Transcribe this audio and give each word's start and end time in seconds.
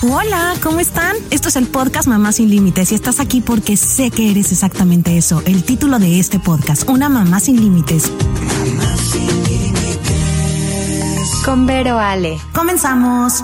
Hola, 0.00 0.54
¿cómo 0.62 0.78
están? 0.78 1.16
Esto 1.32 1.48
es 1.48 1.56
el 1.56 1.66
podcast 1.66 2.06
Mamá 2.06 2.30
sin 2.30 2.48
Límites 2.48 2.92
y 2.92 2.94
estás 2.94 3.18
aquí 3.18 3.40
porque 3.40 3.76
sé 3.76 4.12
que 4.12 4.30
eres 4.30 4.52
exactamente 4.52 5.18
eso, 5.18 5.42
el 5.44 5.64
título 5.64 5.98
de 5.98 6.20
este 6.20 6.38
podcast, 6.38 6.88
Una 6.88 7.08
Mamá 7.08 7.40
sin 7.40 7.60
Límites. 7.60 8.08
Mamá 8.08 8.96
sin 8.96 9.42
Límites. 9.42 11.30
Con 11.44 11.66
Vero 11.66 11.98
Ale. 11.98 12.38
Comenzamos. 12.54 13.42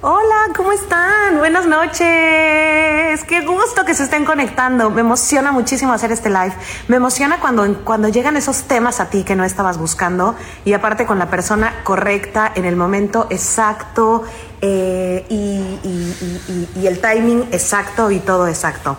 Hola, 0.00 0.52
¿cómo 0.56 0.70
están? 0.70 1.38
Buenas 1.38 1.66
noches. 1.66 3.24
Qué 3.24 3.44
gusto 3.44 3.84
que 3.84 3.94
se 3.94 4.04
estén 4.04 4.24
conectando. 4.24 4.90
Me 4.90 5.00
emociona 5.00 5.50
muchísimo 5.50 5.92
hacer 5.92 6.12
este 6.12 6.30
live. 6.30 6.52
Me 6.86 6.96
emociona 6.96 7.40
cuando, 7.40 7.82
cuando 7.82 8.06
llegan 8.06 8.36
esos 8.36 8.62
temas 8.62 9.00
a 9.00 9.10
ti 9.10 9.24
que 9.24 9.34
no 9.34 9.42
estabas 9.42 9.76
buscando 9.76 10.36
y 10.64 10.72
aparte 10.72 11.04
con 11.04 11.18
la 11.18 11.28
persona 11.28 11.82
correcta 11.82 12.52
en 12.54 12.64
el 12.64 12.76
momento 12.76 13.26
exacto 13.30 14.22
eh, 14.60 15.26
y, 15.28 16.86
el 16.86 17.00
timing 17.00 17.48
exacto 17.50 18.12
y 18.12 18.20
todo 18.20 18.46
exacto. 18.46 18.96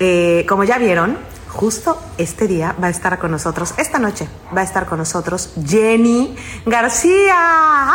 Eh, 0.00 0.44
como 0.48 0.64
ya 0.64 0.78
vieron, 0.78 1.16
justo 1.46 1.96
este 2.18 2.48
día 2.48 2.74
va 2.82 2.88
a 2.88 2.90
estar 2.90 3.20
con 3.20 3.30
nosotros, 3.30 3.72
esta 3.76 4.00
noche 4.00 4.26
va 4.54 4.62
a 4.62 4.64
estar 4.64 4.86
con 4.86 4.98
nosotros 4.98 5.52
Jenny 5.64 6.34
García. 6.66 7.94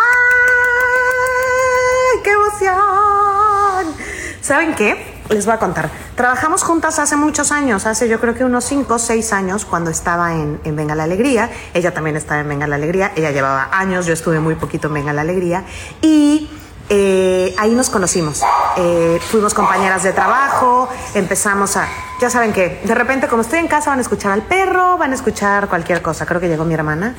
¡Qué 2.26 2.32
emoción! 2.32 3.96
¿Saben 4.42 4.74
qué? 4.74 5.22
Les 5.30 5.46
voy 5.46 5.54
a 5.54 5.60
contar. 5.60 5.92
Trabajamos 6.16 6.64
juntas 6.64 6.98
hace 6.98 7.16
muchos 7.16 7.52
años, 7.52 7.86
hace 7.86 8.10
yo 8.10 8.20
creo 8.20 8.34
que 8.34 8.44
unos 8.44 8.66
5 8.66 8.96
o 8.96 8.98
6 8.98 9.32
años 9.32 9.64
cuando 9.64 9.92
estaba 9.92 10.34
en, 10.34 10.60
Venga 10.64 10.96
la 10.96 11.04
Alegría. 11.04 11.52
Ella 11.76 11.94
también 11.94 12.16
estaba 12.16 12.42
en 12.42 12.50
Venga 12.50 12.66
la 12.66 12.78
Alegría. 12.78 13.12
Ella 13.16 13.30
llevaba 13.30 13.70
años, 13.72 14.08
yo 14.08 14.14
estuve 14.14 14.40
muy 14.40 14.56
poquito 14.56 14.88
en 14.88 14.96
Venga 14.96 15.14
la 15.14 15.22
Alegría. 15.22 15.66
Y 16.02 16.50
eh, 16.90 17.54
ahí 17.60 17.76
nos 17.76 17.92
conocimos. 17.92 18.42
Eh, 18.78 19.20
fuimos 19.30 19.54
compañeras 19.54 20.02
de 20.02 20.12
trabajo, 20.12 20.90
empezamos 21.14 21.78
a... 21.78 21.88
Ya 22.20 22.32
saben 22.32 22.54
que 22.54 22.82
de 22.86 22.96
repente 22.96 23.28
como 23.28 23.44
estoy 23.44 23.60
en 23.60 23.68
casa 23.68 23.92
van 23.92 24.00
a 24.00 24.02
escuchar 24.02 24.32
al 24.32 24.42
perro, 24.42 24.98
van 24.98 25.12
a 25.12 25.16
escuchar 25.16 25.68
cualquier 25.70 26.02
cosa. 26.02 26.26
Creo 26.26 26.42
que 26.42 26.48
llegó 26.48 26.66
mi 26.66 26.74
hermana 26.74 27.14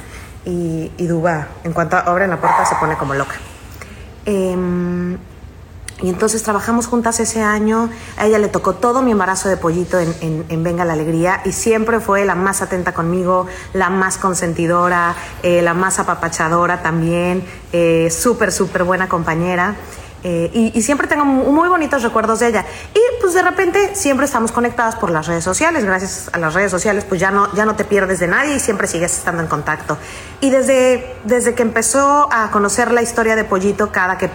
y, 0.44 0.90
y 0.96 1.06
Duba, 1.06 1.46
en 1.62 1.72
cuanto 1.72 1.96
abren 1.96 2.28
la 2.28 2.40
puerta, 2.40 2.66
se 2.66 2.74
pone 2.74 2.96
como 2.96 3.14
loca. 3.14 3.36
Em, 4.26 5.16
y 6.02 6.10
entonces 6.10 6.42
trabajamos 6.42 6.86
juntas 6.88 7.20
ese 7.20 7.42
año. 7.42 7.88
A 8.18 8.26
ella 8.26 8.38
le 8.38 8.48
tocó 8.48 8.74
todo 8.74 9.00
mi 9.00 9.12
embarazo 9.12 9.48
de 9.48 9.56
pollito 9.56 9.98
en, 9.98 10.62
Venga 10.62 10.84
la 10.84 10.92
Alegría 10.92 11.40
y 11.44 11.52
siempre 11.52 12.00
fue 12.00 12.26
la 12.26 12.34
más 12.34 12.60
atenta 12.60 12.92
conmigo, 12.92 13.46
la 13.72 13.88
más 13.88 14.18
consentidora, 14.18 15.14
eh, 15.42 15.62
la 15.62 15.72
más 15.72 15.98
apapachadora 15.98 16.82
también, 16.82 17.44
eh, 17.72 18.08
súper, 18.10 18.52
súper 18.52 18.84
buena 18.84 19.08
compañera. 19.08 19.76
Eh, 20.24 20.72
y, 20.74 20.82
siempre 20.82 21.06
tengo 21.06 21.24
muy 21.24 21.68
bonitos 21.68 22.02
recuerdos 22.02 22.40
de 22.40 22.48
ella. 22.48 22.64
Y 22.94 23.00
pues 23.20 23.34
de 23.34 23.42
repente 23.42 23.94
siempre 23.94 24.26
estamos 24.26 24.50
conectadas 24.50 24.96
por 24.96 25.10
las 25.10 25.26
redes 25.26 25.44
sociales. 25.44 25.84
Gracias 25.84 26.30
a 26.32 26.38
las 26.38 26.54
redes 26.54 26.70
sociales 26.70 27.04
pues 27.04 27.20
ya 27.20 27.30
no, 27.30 27.52
ya 27.54 27.64
no 27.64 27.76
te 27.76 27.84
pierdes 27.84 28.18
de 28.18 28.26
nadie 28.26 28.56
y 28.56 28.60
siempre 28.60 28.86
sigues 28.86 29.16
estando 29.16 29.42
en 29.42 29.48
contacto. 29.48 29.98
Y 30.40 30.50
desde, 30.50 31.16
desde 31.24 31.54
que 31.54 31.62
empezó 31.62 32.28
a 32.32 32.50
conocer 32.50 32.90
la 32.90 33.02
historia 33.02 33.36
de 33.36 33.44
Pollito, 33.44 33.92
cada 33.92 34.18
que 34.18 34.30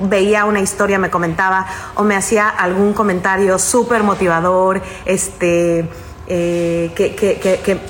veía 0.00 0.44
una 0.44 0.60
historia 0.60 0.98
me 0.98 1.10
comentaba 1.10 1.66
o 1.94 2.02
me 2.02 2.16
hacía 2.16 2.48
algún 2.48 2.94
comentario 2.94 3.58
súper 3.58 4.02
motivador, 4.02 4.82
este, 5.04 5.88
eh, 6.26 6.92
que, 6.94 7.14
que, 7.14 7.38
que 7.38 7.60
que, 7.60 7.80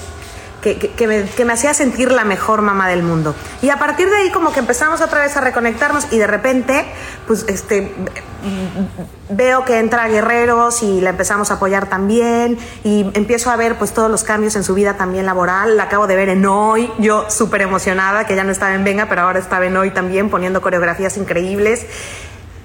me, 1.44 1.52
hacía 1.52 1.74
sentir 1.74 2.10
la 2.10 2.24
mejor 2.24 2.62
mamá 2.62 2.88
del 2.88 3.02
mundo. 3.02 3.34
Y 3.62 3.70
a 3.70 3.78
partir 3.78 4.08
de 4.08 4.16
ahí 4.16 4.30
como 4.30 4.52
que 4.52 4.60
empezamos 4.60 5.00
otra 5.00 5.20
vez 5.20 5.36
a 5.36 5.40
reconectarnos 5.40 6.12
y 6.12 6.18
de 6.18 6.26
repente, 6.26 6.84
pues 7.26 7.44
este, 7.48 7.94
veo 9.28 9.64
que 9.64 9.78
entra 9.78 10.08
Guerreros 10.08 10.82
y 10.82 11.00
la 11.00 11.10
empezamos 11.10 11.50
a 11.50 11.55
apoyar 11.55 11.89
también 11.89 12.58
y 12.83 13.11
empiezo 13.14 13.50
a 13.50 13.56
ver 13.56 13.77
pues 13.77 13.92
todos 13.92 14.11
los 14.11 14.24
cambios 14.24 14.56
en 14.56 14.64
su 14.64 14.74
vida 14.74 14.94
también 14.94 15.27
laboral. 15.27 15.77
La 15.77 15.84
acabo 15.84 16.06
de 16.06 16.16
ver 16.16 16.28
en 16.28 16.44
Hoy, 16.46 16.90
yo 16.98 17.30
súper 17.30 17.62
emocionada, 17.62 18.27
que 18.27 18.36
ya 18.36 18.44
no 18.44 18.52
estaba 18.52 18.74
en 18.74 18.84
Venga, 18.84 19.06
pero 19.08 19.22
ahora 19.22 19.39
estaba 19.39 19.66
en 19.66 19.77
Hoy 19.77 19.90
también 19.90 20.30
poniendo 20.30 20.60
coreografías 20.62 21.16
increíbles. 21.16 21.86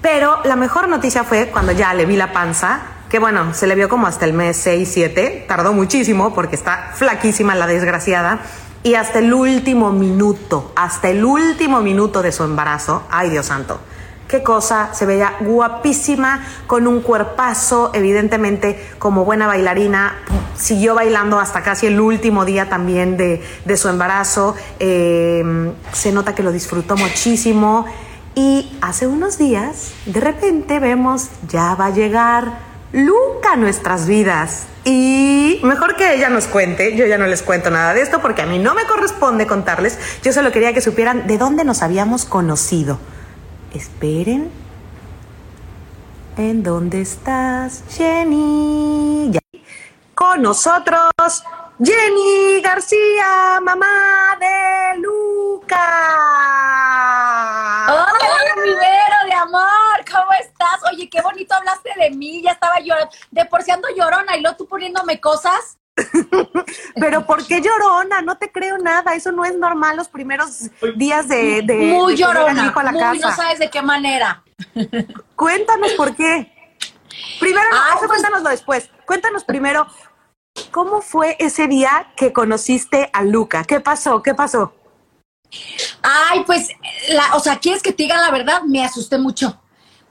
Pero 0.02 0.40
la 0.44 0.56
mejor 0.56 0.88
noticia 0.88 1.24
fue 1.24 1.48
cuando 1.48 1.72
ya 1.72 1.92
le 1.92 2.06
vi 2.06 2.16
la 2.16 2.32
panza 2.32 2.80
que 3.10 3.18
bueno, 3.18 3.52
se 3.54 3.66
le 3.66 3.74
vio 3.74 3.88
como 3.88 4.06
hasta 4.06 4.24
el 4.24 4.32
mes 4.32 4.56
6, 4.56 4.88
7, 4.90 5.44
tardó 5.48 5.72
muchísimo 5.72 6.32
porque 6.32 6.54
está 6.54 6.92
flaquísima 6.94 7.56
la 7.56 7.66
desgraciada, 7.66 8.40
y 8.82 8.94
hasta 8.94 9.18
el 9.18 9.34
último 9.34 9.92
minuto, 9.92 10.72
hasta 10.76 11.10
el 11.10 11.24
último 11.24 11.80
minuto 11.80 12.22
de 12.22 12.32
su 12.32 12.44
embarazo, 12.44 13.02
ay 13.10 13.28
Dios 13.28 13.46
santo, 13.46 13.80
qué 14.28 14.44
cosa, 14.44 14.94
se 14.94 15.06
veía 15.06 15.34
guapísima, 15.40 16.46
con 16.68 16.86
un 16.86 17.02
cuerpazo, 17.02 17.90
evidentemente 17.94 18.88
como 19.00 19.24
buena 19.24 19.48
bailarina, 19.48 20.14
siguió 20.56 20.94
bailando 20.94 21.40
hasta 21.40 21.62
casi 21.62 21.88
el 21.88 22.00
último 22.00 22.44
día 22.44 22.68
también 22.68 23.16
de, 23.16 23.42
su 23.76 23.88
embarazo, 23.88 24.54
eh, 24.78 25.72
se 25.92 26.12
nota 26.12 26.34
que 26.34 26.44
lo 26.44 26.52
disfrutó 26.52 26.96
muchísimo. 26.96 27.86
Y 28.36 28.78
hace 28.80 29.08
unos 29.08 29.38
días, 29.38 29.90
de 30.06 30.20
repente 30.20 30.78
vemos, 30.78 31.28
ya 31.48 31.74
va 31.74 31.86
a 31.86 31.90
llegar 31.90 32.69
Luca 32.92 33.56
nuestras 33.56 34.06
vidas. 34.06 34.66
Y 34.84 35.60
mejor 35.62 35.96
que 35.96 36.14
ella 36.14 36.28
nos 36.28 36.46
cuente, 36.46 36.96
yo 36.96 37.06
ya 37.06 37.18
no 37.18 37.26
les 37.26 37.42
cuento 37.42 37.70
nada 37.70 37.94
de 37.94 38.00
esto 38.00 38.20
porque 38.20 38.42
a 38.42 38.46
mí 38.46 38.58
no 38.58 38.74
me 38.74 38.84
corresponde 38.84 39.46
contarles, 39.46 39.98
yo 40.22 40.32
solo 40.32 40.50
quería 40.52 40.72
que 40.72 40.80
supieran 40.80 41.26
de 41.26 41.38
dónde 41.38 41.64
nos 41.64 41.82
habíamos 41.82 42.24
conocido. 42.24 42.98
Esperen. 43.74 44.50
¿En 46.36 46.62
dónde 46.62 47.02
estás, 47.02 47.84
Jenny? 47.90 49.38
Con 50.14 50.42
nosotros, 50.42 51.44
Jenny 51.82 52.60
García, 52.62 53.60
mamá 53.62 54.36
de 54.40 54.98
Luca. 55.00 55.76
Hola, 57.88 58.06
mi 58.64 58.70
de 58.70 59.34
amor, 59.34 59.60
¿cómo 59.60 59.79
estás? 60.40 60.80
Oye, 60.92 61.08
qué 61.08 61.20
bonito 61.20 61.54
hablaste 61.54 61.90
de 61.96 62.10
mí, 62.10 62.42
ya 62.42 62.52
estaba 62.52 62.80
llorando, 62.80 63.14
de 63.30 63.44
por 63.46 63.62
si 63.62 63.70
ando 63.70 63.88
llorona 63.96 64.36
y 64.36 64.40
luego 64.40 64.56
tú 64.56 64.66
poniéndome 64.66 65.20
cosas. 65.20 65.78
Pero 66.94 67.26
¿por 67.26 67.46
qué 67.46 67.60
llorona? 67.60 68.22
No 68.22 68.38
te 68.38 68.50
creo 68.50 68.78
nada, 68.78 69.14
eso 69.14 69.32
no 69.32 69.44
es 69.44 69.56
normal 69.56 69.96
los 69.96 70.08
primeros 70.08 70.70
días 70.96 71.28
de... 71.28 71.62
de 71.62 71.74
muy 71.74 72.16
llorona, 72.16 72.72
a 72.74 72.82
la 72.82 72.92
muy, 72.92 73.18
no 73.18 73.34
sabes 73.34 73.58
de 73.58 73.70
qué 73.70 73.82
manera. 73.82 74.42
Cuéntanos 75.36 75.92
por 75.92 76.14
qué. 76.14 76.52
Primero, 77.38 77.68
no, 77.70 77.76
eso 77.76 77.98
pues 77.98 78.10
cuéntanoslo 78.10 78.50
después. 78.50 78.90
Cuéntanos 79.06 79.44
primero, 79.44 79.86
¿cómo 80.70 81.00
fue 81.00 81.36
ese 81.38 81.66
día 81.66 82.12
que 82.16 82.32
conociste 82.32 83.10
a 83.12 83.22
Luca? 83.24 83.64
¿Qué 83.64 83.80
pasó? 83.80 84.22
¿Qué 84.22 84.34
pasó? 84.34 84.74
Ay, 86.02 86.44
pues, 86.44 86.68
la, 87.08 87.34
o 87.34 87.40
sea, 87.40 87.58
¿quieres 87.58 87.82
que 87.82 87.92
te 87.92 88.04
diga 88.04 88.16
la 88.18 88.30
verdad? 88.30 88.62
Me 88.62 88.84
asusté 88.84 89.18
mucho. 89.18 89.60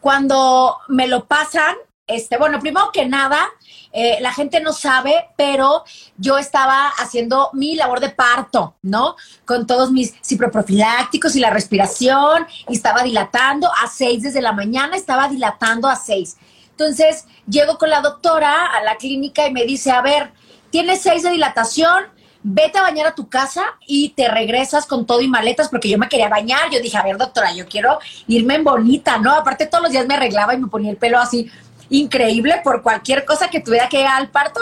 Cuando 0.02 0.78
me 0.88 1.08
lo 1.08 1.26
pasan, 1.26 1.76
este, 2.08 2.38
bueno, 2.38 2.60
primero 2.60 2.92
que 2.92 3.06
nada, 3.06 3.50
eh, 3.92 4.18
la 4.22 4.34
gente 4.34 4.62
no 4.62 4.74
sabe, 4.74 5.30
pero 5.38 5.84
yo 6.18 6.38
estaba 6.38 6.88
haciendo 6.88 7.50
mi 7.54 7.76
labor 7.76 8.00
de 8.00 8.10
parto, 8.10 8.76
¿no? 8.82 9.16
Con 9.46 9.68
todos 9.68 9.92
mis 9.92 10.16
ciproprofilácticos 10.24 11.36
y 11.36 11.40
la 11.40 11.52
respiración, 11.52 12.48
y 12.68 12.74
estaba 12.74 13.04
dilatando 13.04 13.68
a 13.68 13.88
seis 13.88 14.24
desde 14.24 14.42
la 14.42 14.54
mañana, 14.54 14.96
estaba 14.96 15.28
dilatando 15.28 15.88
a 15.88 15.96
seis. 15.96 16.38
Entonces, 16.72 17.26
llego 17.48 17.78
con 17.78 17.90
la 17.90 18.02
doctora 18.02 18.66
a 18.66 18.82
la 18.84 18.96
clínica 18.96 19.46
y 19.48 19.54
me 19.54 19.66
dice, 19.66 19.92
a 19.92 20.02
ver, 20.02 20.32
tienes 20.72 21.02
seis 21.02 21.24
de 21.24 21.32
dilatación, 21.32 22.06
vete 22.42 22.78
a 22.78 22.84
bañar 22.84 23.08
a 23.08 23.16
tu 23.16 23.28
casa 23.28 23.64
y 23.86 24.10
te 24.10 24.28
regresas 24.30 24.86
con 24.86 25.06
todo 25.06 25.22
y 25.22 25.28
maletas, 25.28 25.70
porque 25.70 25.90
yo 25.90 25.98
me 25.98 26.08
quería 26.08 26.30
bañar. 26.30 26.70
Yo 26.72 26.80
dije, 26.80 26.98
a 26.98 27.04
ver, 27.04 27.18
doctora, 27.18 27.54
yo 27.54 27.68
quiero 27.68 28.00
irme 28.28 28.56
en 28.56 28.64
bonita, 28.64 29.18
¿no? 29.18 29.34
Aparte, 29.34 29.66
todos 29.66 29.84
los 29.84 29.92
días 29.92 30.08
me 30.08 30.16
arreglaba 30.16 30.54
y 30.54 30.58
me 30.58 30.68
ponía 30.68 30.92
el 30.92 30.98
pelo 30.98 31.20
así 31.20 31.52
increíble 31.90 32.62
por 32.64 32.84
cualquier 32.84 33.26
cosa 33.26 33.50
que 33.50 33.60
tuviera 33.60 33.90
que 33.90 33.98
llegar 33.98 34.22
al 34.22 34.30
parto. 34.30 34.62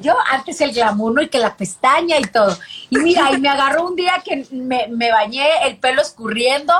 Yo 0.00 0.16
antes 0.30 0.60
el 0.60 0.72
glamuno 0.72 1.22
y 1.22 1.28
que 1.28 1.38
la 1.38 1.56
pestaña 1.56 2.18
y 2.18 2.24
todo. 2.24 2.58
Y 2.90 2.98
mira, 2.98 3.30
y 3.32 3.38
me 3.38 3.48
agarró 3.48 3.86
un 3.86 3.96
día 3.96 4.22
que 4.24 4.46
me, 4.50 5.12
bañé, 5.12 5.46
el 5.66 5.76
pelo 5.76 6.02
escurriendo. 6.02 6.74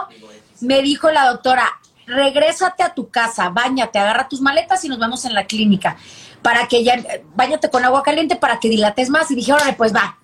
Me 0.61 0.83
dijo 0.83 1.11
la 1.11 1.27
doctora, 1.27 1.69
regrésate 2.07 2.83
a 2.83 2.93
tu 2.93 3.09
casa, 3.09 3.51
bañate, 3.51 3.99
agarra 3.99 4.29
tus 4.29 4.41
maletas 4.41 4.85
y 4.85 4.89
nos 4.89 4.99
vemos 4.99 5.25
en 5.25 5.35
la 5.35 5.47
clínica 5.47 5.97
para 6.43 6.69
que 6.69 6.85
ya, 6.85 7.03
bañate 7.35 7.71
con 7.71 7.85
agua 7.85 8.03
caliente 8.03 8.37
para 8.37 8.59
que 8.59 8.69
dilates 8.69 9.09
más. 9.09 9.31
Y 9.31 9.37
dije, 9.37 9.53
órale, 9.53 9.73
pues 9.75 9.95
va. 9.95 10.19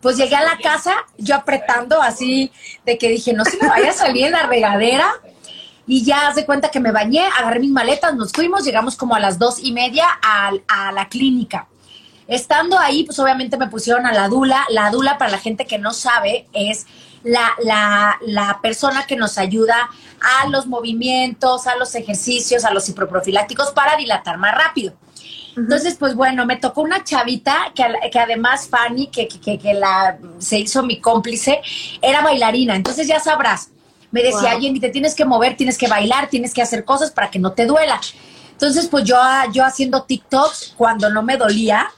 Pues 0.00 0.16
llegué 0.16 0.36
a 0.36 0.42
la 0.42 0.56
casa, 0.58 0.94
yo 1.18 1.34
apretando 1.34 2.00
así, 2.00 2.50
de 2.86 2.96
que 2.96 3.08
dije, 3.08 3.32
no 3.32 3.44
se 3.44 3.58
me 3.60 3.68
vaya 3.68 3.90
a 3.90 3.94
salir 3.94 4.30
la 4.30 4.46
regadera. 4.46 5.12
Y 5.86 6.04
ya 6.04 6.28
hace 6.28 6.46
cuenta 6.46 6.70
que 6.70 6.78
me 6.78 6.92
bañé, 6.92 7.26
agarré 7.38 7.58
mis 7.58 7.70
maletas, 7.70 8.14
nos 8.14 8.32
fuimos, 8.32 8.64
llegamos 8.64 8.96
como 8.96 9.14
a 9.14 9.20
las 9.20 9.38
dos 9.38 9.58
y 9.58 9.72
media 9.72 10.06
a, 10.22 10.52
a 10.68 10.92
la 10.92 11.08
clínica. 11.08 11.66
Estando 12.28 12.78
ahí, 12.78 13.02
pues 13.02 13.18
obviamente 13.18 13.56
me 13.56 13.66
pusieron 13.66 14.06
a 14.06 14.12
la 14.12 14.28
dula. 14.28 14.64
La 14.68 14.90
dula, 14.90 15.18
para 15.18 15.32
la 15.32 15.38
gente 15.38 15.66
que 15.66 15.78
no 15.78 15.92
sabe, 15.92 16.46
es 16.52 16.86
la, 17.24 17.52
la, 17.64 18.18
la 18.20 18.60
persona 18.62 19.04
que 19.04 19.16
nos 19.16 19.36
ayuda 19.36 19.90
a 20.20 20.48
los 20.48 20.66
movimientos, 20.66 21.66
a 21.66 21.74
los 21.74 21.94
ejercicios, 21.96 22.64
a 22.64 22.72
los 22.72 22.88
hiproprofilácticos 22.88 23.72
para 23.72 23.96
dilatar 23.96 24.38
más 24.38 24.54
rápido. 24.54 24.94
Entonces, 25.56 25.96
pues 25.98 26.14
bueno, 26.14 26.46
me 26.46 26.56
tocó 26.56 26.82
una 26.82 27.02
chavita 27.04 27.72
que, 27.74 27.84
que 28.10 28.18
además 28.18 28.68
Fanny, 28.68 29.08
que, 29.08 29.26
que, 29.26 29.58
que, 29.58 29.74
la, 29.74 30.18
se 30.38 30.58
hizo 30.58 30.82
mi 30.82 31.00
cómplice, 31.00 31.60
era 32.00 32.22
bailarina. 32.22 32.76
Entonces 32.76 33.06
ya 33.06 33.20
sabrás, 33.20 33.70
me 34.10 34.22
decía, 34.22 34.52
wow. 34.52 34.60
Jenny, 34.60 34.80
te 34.80 34.90
tienes 34.90 35.14
que 35.14 35.24
mover, 35.24 35.56
tienes 35.56 35.78
que 35.78 35.88
bailar, 35.88 36.28
tienes 36.28 36.54
que 36.54 36.62
hacer 36.62 36.84
cosas 36.84 37.10
para 37.10 37.30
que 37.30 37.38
no 37.38 37.52
te 37.52 37.66
duela. 37.66 38.00
Entonces, 38.52 38.88
pues 38.88 39.04
yo, 39.04 39.16
yo 39.52 39.64
haciendo 39.64 40.02
TikToks 40.02 40.74
cuando 40.76 41.10
no 41.10 41.22
me 41.22 41.36
dolía, 41.36 41.90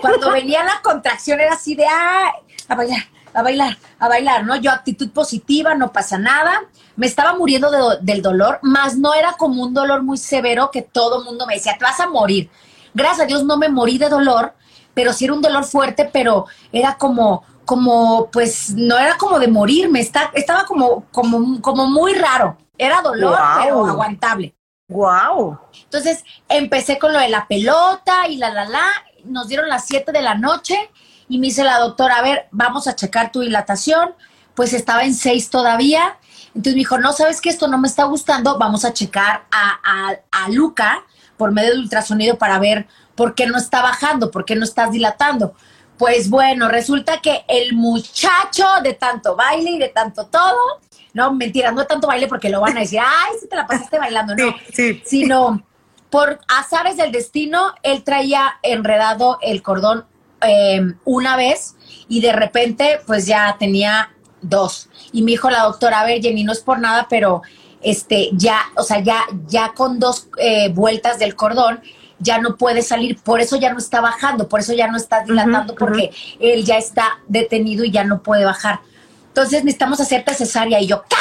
cuando 0.00 0.30
venía 0.32 0.64
la 0.64 0.80
contracción 0.82 1.40
era 1.40 1.54
así 1.54 1.74
de, 1.74 1.84
ah, 1.86 2.32
a 2.68 2.74
bailar, 2.74 3.02
a 3.34 3.42
bailar, 3.42 3.78
a 3.98 4.08
bailar, 4.08 4.44
¿no? 4.44 4.56
Yo 4.56 4.70
actitud 4.70 5.10
positiva, 5.10 5.74
no 5.74 5.92
pasa 5.92 6.18
nada. 6.18 6.62
Me 6.96 7.06
estaba 7.06 7.36
muriendo 7.36 7.70
de, 7.70 7.98
del 8.00 8.22
dolor, 8.22 8.58
más 8.62 8.96
no 8.96 9.14
era 9.14 9.32
como 9.32 9.62
un 9.62 9.74
dolor 9.74 10.02
muy 10.02 10.18
severo 10.18 10.70
que 10.70 10.82
todo 10.82 11.20
el 11.20 11.24
mundo 11.24 11.46
me 11.46 11.54
decía, 11.54 11.76
te 11.78 11.84
vas 11.84 12.00
a 12.00 12.08
morir. 12.08 12.50
Gracias 12.94 13.20
a 13.20 13.26
Dios 13.26 13.44
no 13.44 13.58
me 13.58 13.68
morí 13.68 13.98
de 13.98 14.08
dolor, 14.08 14.54
pero 14.94 15.12
sí 15.12 15.26
era 15.26 15.34
un 15.34 15.42
dolor 15.42 15.64
fuerte, 15.64 16.08
pero 16.10 16.46
era 16.72 16.96
como, 16.96 17.44
como, 17.66 18.30
pues, 18.30 18.70
no 18.74 18.98
era 18.98 19.18
como 19.18 19.38
de 19.38 19.48
morirme, 19.48 20.00
está, 20.00 20.30
estaba 20.34 20.64
como, 20.64 21.04
como, 21.12 21.60
como 21.60 21.86
muy 21.86 22.14
raro. 22.14 22.56
Era 22.78 23.02
dolor, 23.02 23.36
wow. 23.36 23.62
pero 23.62 23.86
aguantable. 23.86 24.54
Wow. 24.88 25.58
Entonces 25.84 26.24
empecé 26.48 26.98
con 26.98 27.12
lo 27.12 27.18
de 27.18 27.28
la 27.28 27.46
pelota 27.48 28.28
y 28.28 28.36
la 28.36 28.50
la 28.50 28.64
la. 28.66 28.86
Nos 29.24 29.48
dieron 29.48 29.68
las 29.68 29.86
7 29.86 30.12
de 30.12 30.22
la 30.22 30.34
noche 30.34 30.90
y 31.28 31.38
me 31.38 31.48
dice 31.48 31.64
la 31.64 31.78
doctora, 31.78 32.16
a 32.16 32.22
ver, 32.22 32.46
vamos 32.52 32.86
a 32.86 32.94
checar 32.94 33.32
tu 33.32 33.40
dilatación. 33.40 34.14
Pues 34.54 34.72
estaba 34.72 35.04
en 35.04 35.14
6 35.14 35.50
todavía. 35.50 36.18
Entonces 36.56 36.72
me 36.72 36.78
dijo, 36.78 36.98
no, 36.98 37.12
sabes 37.12 37.42
que 37.42 37.50
esto 37.50 37.68
no 37.68 37.76
me 37.76 37.86
está 37.86 38.04
gustando, 38.04 38.58
vamos 38.58 38.86
a 38.86 38.94
checar 38.94 39.44
a, 39.50 39.78
a, 39.84 40.16
a 40.30 40.48
Luca 40.48 41.04
por 41.36 41.52
medio 41.52 41.74
de 41.74 41.80
ultrasonido 41.80 42.38
para 42.38 42.58
ver 42.58 42.86
por 43.14 43.34
qué 43.34 43.46
no 43.46 43.58
está 43.58 43.82
bajando, 43.82 44.30
por 44.30 44.46
qué 44.46 44.56
no 44.56 44.64
estás 44.64 44.90
dilatando. 44.90 45.54
Pues 45.98 46.30
bueno, 46.30 46.68
resulta 46.68 47.20
que 47.20 47.44
el 47.46 47.74
muchacho 47.74 48.66
de 48.82 48.94
tanto 48.94 49.36
baile 49.36 49.72
y 49.72 49.78
de 49.78 49.88
tanto 49.90 50.26
todo, 50.26 50.80
no, 51.12 51.34
mentira, 51.34 51.72
no 51.72 51.86
tanto 51.86 52.06
baile 52.06 52.26
porque 52.26 52.48
lo 52.48 52.62
van 52.62 52.78
a 52.78 52.80
decir, 52.80 53.00
ay, 53.02 53.36
si 53.38 53.48
te 53.48 53.56
la 53.56 53.66
pasaste 53.66 53.98
bailando, 53.98 54.34
no, 54.34 54.54
sí, 54.72 54.72
sí. 54.72 55.02
sino 55.04 55.62
por 56.08 56.40
azares 56.48 56.96
del 56.96 57.12
destino, 57.12 57.74
él 57.82 58.02
traía 58.02 58.58
enredado 58.62 59.38
el 59.42 59.62
cordón 59.62 60.06
eh, 60.40 60.80
una 61.04 61.36
vez 61.36 61.76
y 62.08 62.22
de 62.22 62.32
repente 62.32 63.00
pues 63.06 63.26
ya 63.26 63.56
tenía 63.58 64.10
dos. 64.40 64.88
Y 65.16 65.22
me 65.22 65.30
dijo 65.30 65.48
la 65.48 65.62
doctora, 65.62 66.00
a 66.00 66.04
ver, 66.04 66.20
Jenny, 66.20 66.44
no 66.44 66.52
es 66.52 66.60
por 66.60 66.78
nada, 66.78 67.06
pero 67.08 67.40
este, 67.80 68.28
ya, 68.34 68.60
o 68.76 68.82
sea, 68.82 69.00
ya, 69.00 69.24
ya 69.46 69.72
con 69.74 69.98
dos 69.98 70.28
eh, 70.36 70.68
vueltas 70.68 71.18
del 71.18 71.34
cordón, 71.34 71.80
ya 72.18 72.36
no 72.38 72.56
puede 72.56 72.82
salir, 72.82 73.18
por 73.22 73.40
eso 73.40 73.56
ya 73.56 73.72
no 73.72 73.78
está 73.78 74.02
bajando, 74.02 74.46
por 74.46 74.60
eso 74.60 74.74
ya 74.74 74.88
no 74.88 74.98
está 74.98 75.24
dilatando, 75.24 75.72
uh 75.72 75.76
-huh, 75.76 75.78
porque 75.78 76.10
uh 76.10 76.12
-huh. 76.12 76.36
él 76.40 76.66
ya 76.66 76.76
está 76.76 77.18
detenido 77.28 77.82
y 77.82 77.90
ya 77.90 78.04
no 78.04 78.22
puede 78.22 78.44
bajar. 78.44 78.80
Entonces 79.28 79.64
necesitamos 79.64 80.00
hacerte 80.00 80.34
cesárea. 80.34 80.82
Y 80.82 80.86
yo, 80.86 81.02
¿qué? 81.08 81.16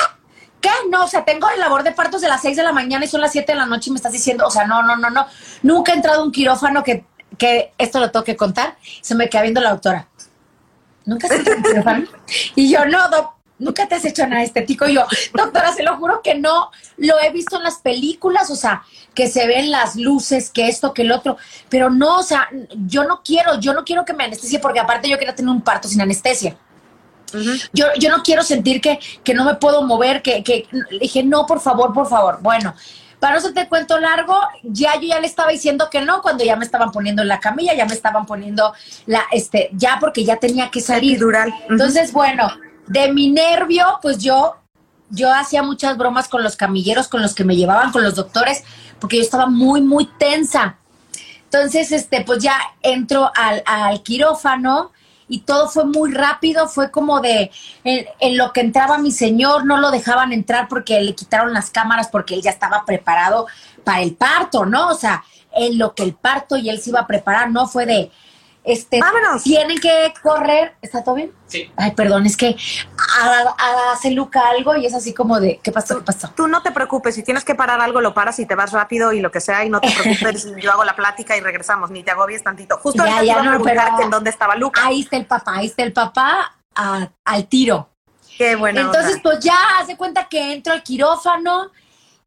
¿Qué? 0.60 0.70
No, 0.90 1.06
o 1.06 1.08
sea, 1.08 1.24
tengo 1.24 1.50
el 1.50 1.60
labor 1.62 1.84
de 1.84 1.94
partos 1.94 2.20
de 2.20 2.28
las 2.28 2.42
6 2.42 2.58
de 2.58 2.64
la 2.64 2.74
mañana 2.74 3.06
y 3.06 3.08
son 3.08 3.22
las 3.22 3.32
7 3.32 3.54
de 3.54 3.58
la 3.58 3.66
noche 3.66 3.90
y 3.90 3.92
me 3.92 3.98
estás 3.98 4.12
diciendo, 4.12 4.46
o 4.46 4.52
sea, 4.52 4.66
no, 4.68 4.84
no, 4.84 4.98
no, 4.98 5.10
no. 5.10 5.26
Nunca 5.64 5.94
he 5.94 5.96
entrado 5.96 6.20
a 6.20 6.24
un 6.26 6.34
quirófano 6.34 6.84
que, 6.84 7.06
que 7.38 7.72
esto 7.78 8.02
lo 8.02 8.12
tengo 8.12 8.26
que 8.26 8.36
contar. 8.36 8.76
Se 9.00 9.16
me 9.16 9.30
queda 9.30 9.44
viendo 9.44 9.62
la 9.62 9.70
doctora. 9.70 10.10
¿Nunca 11.06 11.28
has 11.28 11.34
entrado 11.34 11.56
a 11.56 11.62
un 11.62 11.64
quirófano? 11.64 12.08
Y 12.56 12.70
yo, 12.70 12.86
no, 12.86 13.10
doc, 13.10 13.35
nunca 13.60 13.88
te 13.88 13.96
has 13.96 14.06
hecho 14.06 14.25
nada 14.28 14.44
estético. 14.44 14.88
Y 14.88 14.96
yo, 14.96 15.06
doctora, 15.34 15.74
se 15.74 15.84
lo 15.84 15.98
juro 15.98 16.22
que 16.22 16.36
no. 16.36 16.72
Lo 16.98 17.19
he 17.22 17.31
visto 17.31 17.57
en 17.57 17.63
las 17.63 17.78
películas, 17.78 18.50
o 18.50 18.56
sea, 18.56 18.84
que 19.13 19.28
se 19.28 19.48
ven 19.48 19.72
las 19.72 19.96
luces, 19.96 20.50
que 20.50 20.68
esto, 20.68 20.94
que 20.94 21.04
el 21.04 21.12
otro. 21.12 21.38
Pero 21.69 21.90
no, 21.90 22.18
o 22.18 22.24
sea, 22.24 22.50
yo 22.86 23.04
no 23.04 23.22
quiero, 23.24 23.60
yo 23.60 23.74
no 23.74 23.84
quiero 23.84 24.06
que 24.06 24.13
me 24.13 24.25
anestesie 24.25 24.60
porque 24.60 24.80
aparte 24.80 25.10
yo 25.10 25.18
quería 25.18 25.36
tener 25.36 25.52
un 25.52 25.62
parto 25.62 25.88
sin 25.88 26.02
anestesia. 26.02 26.57
Uh 27.34 27.38
-huh. 27.38 27.69
yo, 27.74 27.88
yo 27.98 28.10
no 28.10 28.22
quiero 28.22 28.44
sentir 28.44 28.80
que, 28.80 29.00
que 29.24 29.34
no 29.34 29.44
me 29.44 29.56
puedo 29.56 29.81
mover, 29.81 30.22
que, 30.22 30.44
que 30.44 30.68
dije, 31.01 31.24
no, 31.24 31.46
por 31.46 31.60
favor, 31.60 31.92
por 31.92 32.08
favor. 32.08 32.38
Bueno, 32.42 32.75
para 33.19 33.34
no 33.34 33.40
hacerte 33.40 33.68
cuento 33.68 34.00
largo, 34.00 34.38
ya 34.63 34.96
yo 34.96 35.08
ya 35.08 35.19
le 35.19 35.25
estaba 35.25 35.50
diciendo 35.51 35.90
que 35.90 36.01
no, 36.01 36.22
cuando 36.22 36.44
ya 36.44 36.56
me 36.56 36.66
estaban 36.66 36.92
poniendo 36.92 37.24
en 37.24 37.28
la 37.28 37.40
camilla, 37.40 37.74
ya 37.74 37.86
me 37.86 37.94
estaban 37.94 38.25
poniendo 38.25 38.74
la, 39.08 39.24
este, 39.31 39.69
ya 39.74 39.98
porque 40.00 40.24
ya 40.24 40.38
tenía 40.38 40.69
que 40.69 40.81
salir. 40.81 41.19
Dural. 41.19 41.50
Uh 41.50 41.51
-huh. 41.51 41.72
Entonces, 41.72 42.12
bueno, 42.12 42.48
de 42.88 43.12
mi 43.12 43.32
nervio, 43.32 44.00
pues 44.02 44.20
yo, 44.20 44.56
yo 45.10 45.34
hacía 45.34 45.64
muchas 45.64 45.98
bromas 45.98 46.28
con 46.28 46.44
los 46.44 46.56
camilleros, 46.56 47.08
con 47.08 47.22
los 47.22 47.34
que 47.34 47.44
me 47.44 47.56
llevaban, 47.56 47.92
con 47.92 48.04
los 48.04 48.16
doctores, 48.16 48.64
porque 49.00 49.18
yo 49.18 49.24
estaba 49.24 49.48
muy, 49.48 49.82
muy 49.82 50.08
tensa. 50.18 50.78
Entonces, 51.46 51.92
este, 51.92 52.22
pues 52.22 52.44
ya 52.44 52.60
entro 52.82 53.32
al, 53.36 54.04
quirófano 54.04 54.92
y 55.28 55.40
todo 55.40 55.70
fue 55.70 55.86
muy 55.86 56.14
rápido, 56.14 56.68
fue 56.68 56.92
como 56.92 57.22
de 57.22 57.50
en, 57.84 58.06
en, 58.20 58.38
lo 58.38 58.52
que 58.52 58.62
entraba 58.62 58.98
mi 58.98 59.12
señor, 59.12 59.66
no 59.66 59.78
lo 59.78 59.90
dejaban 59.90 60.34
entrar 60.34 60.68
porque 60.68 61.02
le 61.02 61.16
quitaron 61.16 61.54
las 61.54 61.70
cámaras 61.72 62.10
porque 62.10 62.36
él 62.36 62.42
ya 62.42 62.52
estaba 62.52 62.84
preparado 62.86 63.48
para 63.84 64.02
el 64.02 64.16
parto, 64.16 64.66
¿no? 64.66 64.90
O 64.90 64.96
sea, 64.96 65.24
en 65.56 65.78
lo 65.78 65.96
que 65.96 66.04
el 66.04 66.14
parto 66.14 66.58
y 66.58 66.70
él 66.70 66.80
se 66.80 66.90
iba 66.92 67.00
a 67.00 67.08
preparar, 67.08 67.50
no 67.50 67.68
fue 67.68 67.86
de 67.86 68.12
este 68.66 69.00
Vámonos. 69.00 69.44
tienen 69.44 69.80
que 69.80 70.14
correr, 70.24 70.76
¿está 70.82 71.04
todo 71.04 71.16
bien? 71.16 71.32
Sí. 71.48 71.72
Ay, 71.78 71.92
perdón, 71.92 72.26
es 72.26 72.36
que 72.36 72.56
hace 73.92 74.12
Luca 74.12 74.42
algo 74.50 74.76
y 74.76 74.86
es 74.86 74.94
así 74.94 75.14
como 75.14 75.40
de, 75.40 75.60
¿qué 75.62 75.72
pasó? 75.72 75.94
Tú, 75.94 76.00
¿Qué 76.00 76.06
pasó? 76.06 76.30
Tú 76.36 76.48
no 76.48 76.64
te 76.64 76.72
preocupes, 76.72 77.16
si 77.16 77.24
tienes 77.24 77.46
que 77.46 77.54
parar 77.54 77.80
algo, 77.80 78.02
lo 78.02 78.14
paras 78.14 78.40
y 78.40 78.46
te 78.46 78.56
vas 78.56 78.72
rápido 78.72 79.14
y 79.14 79.22
lo 79.22 79.32
que 79.32 79.40
sea, 79.40 79.64
y 79.64 79.70
no 79.70 79.80
te 79.80 79.92
preocupes, 79.92 80.48
yo 80.62 80.72
hago 80.72 80.84
la 80.84 80.96
plática 80.96 81.38
y 81.38 81.42
regresamos, 81.42 81.92
ni 81.92 82.04
te 82.04 82.12
agobies 82.12 82.44
tantito. 82.44 82.78
Justo 82.78 83.06
ya, 83.06 83.12
ya, 83.12 83.16
ya 83.16 83.20
te 83.20 83.26
iba 83.26 83.36
no, 83.36 83.50
a 83.50 83.54
preguntar 83.54 83.86
pero 83.86 83.98
que 83.98 84.04
en 84.04 84.10
dónde 84.10 84.30
estaba 84.32 84.56
Luca. 84.56 84.82
Ahí 84.84 85.02
está 85.02 85.18
el 85.18 85.28
papá, 85.28 85.58
ahí 85.58 85.68
está 85.68 85.84
el 85.84 85.94
papá 85.94 86.56
a, 86.74 87.10
al 87.24 87.48
tiro. 87.48 87.90
Qué 88.38 88.56
bueno. 88.56 88.82
Entonces, 88.82 89.20
pues 89.22 89.40
ya 89.40 89.56
hace 89.80 89.96
cuenta 89.96 90.28
que 90.28 90.54
entro 90.54 90.74
al 90.74 90.84
quirófano 90.84 91.72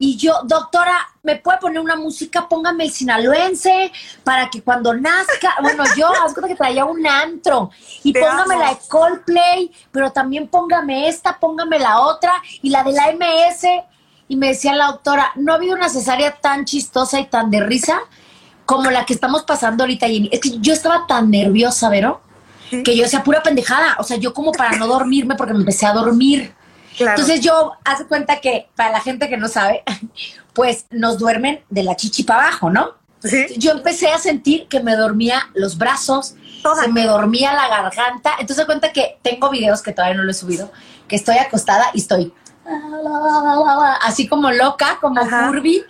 y 0.00 0.16
yo, 0.16 0.42
doctora, 0.44 0.96
¿me 1.24 1.36
puede 1.36 1.58
poner 1.58 1.80
una 1.80 1.96
música? 1.96 2.48
Póngame 2.48 2.84
el 2.84 2.92
sinaloense 2.92 3.90
para 4.22 4.48
que 4.48 4.62
cuando 4.62 4.94
nazca, 4.94 5.56
bueno, 5.60 5.82
yo, 5.96 6.08
haz 6.24 6.32
cuenta 6.34 6.48
que 6.48 6.54
traía 6.54 6.84
un 6.84 7.04
antro 7.04 7.70
y 8.04 8.12
Te 8.12 8.20
póngame 8.20 8.54
amo. 8.54 8.64
la 8.64 8.70
de 8.70 8.78
Coldplay, 8.88 9.72
pero 9.90 10.12
también 10.12 10.46
póngame 10.46 11.08
esta, 11.08 11.38
póngame 11.38 11.80
la 11.80 12.00
otra 12.00 12.32
y 12.62 12.70
la 12.70 12.84
de 12.84 12.92
la 12.92 13.12
MS. 13.12 13.66
Y 14.28 14.36
me 14.36 14.48
decía 14.48 14.74
la 14.74 14.86
doctora, 14.86 15.32
no 15.34 15.52
ha 15.52 15.56
habido 15.56 15.74
una 15.74 15.88
cesárea 15.88 16.36
tan 16.36 16.64
chistosa 16.64 17.18
y 17.18 17.26
tan 17.26 17.50
de 17.50 17.64
risa 17.64 17.98
como 18.66 18.90
la 18.90 19.04
que 19.04 19.14
estamos 19.14 19.42
pasando 19.42 19.82
ahorita, 19.82 20.06
Jenny. 20.06 20.28
Es 20.30 20.40
que 20.40 20.58
yo 20.60 20.74
estaba 20.74 21.06
tan 21.08 21.30
nerviosa, 21.30 21.88
¿vero? 21.88 22.20
Sí. 22.70 22.82
Que 22.82 22.94
yo 22.94 23.02
decía 23.04 23.24
pura 23.24 23.42
pendejada. 23.42 23.96
O 23.98 24.04
sea, 24.04 24.18
yo 24.18 24.34
como 24.34 24.52
para 24.52 24.76
no 24.76 24.86
dormirme 24.86 25.34
porque 25.34 25.54
me 25.54 25.60
empecé 25.60 25.86
a 25.86 25.94
dormir. 25.94 26.54
Claro. 26.98 27.18
Entonces 27.18 27.40
yo, 27.40 27.72
hace 27.84 28.04
cuenta 28.06 28.40
que 28.40 28.68
para 28.76 28.90
la 28.92 29.00
gente 29.00 29.28
que 29.28 29.36
no 29.38 29.48
sabe, 29.48 29.82
pues 30.52 30.84
nos 30.90 31.18
duermen 31.18 31.64
de 31.70 31.82
la 31.84 31.96
chichi 31.96 32.24
para 32.24 32.42
abajo, 32.48 32.68
¿no? 32.70 32.90
¿Sí? 33.22 33.46
Yo 33.56 33.72
empecé 33.72 34.08
a 34.08 34.18
sentir 34.18 34.68
que 34.68 34.80
me 34.80 34.94
dormía 34.94 35.48
los 35.54 35.76
brazos, 35.78 36.34
Toda. 36.62 36.82
se 36.84 36.88
me 36.88 37.04
dormía 37.04 37.52
la 37.54 37.68
garganta. 37.68 38.32
Entonces 38.38 38.64
cuenta 38.66 38.92
que 38.92 39.18
tengo 39.22 39.50
videos 39.50 39.82
que 39.82 39.92
todavía 39.92 40.16
no 40.16 40.22
lo 40.24 40.30
he 40.30 40.34
subido, 40.34 40.70
que 41.08 41.16
estoy 41.16 41.36
acostada 41.38 41.86
y 41.94 41.98
estoy 42.00 42.32
así 44.02 44.28
como 44.28 44.50
loca, 44.50 44.98
como 45.00 45.20
Ajá. 45.20 45.48
Furby, 45.48 45.82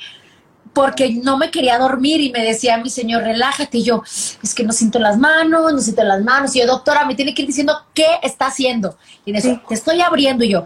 porque 0.73 1.11
no 1.23 1.37
me 1.37 1.51
quería 1.51 1.79
dormir 1.79 2.21
y 2.21 2.31
me 2.31 2.43
decía 2.43 2.79
mi 2.79 2.89
señor, 2.91 3.25
relájate. 3.25 3.79
Y 3.79 3.83
yo, 3.85 4.03
es 4.43 4.55
que 4.55 4.63
no 4.65 4.73
siento 4.73 4.99
las 4.99 5.19
manos, 5.19 5.73
no 5.73 5.79
siento 5.81 6.05
las 6.05 6.23
manos. 6.23 6.55
Y 6.55 6.61
yo, 6.61 6.67
doctora, 6.67 7.05
me 7.05 7.15
tiene 7.15 7.35
que 7.35 7.43
ir 7.43 7.49
diciendo 7.49 7.77
qué 7.95 8.07
está 8.23 8.47
haciendo. 8.47 8.97
Y 9.25 9.31
en 9.31 9.37
eso, 9.37 9.49
Sí. 9.49 9.61
te 9.69 9.75
estoy 9.75 10.01
abriendo. 10.01 10.45
Y 10.45 10.51
yo, 10.51 10.65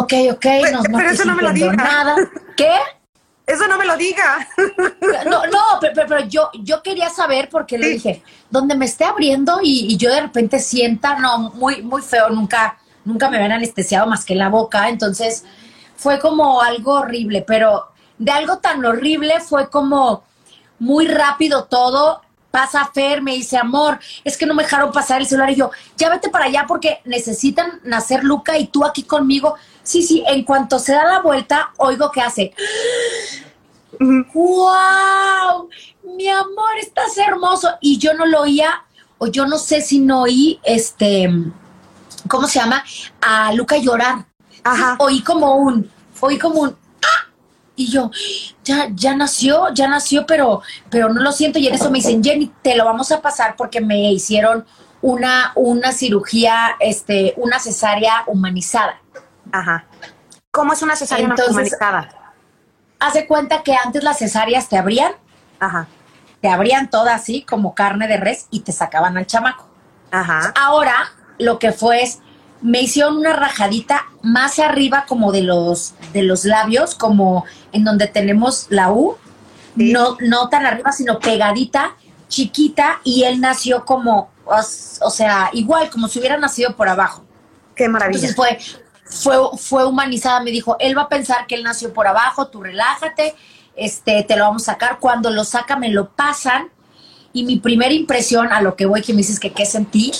ok, 0.00 0.12
ok, 0.32 0.38
Pero- 0.40 0.70
no, 0.72 0.82
no 0.82 0.98
pero 0.98 1.10
eso 1.10 1.24
no 1.24 1.34
me 1.34 1.42
lo 1.42 1.52
diga. 1.52 1.72
nada. 1.72 2.16
¿Qué? 2.56 2.70
Eso 3.46 3.66
no 3.68 3.78
me 3.78 3.86
lo 3.86 3.96
diga. 3.96 4.46
No, 5.30 5.46
no, 5.46 5.60
pero, 5.80 5.92
pero- 5.94 6.08
pero 6.08 6.20
yo, 6.26 6.50
yo 6.62 6.82
quería 6.82 7.08
saber 7.10 7.48
porque 7.50 7.78
le 7.78 7.88
dije, 7.88 8.22
donde 8.50 8.74
me 8.74 8.84
esté 8.86 9.04
abriendo 9.04 9.60
y, 9.62 9.92
y 9.92 9.96
yo 9.96 10.12
de 10.12 10.20
repente 10.20 10.58
sienta, 10.58 11.16
no, 11.18 11.38
muy, 11.38 11.82
muy 11.82 12.02
feo, 12.02 12.28
nunca, 12.30 12.78
nunca 13.04 13.28
me 13.30 13.36
habían 13.36 13.52
anestesiado 13.52 14.06
más 14.06 14.24
que 14.24 14.34
la 14.34 14.48
boca, 14.48 14.88
entonces 14.88 15.44
fue 15.96 16.18
como 16.20 16.60
algo 16.60 16.94
horrible, 16.94 17.42
pero 17.46 17.88
de 18.18 18.30
algo 18.32 18.58
tan 18.58 18.84
horrible 18.84 19.40
fue 19.40 19.68
como 19.70 20.24
muy 20.78 21.06
rápido 21.08 21.64
todo. 21.64 22.20
Pasa 22.50 22.90
Fer, 22.92 23.22
me 23.22 23.34
dice, 23.34 23.56
amor, 23.56 23.98
es 24.24 24.36
que 24.36 24.46
no 24.46 24.54
me 24.54 24.62
dejaron 24.62 24.92
pasar 24.92 25.20
el 25.20 25.26
celular. 25.26 25.50
Y 25.50 25.56
yo, 25.56 25.70
ya 25.96 26.08
vete 26.08 26.30
para 26.30 26.46
allá 26.46 26.64
porque 26.66 27.00
necesitan 27.04 27.80
nacer 27.84 28.24
Luca 28.24 28.58
y 28.58 28.66
tú 28.68 28.84
aquí 28.84 29.02
conmigo. 29.02 29.56
Sí, 29.82 30.02
sí, 30.02 30.24
en 30.26 30.44
cuanto 30.44 30.78
se 30.78 30.92
da 30.92 31.04
la 31.04 31.20
vuelta, 31.20 31.72
oigo 31.76 32.10
que 32.10 32.22
hace. 32.22 32.54
¡Wow! 34.00 35.68
Mi 36.16 36.28
amor, 36.28 36.78
estás 36.80 37.16
hermoso. 37.18 37.70
Y 37.80 37.98
yo 37.98 38.14
no 38.14 38.26
lo 38.26 38.42
oía, 38.42 38.84
o 39.18 39.26
yo 39.26 39.46
no 39.46 39.58
sé 39.58 39.80
si 39.80 40.00
no 40.00 40.22
oí, 40.22 40.60
este, 40.64 41.30
¿cómo 42.28 42.46
se 42.46 42.58
llama? 42.58 42.84
A 43.20 43.52
Luca 43.52 43.76
llorar. 43.76 44.26
Ajá. 44.64 44.96
Oí 44.98 45.22
como 45.22 45.56
un, 45.56 45.90
oí 46.20 46.38
como 46.38 46.60
un. 46.60 46.76
Y 47.76 47.90
yo, 47.90 48.10
ya, 48.64 48.88
ya 48.94 49.14
nació, 49.14 49.72
ya 49.74 49.86
nació, 49.86 50.26
pero, 50.26 50.62
pero 50.90 51.08
no 51.12 51.20
lo 51.20 51.30
siento. 51.32 51.58
Y 51.58 51.68
en 51.68 51.74
eso 51.74 51.90
me 51.90 51.98
dicen, 51.98 52.24
Jenny, 52.24 52.52
te 52.62 52.74
lo 52.76 52.84
vamos 52.84 53.12
a 53.12 53.20
pasar 53.20 53.54
porque 53.56 53.80
me 53.80 54.10
hicieron 54.12 54.66
una, 55.02 55.52
una 55.54 55.92
cirugía, 55.92 56.74
este, 56.80 57.34
una 57.36 57.58
cesárea 57.58 58.24
humanizada. 58.26 59.00
Ajá. 59.52 59.84
¿Cómo 60.50 60.72
es 60.72 60.82
una 60.82 60.96
cesárea 60.96 61.26
Entonces- 61.26 61.52
humanizada? 61.52 62.08
Haz 62.98 63.12
de 63.12 63.26
cuenta 63.26 63.62
que 63.62 63.74
antes 63.76 64.02
las 64.02 64.18
cesáreas 64.18 64.70
te 64.70 64.78
abrían, 64.78 65.12
Ajá. 65.60 65.86
te 66.40 66.48
abrían 66.48 66.88
toda 66.88 67.14
así 67.14 67.42
como 67.42 67.74
carne 67.74 68.08
de 68.08 68.16
res 68.16 68.46
y 68.50 68.60
te 68.60 68.72
sacaban 68.72 69.18
al 69.18 69.26
chamaco. 69.26 69.68
Ajá. 70.10 70.54
Ahora 70.58 70.94
lo 71.38 71.58
que 71.58 71.72
fue 71.72 72.02
es, 72.02 72.20
me 72.66 72.82
hicieron 72.82 73.16
una 73.16 73.32
rajadita 73.32 74.06
más 74.22 74.58
arriba 74.58 75.04
como 75.06 75.30
de 75.30 75.42
los, 75.42 75.94
de 76.12 76.24
los 76.24 76.44
labios, 76.44 76.96
como 76.96 77.44
en 77.70 77.84
donde 77.84 78.08
tenemos 78.08 78.66
la 78.70 78.90
U, 78.90 79.16
Sí. 79.76 79.92
no, 79.92 80.16
no 80.20 80.48
tan 80.48 80.66
arriba, 80.66 80.90
sino 80.90 81.20
pegadita, 81.20 81.94
chiquita, 82.28 83.00
y 83.04 83.22
él 83.22 83.40
nació 83.40 83.84
como, 83.84 84.30
o 84.46 85.10
sea, 85.10 85.50
igual, 85.52 85.90
como 85.90 86.08
si 86.08 86.18
hubiera 86.18 86.38
nacido 86.38 86.74
por 86.74 86.88
abajo. 86.88 87.24
Qué 87.76 87.88
maravilla. 87.88 88.26
Entonces 88.28 88.34
fue, 88.34 88.58
fue, 89.04 89.36
fue 89.58 89.84
humanizada, 89.84 90.40
me 90.40 90.50
dijo, 90.50 90.76
él 90.80 90.98
va 90.98 91.02
a 91.02 91.08
pensar 91.08 91.46
que 91.46 91.54
él 91.54 91.62
nació 91.62 91.92
por 91.92 92.08
abajo, 92.08 92.48
tú 92.48 92.62
relájate, 92.62 93.36
este, 93.76 94.24
te 94.24 94.36
lo 94.36 94.44
vamos 94.44 94.62
a 94.68 94.72
sacar. 94.72 94.98
Cuando 94.98 95.30
lo 95.30 95.44
saca, 95.44 95.76
me 95.76 95.90
lo 95.90 96.08
pasan. 96.08 96.70
Y 97.32 97.44
mi 97.44 97.58
primera 97.58 97.92
impresión 97.92 98.50
a 98.50 98.60
lo 98.62 98.74
que 98.74 98.86
voy, 98.86 99.02
que 99.02 99.12
me 99.12 99.18
dices 99.18 99.38
que 99.38 99.52
qué 99.52 99.66
sentí, 99.66 100.10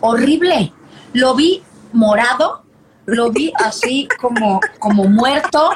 horrible. 0.00 0.72
Lo 1.16 1.34
vi 1.34 1.62
morado, 1.94 2.62
lo 3.06 3.30
vi 3.30 3.50
así 3.56 4.06
como, 4.20 4.60
como 4.78 5.04
muerto, 5.04 5.70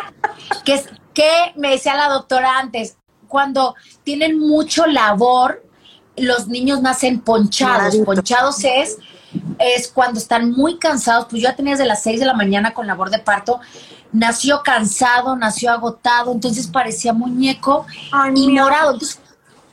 que 0.66 0.75
es 0.75 0.85
que 1.14 1.30
me 1.56 1.70
decía 1.70 1.97
la 1.97 2.11
doctora 2.11 2.59
antes, 2.59 2.99
cuando 3.26 3.75
tienen 4.04 4.38
mucho 4.38 4.85
labor, 4.85 5.64
los 6.14 6.47
niños 6.47 6.82
nacen 6.82 7.20
ponchados. 7.20 7.97
Ponchados 8.04 8.62
es, 8.64 8.99
es 9.59 9.88
cuando 9.88 10.20
están 10.20 10.52
muy 10.52 10.78
cansados. 10.78 11.26
Pues 11.30 11.40
yo 11.40 11.49
ya 11.49 11.56
tenía 11.56 11.73
desde 11.73 11.87
las 11.87 12.02
6 12.02 12.20
de 12.20 12.26
la 12.26 12.35
mañana 12.35 12.75
con 12.75 12.87
labor 12.87 13.09
de 13.09 13.20
parto. 13.20 13.61
Nació 14.12 14.62
cansado, 14.62 15.37
nació 15.37 15.73
agotado, 15.73 16.32
entonces 16.32 16.66
parecía 16.66 17.14
muñeco 17.14 17.87
Ay, 18.12 18.35
y 18.37 18.49
morado. 18.49 18.92
Entonces, 18.92 19.18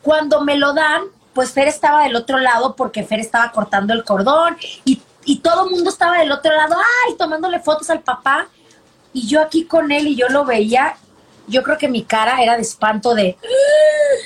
cuando 0.02 0.46
me 0.46 0.56
lo 0.56 0.74
dan, 0.74 1.02
pues 1.34 1.52
Fer 1.52 1.68
estaba 1.68 2.04
del 2.04 2.16
otro 2.16 2.38
lado 2.38 2.76
porque 2.76 3.04
Fer 3.04 3.20
estaba 3.20 3.52
cortando 3.52 3.94
el 3.94 4.06
cordón 4.06 4.56
y, 4.86 5.02
y 5.28 5.40
todo 5.40 5.66
el 5.66 5.72
mundo 5.72 5.90
estaba 5.90 6.20
del 6.20 6.32
otro 6.32 6.56
lado, 6.56 6.76
ay, 7.06 7.16
tomándole 7.18 7.60
fotos 7.60 7.90
al 7.90 8.00
papá. 8.00 8.48
Y 9.12 9.28
yo 9.28 9.42
aquí 9.42 9.66
con 9.66 9.92
él 9.92 10.08
y 10.08 10.16
yo 10.16 10.30
lo 10.30 10.46
veía, 10.46 10.96
yo 11.48 11.64
creo 11.64 11.78
que 11.78 11.90
mi 11.90 12.04
cara 12.06 12.42
era 12.42 12.56
de 12.56 12.62
espanto 12.62 13.14
de, 13.14 13.38
"Ah, 13.44 14.18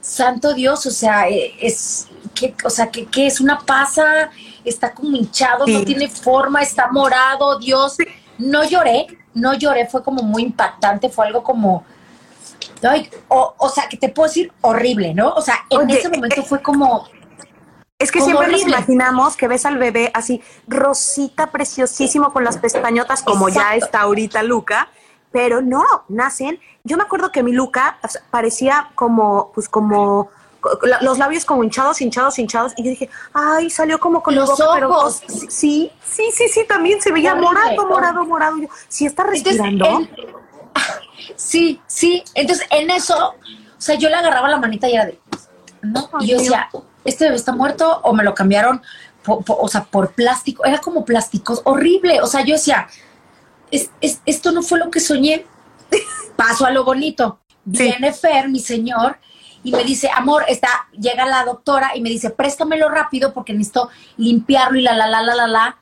santo 0.00 0.54
Dios, 0.54 0.86
o 0.86 0.92
sea, 0.92 1.28
eh, 1.28 1.54
es, 1.60 2.06
que, 2.36 2.54
o 2.64 2.70
sea, 2.70 2.88
que, 2.88 3.06
que 3.06 3.26
es 3.26 3.40
una 3.40 3.58
pasa, 3.58 4.30
está 4.64 4.94
como 4.94 5.16
hinchado, 5.16 5.66
no 5.66 5.82
tiene 5.82 6.08
forma, 6.08 6.62
está 6.62 6.86
morado, 6.86 7.58
Dios. 7.58 7.96
No 8.38 8.62
lloré, 8.62 9.08
no 9.34 9.54
lloré, 9.54 9.88
fue 9.88 10.04
como 10.04 10.22
muy 10.22 10.44
impactante, 10.44 11.08
fue 11.08 11.26
algo 11.26 11.42
como, 11.42 11.84
ay, 12.82 13.10
o, 13.26 13.54
o 13.58 13.68
sea, 13.68 13.88
que 13.88 13.96
te 13.96 14.08
puedo 14.08 14.28
decir 14.28 14.52
horrible, 14.60 15.14
¿no? 15.14 15.30
O 15.30 15.42
sea, 15.42 15.66
en 15.68 15.80
Oye, 15.80 15.98
ese 15.98 16.08
momento 16.08 16.44
fue 16.44 16.62
como, 16.62 17.08
Es 17.98 18.12
que 18.12 18.20
siempre 18.20 18.46
nos 18.46 18.62
imaginamos 18.62 19.36
que 19.36 19.48
ves 19.48 19.66
al 19.66 19.76
bebé 19.76 20.12
así, 20.14 20.40
rosita, 20.68 21.50
preciosísimo, 21.50 22.32
con 22.32 22.44
las 22.44 22.56
pestañotas, 22.56 23.22
como 23.22 23.48
ya 23.48 23.74
está 23.74 24.02
ahorita 24.02 24.44
Luca, 24.44 24.88
pero 25.32 25.62
no, 25.62 25.84
nacen. 26.06 26.60
Yo 26.84 26.96
me 26.96 27.02
acuerdo 27.02 27.32
que 27.32 27.42
mi 27.42 27.50
Luca 27.50 27.98
o 28.04 28.06
sea, 28.06 28.22
parecía 28.30 28.92
como, 28.94 29.50
pues 29.52 29.68
como, 29.68 30.30
los 31.00 31.18
labios 31.18 31.44
como 31.44 31.64
hinchados, 31.64 32.00
hinchados, 32.00 32.38
hinchados, 32.38 32.72
y 32.76 32.84
yo 32.84 32.90
dije, 32.90 33.10
ay, 33.32 33.68
salió 33.68 33.98
como 33.98 34.22
con 34.22 34.36
Los 34.36 34.50
boca, 34.50 34.64
pero 34.74 34.90
ojos. 34.90 35.20
sí, 35.48 35.90
sí, 36.00 36.30
sí, 36.32 36.48
sí, 36.48 36.64
también 36.68 37.02
se 37.02 37.10
veía 37.10 37.32
Horrible, 37.32 37.48
morado, 37.48 37.88
morado, 37.88 38.24
morado. 38.26 38.58
Yo, 38.58 38.68
sí 38.86 39.06
está 39.06 39.22
Entonces, 39.22 39.58
respirando. 39.58 40.06
sí, 41.34 41.80
sí. 41.88 42.22
Entonces, 42.34 42.64
en 42.70 42.90
eso, 42.90 43.30
o 43.30 43.80
sea, 43.80 43.96
yo 43.96 44.08
le 44.08 44.14
agarraba 44.14 44.48
la 44.48 44.58
manita 44.58 44.88
y 44.88 44.94
era 44.94 45.06
de, 45.06 45.18
¿no? 45.82 46.08
Y 46.20 46.28
yo 46.28 46.38
decía, 46.38 46.68
¿este 47.08 47.24
bebé 47.24 47.36
está 47.36 47.52
muerto 47.52 48.00
o 48.02 48.12
me 48.12 48.24
lo 48.24 48.34
cambiaron, 48.34 48.82
po- 49.22 49.40
po- 49.40 49.58
o 49.60 49.68
sea, 49.68 49.84
por 49.84 50.12
plástico? 50.12 50.64
Era 50.64 50.78
como 50.78 51.04
plásticos, 51.04 51.60
horrible. 51.64 52.20
O 52.22 52.26
sea, 52.26 52.44
yo 52.44 52.54
decía, 52.54 52.86
es, 53.70 53.90
es- 54.00 54.20
esto 54.26 54.52
no 54.52 54.62
fue 54.62 54.78
lo 54.78 54.90
que 54.90 55.00
soñé. 55.00 55.46
Paso 56.36 56.66
a 56.66 56.70
lo 56.70 56.84
bonito. 56.84 57.40
Sí. 57.72 57.82
Viene 57.82 58.12
Fer, 58.12 58.48
mi 58.48 58.60
señor, 58.60 59.18
y 59.62 59.72
me 59.72 59.84
dice, 59.84 60.08
amor, 60.14 60.44
está, 60.48 60.68
llega 60.92 61.26
la 61.26 61.44
doctora 61.44 61.90
y 61.96 62.00
me 62.00 62.08
dice, 62.10 62.30
préstamelo 62.30 62.88
rápido 62.88 63.34
porque 63.34 63.52
necesito 63.52 63.90
limpiarlo 64.16 64.78
y 64.78 64.82
la, 64.82 64.94
la, 64.94 65.06
la, 65.06 65.20
la, 65.20 65.34
la, 65.34 65.46
la. 65.48 65.78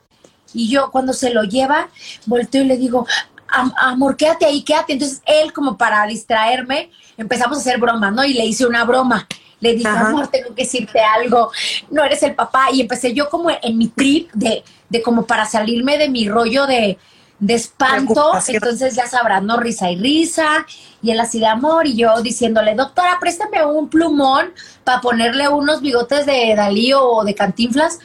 Y 0.54 0.68
yo 0.68 0.90
cuando 0.90 1.12
se 1.12 1.30
lo 1.30 1.42
lleva, 1.44 1.88
volteo 2.24 2.62
y 2.62 2.66
le 2.66 2.76
digo, 2.78 3.06
"Am- 3.48 3.74
amor, 3.78 4.16
quédate 4.16 4.46
ahí, 4.46 4.62
quédate. 4.64 4.94
Entonces 4.94 5.20
él, 5.26 5.52
como 5.52 5.76
para 5.76 6.06
distraerme, 6.06 6.90
empezamos 7.16 7.58
a 7.58 7.60
hacer 7.60 7.78
bromas, 7.78 8.12
¿no? 8.12 8.24
Y 8.24 8.32
le 8.32 8.44
hice 8.46 8.66
una 8.66 8.84
broma. 8.84 9.28
Le 9.66 9.74
dije, 9.74 9.88
Ajá. 9.88 10.08
amor, 10.08 10.28
tengo 10.28 10.54
que 10.54 10.62
decirte 10.62 11.00
algo, 11.00 11.50
no 11.90 12.04
eres 12.04 12.22
el 12.22 12.34
papá. 12.34 12.66
Y 12.72 12.80
empecé 12.80 13.12
yo 13.12 13.28
como 13.28 13.50
en 13.50 13.78
mi 13.78 13.88
trip 13.88 14.30
de, 14.32 14.62
de 14.88 15.02
como 15.02 15.26
para 15.26 15.44
salirme 15.46 15.98
de 15.98 16.08
mi 16.08 16.28
rollo 16.28 16.66
de, 16.66 16.98
de 17.38 17.54
espanto. 17.54 18.32
Entonces 18.48 18.94
ya 18.94 19.06
sabrán, 19.06 19.46
¿no? 19.46 19.58
Risa 19.58 19.90
y 19.90 19.96
risa. 19.96 20.66
Y 21.02 21.10
él 21.10 21.20
así 21.20 21.40
de 21.40 21.46
amor. 21.46 21.86
Y 21.86 21.96
yo 21.96 22.20
diciéndole, 22.22 22.74
doctora, 22.74 23.18
préstame 23.20 23.64
un 23.64 23.88
plumón 23.88 24.52
para 24.84 25.00
ponerle 25.00 25.48
unos 25.48 25.80
bigotes 25.80 26.26
de 26.26 26.54
Dalí 26.56 26.92
o 26.94 27.24
de 27.24 27.34
Cantinflas. 27.34 27.98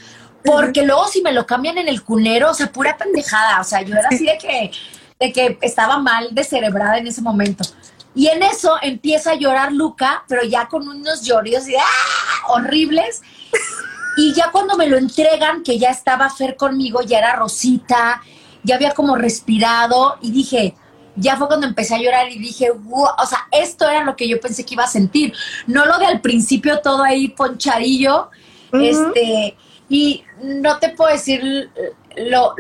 Porque 0.44 0.84
luego 0.84 1.08
si 1.08 1.22
me 1.22 1.34
lo 1.34 1.46
cambian 1.46 1.78
en 1.78 1.88
el 1.88 2.04
cunero, 2.04 2.50
o 2.52 2.54
sea, 2.54 2.72
pura 2.72 2.98
pendejada. 2.98 3.62
O 3.62 3.64
sea, 3.64 3.82
yo 3.82 3.96
era 3.96 4.10
así 4.10 4.26
de 4.26 4.38
que, 4.38 4.72
de 5.20 5.32
que 5.32 5.58
estaba 5.62 6.00
mal 6.00 6.30
descerebrada 6.32 6.98
en 6.98 7.08
ese 7.08 7.22
momento. 7.22 7.64
Y 8.14 8.28
en 8.28 8.44
eso 8.44 8.76
empieza 8.82 9.32
a 9.32 9.36
llorar 9.36 9.72
Luca, 9.72 10.24
pero 10.28 10.44
ya 10.44 10.68
con 10.68 10.88
unos 10.88 11.24
lloridos 11.24 11.68
y, 11.68 11.76
¡ah! 11.76 12.48
horribles. 12.50 13.22
Y 14.18 14.34
ya 14.34 14.52
cuando 14.52 14.76
me 14.76 14.88
lo 14.88 14.98
entregan, 14.98 15.64
que 15.64 15.80
ya 15.80 15.90
estaba 15.90 16.30
Fer 16.30 16.58
conmigo, 16.58 17.02
ya 17.02 17.20
era 17.20 17.36
Rosita, 17.38 18.22
ya 18.64 18.76
había 18.76 18.94
como 18.94 19.16
respirado 19.16 20.18
y 20.22 20.32
dije, 20.32 20.76
ya 21.16 21.38
fue 21.38 21.48
cuando 21.48 21.68
empecé 21.68 21.96
a 21.96 22.00
llorar 22.00 22.30
y 22.30 22.38
dije, 22.38 22.72
"Wow", 22.72 23.08
o 23.18 23.26
sea, 23.26 23.48
esto 23.52 23.90
era 23.90 24.04
lo 24.04 24.16
que 24.16 24.28
yo 24.28 24.40
pensé 24.40 24.66
que 24.66 24.74
iba 24.74 24.84
a 24.84 24.88
sentir, 24.88 25.34
no 25.68 25.86
lo 25.86 25.98
de 25.98 26.06
al 26.06 26.22
principio 26.22 26.80
todo 26.82 27.04
ahí 27.04 27.30
ponchadillo, 27.30 28.30
este, 28.74 29.56
y 29.90 30.24
no 30.42 30.78
te 30.80 30.90
puedo 30.90 31.12
decir 31.12 31.70
lo, 32.18 32.56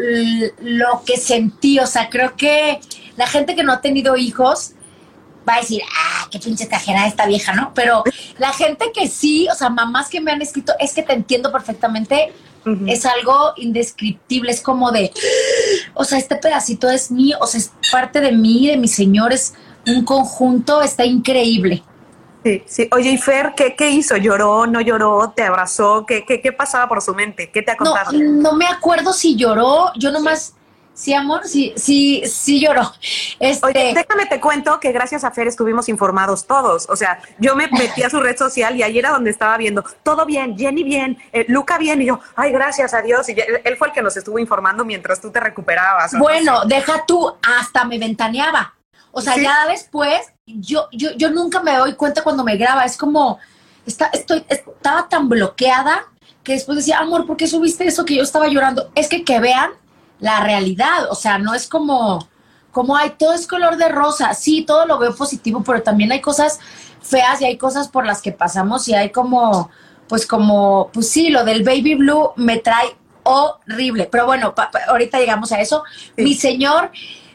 lo 0.59 1.03
que 1.05 1.17
sentí, 1.17 1.79
o 1.79 1.87
sea, 1.87 2.09
creo 2.09 2.35
que 2.35 2.81
la 3.15 3.27
gente 3.27 3.55
que 3.55 3.63
no 3.63 3.73
ha 3.73 3.81
tenido 3.81 4.17
hijos 4.17 4.73
va 5.47 5.55
a 5.55 5.59
decir, 5.61 5.81
ah, 5.97 6.27
qué 6.31 6.39
pinche 6.39 6.65
exagerada 6.65 7.07
esta 7.07 7.25
vieja, 7.25 7.53
¿no? 7.53 7.71
Pero 7.73 8.03
la 8.37 8.53
gente 8.53 8.91
que 8.93 9.07
sí, 9.07 9.47
o 9.51 9.55
sea, 9.55 9.69
mamás 9.69 10.09
que 10.09 10.21
me 10.21 10.31
han 10.31 10.41
escrito, 10.41 10.73
es 10.79 10.93
que 10.93 11.03
te 11.03 11.13
entiendo 11.13 11.51
perfectamente, 11.51 12.31
es 12.85 13.07
algo 13.07 13.53
indescriptible, 13.57 14.51
es 14.51 14.61
como 14.61 14.91
de, 14.91 15.11
o 15.95 16.03
sea, 16.03 16.19
este 16.19 16.35
pedacito 16.35 16.89
es 16.89 17.09
mío, 17.09 17.37
o 17.41 17.47
sea, 17.47 17.59
es 17.59 17.71
parte 17.91 18.21
de 18.21 18.31
mí, 18.31 18.67
de 18.67 18.77
mi 18.77 18.87
señor, 18.87 19.33
es 19.33 19.55
un 19.87 20.05
conjunto, 20.05 20.81
está 20.83 21.03
increíble. 21.03 21.83
Sí, 22.43 22.63
sí. 22.67 22.87
Oye, 22.91 23.11
y 23.11 23.17
Fer, 23.17 23.53
¿qué, 23.55 23.75
qué 23.75 23.89
hizo? 23.91 24.15
¿Lloró? 24.17 24.65
¿No 24.67 24.79
lloró? 24.81 25.31
¿Te 25.35 25.43
abrazó? 25.43 26.05
¿Qué, 26.07 26.23
qué, 26.25 26.41
qué 26.41 26.51
pasaba 26.51 26.87
por 26.87 27.01
su 27.01 27.13
mente? 27.13 27.51
¿Qué 27.51 27.61
te 27.61 27.71
ha 27.71 27.75
No, 27.75 27.91
contado? 27.91 28.11
no 28.13 28.53
me 28.53 28.65
acuerdo 28.65 29.13
si 29.13 29.35
lloró, 29.35 29.91
yo 29.95 30.11
nomás, 30.11 30.53
sí, 30.93 31.13
amor, 31.13 31.45
sí, 31.45 31.73
sí, 31.75 32.23
sí 32.25 32.59
lloró. 32.59 32.91
Este, 33.39 33.65
Oye, 33.65 33.93
déjame 33.93 34.25
te 34.25 34.39
cuento 34.39 34.79
que 34.79 34.91
gracias 34.91 35.23
a 35.23 35.31
Fer 35.31 35.47
estuvimos 35.47 35.89
informados 35.89 36.45
todos. 36.45 36.87
O 36.89 36.95
sea, 36.95 37.19
yo 37.39 37.55
me 37.55 37.67
metí 37.67 38.03
a 38.03 38.09
su 38.09 38.19
red 38.19 38.37
social 38.37 38.75
y 38.75 38.83
ahí 38.83 38.99
era 38.99 39.11
donde 39.11 39.29
estaba 39.29 39.57
viendo 39.57 39.83
todo 40.03 40.25
bien, 40.25 40.57
Jenny 40.57 40.83
bien, 40.83 41.17
eh, 41.33 41.45
Luca 41.47 41.77
bien. 41.77 42.01
Y 42.01 42.05
yo, 42.05 42.19
ay, 42.35 42.51
gracias 42.51 42.93
a 42.93 43.01
Dios. 43.01 43.27
Y 43.29 43.35
él, 43.63 43.77
fue 43.77 43.87
el 43.87 43.93
que 43.93 44.01
nos 44.01 44.15
estuvo 44.17 44.37
informando 44.39 44.85
mientras 44.85 45.19
tú 45.19 45.31
te 45.31 45.39
recuperabas. 45.39 46.17
Bueno, 46.17 46.65
deja 46.65 47.05
tú, 47.05 47.33
hasta 47.41 47.83
me 47.85 47.97
ventaneaba. 47.97 48.75
O 49.11 49.21
sea, 49.21 49.33
Sí. 49.33 49.43
ya 49.43 49.67
después, 49.67 50.21
yo, 50.45 50.87
yo, 50.91 51.11
yo 51.17 51.31
nunca 51.31 51.61
me 51.61 51.75
doy 51.75 51.95
cuenta 51.95 52.23
cuando 52.23 52.43
me 52.43 52.55
graba. 52.57 52.85
Es 52.85 52.95
como, 52.95 53.39
está, 53.85 54.09
estoy, 54.13 54.45
estaba 54.47 55.09
tan 55.09 55.27
bloqueada 55.27 56.05
que 56.43 56.53
después 56.53 56.77
decía, 56.77 56.99
amor, 56.99 57.27
¿por 57.27 57.37
qué 57.37 57.47
subiste 57.47 57.85
eso 57.85 58.05
que 58.05 58.15
yo 58.15 58.23
estaba 58.23 58.47
llorando? 58.47 58.91
Es 58.95 59.07
que 59.09 59.23
que 59.23 59.39
vean 59.39 59.71
la 60.21 60.39
realidad. 60.39 61.11
O 61.11 61.15
sea, 61.15 61.37
no 61.37 61.53
es 61.53 61.67
como, 61.67 62.29
como, 62.71 62.95
ay, 62.95 63.15
todo 63.19 63.33
es 63.33 63.45
color 63.45 63.75
de 63.75 63.89
rosa. 63.89 64.33
Sí, 64.33 64.63
todo 64.63 64.85
lo 64.85 64.97
veo 64.97 65.13
positivo, 65.13 65.61
pero 65.65 65.83
también 65.83 66.13
hay 66.13 66.21
cosas 66.21 66.59
feas 67.01 67.41
y 67.41 67.45
hay 67.45 67.57
cosas 67.57 67.89
por 67.89 68.05
las 68.05 68.21
que 68.21 68.31
pasamos 68.31 68.87
y 68.87 68.93
hay 68.93 69.09
como, 69.09 69.69
pues 70.07 70.25
como, 70.25 70.89
pues 70.93 71.09
sí, 71.09 71.29
lo 71.29 71.43
del 71.43 71.63
baby 71.63 71.95
blue 71.95 72.31
me 72.37 72.59
trae 72.59 72.95
horrible. 73.23 74.07
Pero 74.09 74.25
bueno, 74.25 74.53
ahorita 74.87 75.19
llegamos 75.19 75.51
a 75.51 75.59
eso. 75.59 75.83
Mi 76.15 76.35
señor 76.35 76.91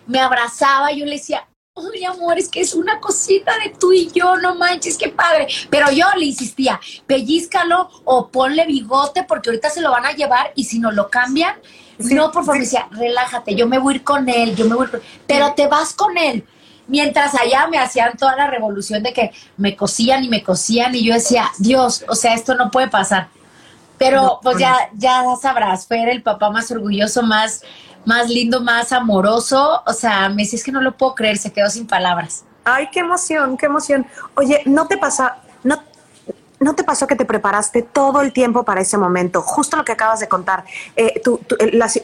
me 0.06 0.20
abrazaba, 0.20 0.92
y 0.92 1.00
yo 1.00 1.04
le 1.04 1.12
decía, 1.12 1.46
Ay, 1.76 2.04
amor, 2.04 2.38
es 2.38 2.48
que 2.48 2.62
es 2.62 2.74
una 2.74 3.00
cosita 3.00 3.52
de 3.62 3.70
tú 3.78 3.92
y 3.92 4.10
yo, 4.10 4.36
no 4.36 4.54
manches, 4.54 4.96
qué 4.96 5.08
padre. 5.08 5.46
Pero 5.68 5.90
yo 5.90 6.06
le 6.16 6.24
insistía, 6.24 6.80
pellízcalo 7.06 7.90
o 8.04 8.28
ponle 8.28 8.64
bigote 8.64 9.24
porque 9.24 9.50
ahorita 9.50 9.68
se 9.68 9.82
lo 9.82 9.90
van 9.90 10.06
a 10.06 10.12
llevar 10.12 10.52
y 10.54 10.64
si 10.64 10.78
no 10.78 10.90
lo 10.90 11.10
cambian, 11.10 11.56
no, 11.98 12.30
por 12.30 12.44
favor, 12.44 12.56
me 12.58 12.64
decía, 12.64 12.88
relájate, 12.90 13.54
yo 13.54 13.66
me 13.66 13.78
voy 13.78 13.94
a 13.94 13.96
ir 13.96 14.04
con 14.04 14.28
él, 14.28 14.54
yo 14.54 14.66
me 14.66 14.74
voy 14.74 14.84
a 14.84 14.86
ir 14.86 14.90
con 14.90 15.00
él. 15.00 15.06
Pero 15.26 15.54
te 15.54 15.66
vas 15.66 15.92
con 15.94 16.16
él. 16.16 16.46
Mientras 16.88 17.34
allá 17.34 17.66
me 17.66 17.78
hacían 17.78 18.16
toda 18.16 18.36
la 18.36 18.46
revolución 18.46 19.02
de 19.02 19.12
que 19.12 19.32
me 19.56 19.74
cosían 19.76 20.24
y 20.24 20.28
me 20.28 20.42
cosían 20.42 20.94
y 20.94 21.04
yo 21.04 21.14
decía, 21.14 21.50
Dios, 21.58 22.04
o 22.08 22.14
sea, 22.14 22.34
esto 22.34 22.54
no 22.54 22.70
puede 22.70 22.88
pasar. 22.88 23.28
Pero 23.98 24.40
pues 24.42 24.58
ya, 24.58 24.90
ya 24.94 25.24
sabrás, 25.40 25.86
fue 25.86 26.10
el 26.10 26.22
papá 26.22 26.50
más 26.50 26.70
orgulloso, 26.70 27.22
más 27.22 27.62
más 28.06 28.30
lindo, 28.30 28.62
más 28.62 28.92
amoroso. 28.92 29.82
O 29.86 29.92
sea, 29.92 30.28
me 30.30 30.42
dice, 30.42 30.56
es 30.56 30.64
que 30.64 30.72
no 30.72 30.80
lo 30.80 30.96
puedo 30.96 31.14
creer, 31.14 31.36
se 31.36 31.52
quedó 31.52 31.68
sin 31.68 31.86
palabras. 31.86 32.44
Ay, 32.64 32.88
qué 32.90 33.00
emoción, 33.00 33.56
qué 33.56 33.66
emoción. 33.66 34.06
Oye, 34.34 34.62
¿no 34.64 34.86
te 34.86 34.96
pasa, 34.96 35.38
no, 35.62 35.82
¿No 36.58 36.74
te 36.74 36.84
pasó 36.84 37.06
que 37.06 37.16
te 37.16 37.26
preparaste 37.26 37.82
todo 37.82 38.22
el 38.22 38.32
tiempo 38.32 38.64
para 38.64 38.80
ese 38.80 38.96
momento? 38.96 39.42
Justo 39.42 39.76
lo 39.76 39.84
que 39.84 39.92
acabas 39.92 40.20
de 40.20 40.28
contar, 40.28 40.64
eh, 40.96 41.20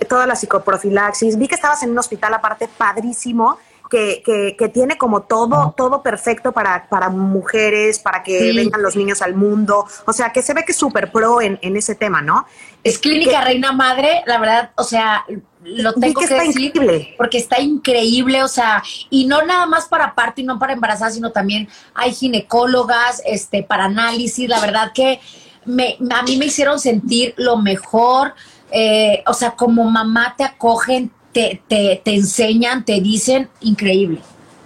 toda 0.09 0.27
la 0.27 0.37
psicoprofilaxis. 0.37 1.39
Vi 1.39 1.49
que 1.49 1.55
estabas 1.55 1.83
en 1.83 1.91
un 1.91 1.99
hospital 1.99 2.35
aparte 2.35 2.69
padrísimo 2.69 3.59
que, 3.93 4.71
tiene 4.73 4.97
como 4.97 5.23
todo, 5.23 5.75
todo 5.77 6.03
perfecto 6.03 6.53
para, 6.53 6.89
para 6.89 7.11
mujeres, 7.11 7.99
para 7.99 8.23
que 8.23 8.53
vengan 8.55 8.83
los 8.83 8.97
niños 8.97 9.21
al 9.23 9.35
mundo. 9.35 9.87
O 10.07 10.13
sea, 10.13 10.33
que 10.33 10.43
se 10.43 10.55
ve 10.55 10.65
que 10.65 10.73
es 10.73 10.79
súper 10.79 11.13
pro 11.13 11.41
en, 11.41 11.59
ese 11.77 11.95
tema, 11.95 12.23
¿no? 12.23 12.47
Es 12.83 12.99
Clínica 12.99 13.43
Reina 13.43 13.73
Madre, 13.73 14.23
la 14.27 14.39
verdad, 14.39 14.71
o 14.77 14.85
sea, 14.85 15.25
lo 15.65 15.93
tengo 15.95 16.21
que, 16.21 16.35
decir 16.35 16.73
increíble. 16.75 17.15
porque 17.17 17.39
está 17.39 17.61
increíble, 17.61 18.43
o 18.43 18.49
sea, 18.49 18.83
y 19.11 19.27
no 19.27 19.43
nada 19.43 19.67
más 19.67 19.87
para 19.87 20.15
parto 20.15 20.41
y 20.41 20.45
no 20.45 20.59
para 20.59 20.73
embarazada, 20.73 21.11
sino 21.11 21.31
también 21.31 21.69
hay 21.95 22.13
ginecólogas, 22.13 23.23
este, 23.25 23.63
para 23.63 23.85
análisis, 23.85 24.49
la 24.49 24.61
verdad 24.61 24.93
que 24.93 25.21
me, 25.65 25.97
a 26.11 26.23
mí 26.23 26.37
me 26.37 26.47
hicieron 26.47 26.79
sentir 26.79 27.35
lo 27.37 27.57
mejor, 27.57 28.35
eh, 28.71 29.23
o 29.27 29.35
sea, 29.35 29.53
como 29.53 29.85
mamá 29.85 30.35
te 30.37 30.45
acogen, 30.45 31.13
te, 31.33 31.63
te, 31.69 32.01
te 32.05 32.15
enseñan, 32.15 32.85
te 32.85 33.01
dicen, 33.01 33.49
increíble 33.61 34.21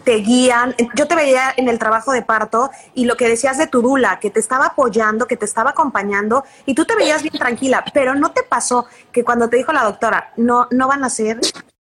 te 0.07 0.19
guían. 0.19 0.77
Yo 0.95 1.09
te 1.09 1.17
veía 1.17 1.53
en 1.57 1.69
el 1.69 1.81
trabajo 1.81 2.13
de 2.13 2.23
parto 2.23 2.71
y 2.95 3.07
lo 3.07 3.17
que 3.17 3.29
decías 3.29 3.59
de 3.59 3.67
tu 3.67 3.83
dula, 3.83 4.21
que 4.21 4.31
te 4.31 4.39
estaba 4.39 4.67
apoyando, 4.67 5.27
que 5.27 5.37
te 5.37 5.45
estaba 5.45 5.71
acompañando 5.71 6.45
y 6.65 6.75
tú 6.75 6.85
te 6.85 6.95
veías 6.95 7.23
bien 7.23 7.35
tranquila, 7.37 7.85
pero 7.93 8.15
no 8.15 8.31
te 8.31 8.45
pasó 8.45 8.87
que 9.11 9.25
cuando 9.25 9.51
te 9.51 9.57
dijo 9.57 9.73
la 9.73 9.83
doctora, 9.83 10.33
no, 10.37 10.69
no 10.71 10.87
van 10.87 11.03
a 11.03 11.11
ser 11.11 11.41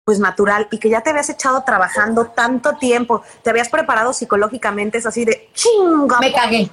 pues 0.05 0.19
natural 0.19 0.69
y 0.71 0.77
que 0.77 0.89
ya 0.89 1.01
te 1.01 1.09
habías 1.09 1.29
echado 1.29 1.63
trabajando 1.65 2.27
tanto 2.27 2.77
tiempo, 2.77 3.21
te 3.43 3.49
habías 3.49 3.67
preparado 3.67 4.13
psicológicamente, 4.13 4.99
es 4.99 5.05
así 5.05 5.25
de 5.25 5.49
chinga. 5.53 6.17
Me 6.19 6.31
cagué. 6.31 6.71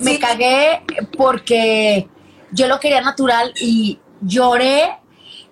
Me 0.00 0.18
cagué 0.18 0.82
porque 1.18 2.08
yo 2.50 2.66
lo 2.66 2.80
quería 2.80 3.02
natural 3.02 3.52
y 3.60 4.00
lloré 4.22 4.98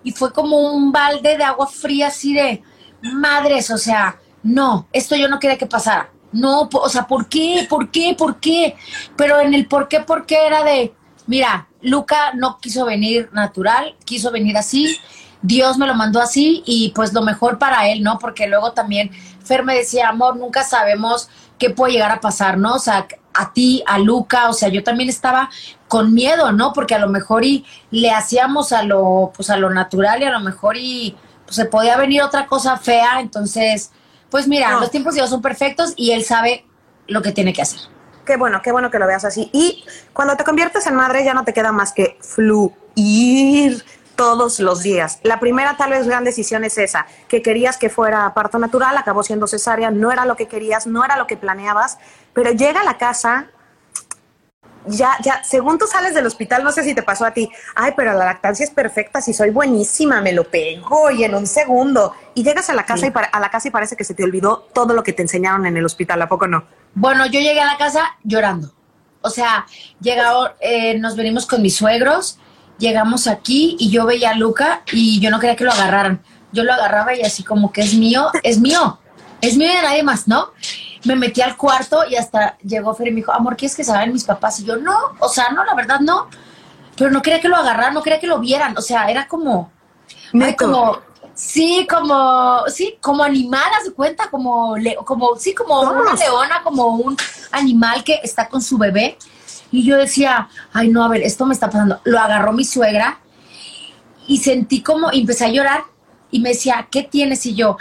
y 0.01 0.13
fue 0.13 0.33
como 0.33 0.73
un 0.73 0.91
balde 0.91 1.37
de 1.37 1.43
agua 1.43 1.67
fría 1.67 2.07
así 2.07 2.33
de 2.33 2.63
madres, 3.03 3.69
o 3.69 3.77
sea, 3.77 4.17
no, 4.43 4.87
esto 4.93 5.15
yo 5.15 5.27
no 5.27 5.39
quería 5.39 5.57
que 5.57 5.65
pasara. 5.65 6.09
No, 6.31 6.69
o 6.71 6.89
sea, 6.89 7.07
¿por 7.07 7.27
qué? 7.27 7.67
¿Por 7.69 7.91
qué? 7.91 8.15
¿Por 8.17 8.39
qué? 8.39 8.75
Pero 9.17 9.41
en 9.41 9.53
el 9.53 9.67
por 9.67 9.87
qué, 9.87 9.99
por 9.99 10.25
qué 10.25 10.47
era 10.47 10.63
de, 10.63 10.93
mira, 11.27 11.67
Luca 11.81 12.33
no 12.33 12.57
quiso 12.59 12.85
venir 12.85 13.29
natural, 13.33 13.95
quiso 14.05 14.31
venir 14.31 14.57
así, 14.57 14.97
Dios 15.41 15.77
me 15.77 15.87
lo 15.87 15.95
mandó 15.95 16.21
así 16.21 16.63
y 16.65 16.91
pues 16.95 17.13
lo 17.13 17.21
mejor 17.21 17.57
para 17.57 17.89
él, 17.89 18.03
¿no? 18.03 18.19
Porque 18.19 18.47
luego 18.47 18.73
también 18.73 19.11
Fer 19.43 19.63
me 19.63 19.75
decía, 19.75 20.09
amor, 20.09 20.37
nunca 20.37 20.63
sabemos 20.63 21.29
qué 21.57 21.69
puede 21.69 21.93
llegar 21.93 22.11
a 22.11 22.21
pasar, 22.21 22.57
¿no? 22.57 22.75
O 22.75 22.79
sea, 22.79 23.07
a 23.33 23.53
ti, 23.53 23.83
a 23.87 23.97
Luca, 23.97 24.49
o 24.49 24.53
sea, 24.53 24.69
yo 24.69 24.83
también 24.83 25.09
estaba 25.09 25.49
con 25.87 26.13
miedo, 26.13 26.51
¿no? 26.51 26.73
Porque 26.73 26.95
a 26.95 26.99
lo 26.99 27.09
mejor 27.09 27.43
y 27.43 27.65
le 27.89 28.11
hacíamos 28.11 28.71
a 28.71 28.83
lo, 28.83 29.31
pues 29.35 29.49
a 29.49 29.57
lo 29.57 29.69
natural 29.69 30.21
y 30.21 30.25
a 30.25 30.31
lo 30.31 30.39
mejor 30.39 30.77
y 30.77 31.15
pues, 31.45 31.55
se 31.55 31.65
podía 31.65 31.97
venir 31.97 32.21
otra 32.21 32.47
cosa 32.47 32.77
fea, 32.77 33.19
entonces, 33.19 33.91
pues 34.31 34.47
mira, 34.47 34.79
los 34.79 34.89
tiempos 34.89 35.13
de 35.13 35.19
Dios 35.19 35.29
son 35.29 35.41
perfectos 35.41 35.93
y 35.97 36.11
él 36.11 36.23
sabe 36.23 36.65
lo 37.07 37.21
que 37.21 37.33
tiene 37.33 37.53
que 37.53 37.61
hacer. 37.61 37.81
Qué 38.25 38.37
bueno, 38.37 38.61
qué 38.63 38.71
bueno 38.71 38.89
que 38.89 38.97
lo 38.97 39.05
veas 39.05 39.25
así. 39.25 39.49
Y 39.51 39.83
cuando 40.13 40.37
te 40.37 40.43
conviertes 40.43 40.87
en 40.87 40.95
madre 40.95 41.23
ya 41.25 41.33
no 41.33 41.43
te 41.43 41.53
queda 41.53 41.71
más 41.71 41.91
que 41.91 42.17
fluir 42.21 43.83
todos 44.15 44.59
los 44.59 44.83
días. 44.83 45.19
La 45.23 45.39
primera 45.39 45.75
tal 45.75 45.89
vez 45.89 46.07
gran 46.07 46.23
decisión 46.23 46.63
es 46.63 46.77
esa, 46.77 47.07
que 47.27 47.41
querías 47.41 47.77
que 47.77 47.89
fuera 47.89 48.33
parto 48.33 48.57
natural, 48.57 48.97
acabó 48.97 49.23
siendo 49.23 49.47
cesárea, 49.47 49.91
no 49.91 50.11
era 50.11 50.25
lo 50.25 50.35
que 50.35 50.47
querías, 50.47 50.87
no 50.87 51.03
era 51.03 51.17
lo 51.17 51.27
que 51.27 51.37
planeabas, 51.37 51.97
pero 52.33 52.51
llega 52.51 52.81
a 52.81 52.83
la 52.85 52.97
casa, 52.97 53.47
ya, 54.87 55.17
ya, 55.23 55.43
según 55.43 55.77
tú 55.77 55.85
sales 55.87 56.13
del 56.13 56.25
hospital, 56.25 56.63
no 56.63 56.71
sé 56.71 56.83
si 56.83 56.93
te 56.93 57.03
pasó 57.03 57.25
a 57.25 57.31
ti, 57.31 57.49
ay, 57.75 57.93
pero 57.95 58.13
la 58.13 58.25
lactancia 58.25 58.63
es 58.63 58.71
perfecta, 58.71 59.21
si 59.21 59.33
soy 59.33 59.49
buenísima, 59.49 60.21
me 60.21 60.33
lo 60.33 60.43
pego 60.43 61.11
y 61.11 61.23
en 61.23 61.35
un 61.35 61.47
segundo. 61.47 62.13
Y 62.33 62.43
llegas 62.43 62.69
a 62.69 62.73
la 62.73 62.85
casa 62.85 63.07
y 63.07 63.11
a 63.13 63.39
la 63.39 63.49
casa 63.49 63.67
y 63.67 63.71
parece 63.71 63.95
que 63.95 64.03
se 64.03 64.13
te 64.13 64.23
olvidó 64.23 64.67
todo 64.73 64.93
lo 64.93 65.03
que 65.03 65.13
te 65.13 65.21
enseñaron 65.21 65.65
en 65.65 65.77
el 65.77 65.85
hospital, 65.85 66.21
¿a 66.21 66.27
poco 66.27 66.47
no? 66.47 66.63
Bueno, 66.93 67.25
yo 67.25 67.39
llegué 67.39 67.61
a 67.61 67.65
la 67.65 67.77
casa 67.77 68.17
llorando. 68.23 68.73
O 69.21 69.29
sea, 69.29 69.65
llegado, 69.99 70.53
eh, 70.59 70.97
nos 70.97 71.15
venimos 71.15 71.45
con 71.45 71.61
mis 71.61 71.75
suegros 71.75 72.39
llegamos 72.81 73.27
aquí 73.27 73.77
y 73.79 73.89
yo 73.89 74.05
veía 74.05 74.31
a 74.31 74.35
Luca 74.35 74.81
y 74.91 75.21
yo 75.21 75.29
no 75.29 75.39
quería 75.39 75.55
que 75.55 75.63
lo 75.63 75.71
agarraran. 75.71 76.21
Yo 76.51 76.65
lo 76.65 76.73
agarraba 76.73 77.15
y 77.15 77.21
así 77.21 77.43
como 77.43 77.71
que 77.71 77.81
es 77.81 77.93
mío, 77.93 78.29
es 78.43 78.59
mío, 78.59 78.99
es 79.39 79.55
mío 79.55 79.69
de 79.69 79.81
nadie 79.81 80.03
más, 80.03 80.27
¿no? 80.27 80.49
Me 81.05 81.15
metí 81.15 81.41
al 81.41 81.57
cuarto 81.57 82.03
y 82.07 82.15
hasta 82.15 82.57
llegó 82.59 82.93
Fer 82.93 83.07
y 83.07 83.11
me 83.11 83.17
dijo, 83.17 83.33
amor, 83.33 83.55
¿quieres 83.55 83.75
que 83.75 83.83
saben 83.83 84.13
mis 84.13 84.23
papás? 84.23 84.59
Y 84.59 84.65
yo, 84.65 84.77
no, 84.77 84.95
o 85.19 85.29
sea, 85.29 85.49
no, 85.49 85.63
la 85.65 85.73
verdad 85.73 85.99
no. 85.99 86.27
Pero 86.95 87.09
no 87.09 87.21
quería 87.21 87.41
que 87.41 87.49
lo 87.49 87.55
agarraran, 87.55 87.93
no 87.93 88.03
quería 88.03 88.19
que 88.19 88.27
lo 88.27 88.39
vieran. 88.39 88.77
O 88.77 88.81
sea, 88.81 89.09
era 89.09 89.27
como, 89.27 89.71
como, 90.57 90.99
sí, 91.33 91.87
como, 91.89 92.63
sí, 92.67 92.97
como 93.01 93.23
animal, 93.23 93.65
haz 93.77 93.85
de 93.85 93.93
cuenta, 93.93 94.29
como, 94.29 94.75
como, 95.05 95.35
sí, 95.37 95.55
como 95.55 95.81
una 95.81 96.13
leona, 96.13 96.61
como 96.63 96.87
un 96.87 97.17
animal 97.51 98.03
que 98.03 98.19
está 98.23 98.47
con 98.47 98.61
su 98.61 98.77
bebé 98.77 99.17
y 99.71 99.85
yo 99.85 99.97
decía, 99.97 100.49
ay, 100.73 100.89
no, 100.89 101.03
a 101.03 101.07
ver, 101.07 101.21
esto 101.21 101.45
me 101.45 101.53
está 101.53 101.67
pasando. 101.67 102.01
Lo 102.03 102.19
agarró 102.19 102.51
mi 102.51 102.65
suegra 102.65 103.19
y 104.27 104.37
sentí 104.37 104.83
como, 104.83 105.11
y 105.11 105.21
empecé 105.21 105.45
a 105.45 105.49
llorar 105.49 105.85
y 106.31 106.39
me 106.39 106.49
decía, 106.49 106.87
¿qué 106.89 107.03
tienes? 107.03 107.45
Y 107.45 107.53
yo, 107.53 107.77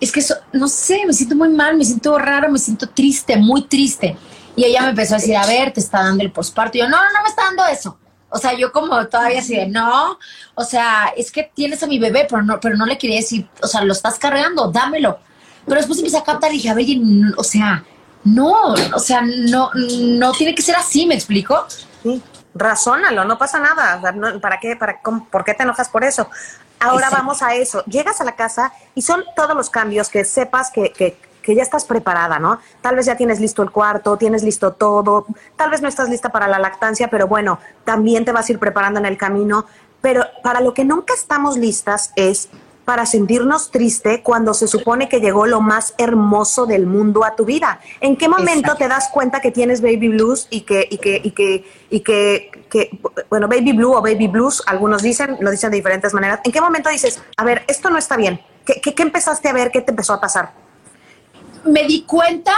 es 0.00 0.12
que 0.12 0.20
eso, 0.20 0.36
no 0.52 0.68
sé, 0.68 1.02
me 1.06 1.12
siento 1.12 1.34
muy 1.34 1.48
mal, 1.48 1.76
me 1.76 1.84
siento 1.84 2.18
raro, 2.18 2.50
me 2.50 2.58
siento 2.58 2.88
triste, 2.88 3.36
muy 3.36 3.62
triste. 3.62 4.16
Y 4.56 4.64
ella 4.64 4.82
me 4.82 4.90
empezó 4.90 5.14
a 5.14 5.18
decir, 5.18 5.36
a 5.36 5.46
ver, 5.46 5.72
te 5.72 5.80
está 5.80 6.02
dando 6.04 6.22
el 6.22 6.30
posparto. 6.30 6.78
Y 6.78 6.80
yo, 6.82 6.88
no, 6.88 6.96
no, 6.96 7.12
no 7.12 7.22
me 7.22 7.28
está 7.28 7.44
dando 7.44 7.66
eso. 7.66 7.98
O 8.28 8.38
sea, 8.38 8.52
yo 8.56 8.72
como 8.72 9.06
todavía 9.06 9.40
así 9.40 9.56
de, 9.56 9.66
no, 9.66 10.18
o 10.54 10.64
sea, 10.64 11.12
es 11.16 11.30
que 11.30 11.50
tienes 11.54 11.82
a 11.82 11.86
mi 11.86 11.98
bebé, 11.98 12.26
pero 12.28 12.42
no, 12.42 12.58
pero 12.60 12.76
no 12.76 12.84
le 12.84 12.98
quería 12.98 13.16
decir, 13.16 13.48
o 13.62 13.66
sea, 13.66 13.84
lo 13.84 13.92
estás 13.92 14.18
cargando, 14.18 14.70
dámelo. 14.70 15.18
Pero 15.64 15.76
después 15.76 15.98
empecé 15.98 16.18
a 16.18 16.24
captar 16.24 16.50
y 16.50 16.56
dije, 16.56 16.68
a 16.68 16.74
ver, 16.74 16.86
o 17.36 17.44
sea, 17.44 17.84
no, 18.24 18.74
o 18.74 18.98
sea, 18.98 19.22
no, 19.22 19.70
no 19.74 20.32
tiene 20.32 20.54
que 20.54 20.62
ser 20.62 20.76
así, 20.76 21.06
¿me 21.06 21.14
explico? 21.14 21.64
Sí, 22.02 22.20
razónalo, 22.54 23.24
no 23.24 23.38
pasa 23.38 23.58
nada. 23.60 24.00
¿Para 24.40 24.58
qué? 24.58 24.76
Para, 24.76 25.00
¿Por 25.00 25.44
qué 25.44 25.54
te 25.54 25.62
enojas 25.62 25.88
por 25.88 26.04
eso? 26.04 26.28
Ahora 26.84 27.10
vamos 27.10 27.42
a 27.42 27.54
eso. 27.54 27.84
Llegas 27.84 28.20
a 28.20 28.24
la 28.24 28.36
casa 28.36 28.72
y 28.94 29.02
son 29.02 29.24
todos 29.34 29.56
los 29.56 29.70
cambios 29.70 30.08
que 30.08 30.24
sepas 30.24 30.70
que, 30.70 30.92
que, 30.92 31.16
que, 31.42 31.54
ya 31.54 31.62
estás 31.62 31.84
preparada, 31.84 32.38
¿no? 32.38 32.58
Tal 32.80 32.96
vez 32.96 33.06
ya 33.06 33.16
tienes 33.16 33.40
listo 33.40 33.62
el 33.62 33.70
cuarto, 33.70 34.16
tienes 34.16 34.42
listo 34.42 34.72
todo, 34.72 35.26
tal 35.56 35.70
vez 35.70 35.82
no 35.82 35.88
estás 35.88 36.08
lista 36.08 36.30
para 36.30 36.48
la 36.48 36.58
lactancia, 36.58 37.08
pero 37.08 37.26
bueno, 37.26 37.58
también 37.84 38.24
te 38.24 38.32
vas 38.32 38.48
a 38.48 38.52
ir 38.52 38.58
preparando 38.58 39.00
en 39.00 39.06
el 39.06 39.16
camino. 39.16 39.66
Pero 40.00 40.24
para 40.42 40.60
lo 40.60 40.74
que 40.74 40.84
nunca 40.84 41.14
estamos 41.14 41.56
listas 41.56 42.12
es 42.16 42.50
para 42.84 43.06
sentirnos 43.06 43.70
triste 43.70 44.22
cuando 44.22 44.54
se 44.54 44.68
supone 44.68 45.08
que 45.08 45.20
llegó 45.20 45.46
lo 45.46 45.60
más 45.60 45.94
hermoso 45.98 46.66
del 46.66 46.86
mundo 46.86 47.24
a 47.24 47.36
tu 47.36 47.44
vida? 47.44 47.80
¿En 48.00 48.16
qué 48.16 48.28
momento 48.28 48.74
te 48.76 48.88
das 48.88 49.08
cuenta 49.08 49.40
que 49.40 49.50
tienes 49.50 49.80
baby 49.80 50.08
blues 50.08 50.46
y 50.50 50.62
que 50.62 50.86
y 50.90 50.98
que 50.98 51.20
y 51.22 51.30
que 51.30 51.64
y 51.90 52.00
que, 52.00 52.50
bueno, 53.30 53.46
baby 53.48 53.72
blue 53.72 53.92
o 53.92 54.02
baby 54.02 54.26
blues, 54.26 54.62
algunos 54.66 55.02
dicen, 55.02 55.36
lo 55.40 55.50
dicen 55.50 55.70
de 55.70 55.76
diferentes 55.76 56.12
maneras. 56.12 56.40
¿En 56.44 56.50
qué 56.50 56.60
momento 56.60 56.90
dices, 56.90 57.22
a 57.36 57.44
ver, 57.44 57.64
esto 57.68 57.88
no 57.88 57.98
está 57.98 58.16
bien? 58.16 58.40
¿Qué, 58.64 58.80
qué, 58.80 59.02
empezaste 59.02 59.48
a 59.48 59.52
ver? 59.52 59.70
¿Qué 59.70 59.80
te 59.80 59.92
empezó 59.92 60.12
a 60.12 60.20
pasar? 60.20 60.52
Me 61.64 61.84
di 61.84 62.02
cuenta 62.02 62.52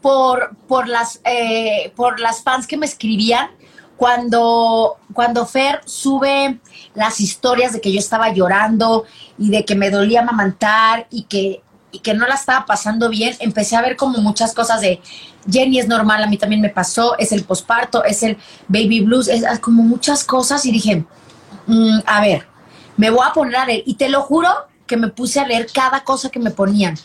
por, 0.00 0.56
por, 0.66 0.88
las, 0.88 1.20
eh, 1.24 1.92
por 1.96 2.18
las 2.20 2.42
fans 2.42 2.66
que 2.66 2.76
me 2.76 2.86
escribían 2.86 3.50
cuando, 3.98 4.96
cuando 5.12 5.44
Fer 5.44 5.80
sube 5.84 6.60
las 6.94 7.20
historias 7.20 7.72
de 7.72 7.80
que 7.80 7.92
yo 7.92 7.98
estaba 7.98 8.32
llorando 8.32 9.04
y 9.36 9.50
de 9.50 9.64
que 9.64 9.74
me 9.74 9.90
dolía 9.90 10.20
amamantar 10.20 11.08
y 11.10 11.24
que, 11.24 11.62
y 11.90 11.98
que 11.98 12.14
no 12.14 12.26
la 12.26 12.36
estaba 12.36 12.64
pasando 12.64 13.10
bien, 13.10 13.36
empecé 13.40 13.74
a 13.74 13.82
ver 13.82 13.96
como 13.96 14.18
muchas 14.18 14.54
cosas 14.54 14.80
de 14.80 15.00
Jenny 15.50 15.80
es 15.80 15.88
normal, 15.88 16.22
a 16.22 16.28
mí 16.28 16.36
también 16.36 16.60
me 16.60 16.68
pasó, 16.68 17.18
es 17.18 17.32
el 17.32 17.42
posparto, 17.42 18.04
es 18.04 18.22
el 18.22 18.36
baby 18.68 19.00
blues, 19.00 19.26
es 19.26 19.44
como 19.58 19.82
muchas 19.82 20.22
cosas 20.22 20.64
y 20.64 20.70
dije, 20.70 21.04
mm, 21.66 21.98
a 22.06 22.20
ver, 22.20 22.46
me 22.96 23.10
voy 23.10 23.26
a 23.26 23.32
poner 23.32 23.56
a 23.56 23.66
leer. 23.66 23.82
Y 23.84 23.94
te 23.94 24.08
lo 24.08 24.22
juro 24.22 24.48
que 24.86 24.96
me 24.96 25.08
puse 25.08 25.40
a 25.40 25.46
leer 25.46 25.66
cada 25.72 26.04
cosa 26.04 26.30
que 26.30 26.38
me 26.38 26.50
ponían. 26.50 26.96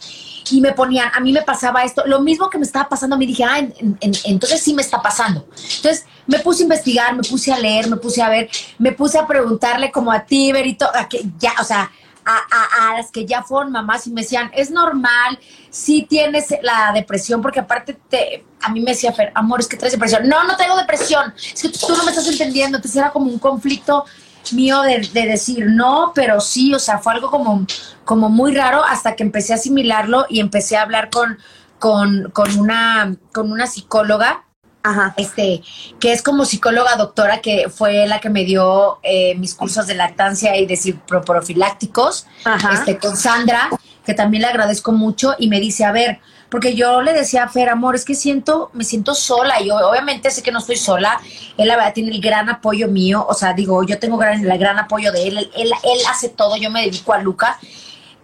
Y 0.52 0.62
me 0.62 0.74
ponían, 0.74 1.10
a 1.14 1.20
mí 1.20 1.32
me 1.32 1.42
pasaba 1.42 1.84
esto, 1.84 2.04
lo 2.06 2.22
mismo 2.22 2.50
que 2.50 2.58
me 2.58 2.66
estaba 2.66 2.90
pasando, 2.90 3.18
me 3.18 3.26
dije, 3.26 3.44
ah, 3.44 3.60
entonces 4.02 4.62
sí 4.62 4.74
me 4.74 4.82
está 4.82 5.02
pasando. 5.02 5.48
Entonces 5.78 6.06
me 6.28 6.40
puse 6.40 6.62
a 6.62 6.64
investigar, 6.64 7.16
me 7.16 7.24
puse 7.24 7.52
a 7.52 7.60
leer, 7.60 7.90
me 7.90 7.98
puse 7.98 8.22
a 8.22 8.30
ver, 8.30 8.50
me 8.78 8.92
puse 8.92 9.18
a 9.18 9.28
preguntarle 9.28 9.92
como 9.92 10.12
a 10.12 10.26
ti, 10.26 10.52
Berito, 10.52 10.88
a 10.94 11.08
que 11.08 11.24
ya, 11.40 11.54
o 11.60 11.64
sea, 11.64 11.90
a, 12.26 12.94
las 12.98 13.12
que 13.12 13.26
ya 13.26 13.44
fueron 13.44 13.72
mamás 13.72 14.08
y 14.08 14.12
me 14.12 14.22
decían, 14.22 14.50
es 14.54 14.72
normal, 14.72 15.40
si 15.70 16.04
tienes 16.04 16.54
la 16.62 16.92
depresión, 16.94 17.42
porque 17.42 17.60
aparte 17.60 17.98
te, 18.10 18.46
a 18.62 18.70
mí 18.70 18.80
me 18.80 18.92
decía 18.92 19.12
Fer, 19.12 19.32
amor, 19.36 19.60
es 19.60 19.68
que 19.68 19.78
traes 19.78 19.94
depresión. 19.94 20.28
No, 20.28 20.44
no 20.44 20.56
tengo 20.56 20.78
depresión, 20.78 21.34
es 21.36 21.62
que 21.62 21.70
tú 21.70 21.96
no 21.96 22.04
me 22.04 22.12
estás 22.12 22.28
entendiendo, 22.28 22.78
entonces 22.78 22.98
era 22.98 23.12
como 23.12 23.30
un 23.30 23.40
conflicto 23.40 24.06
mío 24.52 24.82
de, 24.82 25.00
decir 25.14 25.68
no, 25.68 26.12
pero 26.14 26.42
sí, 26.42 26.74
o 26.74 26.80
sea, 26.80 27.00
fue 27.00 27.14
algo 27.14 27.32
como, 27.32 27.66
como 28.04 28.30
muy 28.30 28.54
raro 28.56 28.84
hasta 28.84 29.16
que 29.16 29.24
empecé 29.24 29.54
a 29.54 29.56
asimilarlo 29.56 30.26
y 30.30 30.40
empecé 30.40 30.76
a 30.76 30.82
hablar 30.82 31.10
con, 31.10 31.38
con, 31.80 32.32
con, 32.32 32.60
una, 32.60 33.16
con 33.32 33.52
una 33.52 33.68
psicóloga 33.68 34.44
Ajá. 34.84 35.14
Este, 35.16 35.64
que 36.00 36.12
es 36.12 36.22
como 36.22 36.44
psicóloga 36.44 36.98
doctora, 36.98 37.40
que 37.40 37.70
fue 37.70 38.06
la 38.06 38.20
que 38.20 38.30
me 38.30 38.44
dio 38.44 39.00
eh, 39.02 39.34
mis 39.36 39.56
cursos 39.56 39.88
de 39.88 39.96
lactancia 39.96 40.58
y 40.58 40.66
de 40.66 40.98
profilácticos, 41.08 42.28
este, 42.74 42.98
con 42.98 43.16
Sandra, 43.16 43.70
que 44.06 44.14
también 44.14 44.42
le 44.42 44.50
agradezco 44.50 44.92
mucho, 44.92 45.36
y 45.40 45.48
me 45.48 45.62
dice, 45.62 45.86
a 45.86 45.94
ver, 45.94 46.20
porque 46.54 46.76
yo 46.76 47.02
le 47.02 47.14
decía 47.14 47.46
a 47.46 47.50
Fer, 47.50 47.68
amor, 47.70 47.96
es 47.96 48.06
que 48.06 48.14
siento, 48.14 48.70
me 48.74 48.84
siento 48.84 49.16
sola, 49.16 49.60
y 49.60 49.72
obviamente 49.72 50.30
sé 50.30 50.44
que 50.44 50.52
no 50.52 50.60
estoy 50.60 50.76
sola, 50.76 51.20
él 51.58 51.68
la 51.68 51.76
verdad 51.76 51.96
tiene 51.96 52.12
el 52.12 52.22
gran 52.22 52.48
apoyo 52.48 52.88
mío, 52.88 53.26
o 53.28 53.34
sea, 53.34 53.54
digo, 53.54 53.82
yo 53.84 53.98
tengo 53.98 54.18
gran, 54.18 54.40
el 54.40 54.58
gran 54.60 54.78
apoyo 54.78 55.12
de 55.12 55.30
él, 55.30 55.38
él, 55.40 55.52
él, 55.56 55.72
él 55.84 56.00
hace 56.08 56.30
todo, 56.30 56.56
yo 56.56 56.70
me 56.70 56.84
dedico 56.84 57.12
a 57.12 57.18
Luca, 57.18 57.58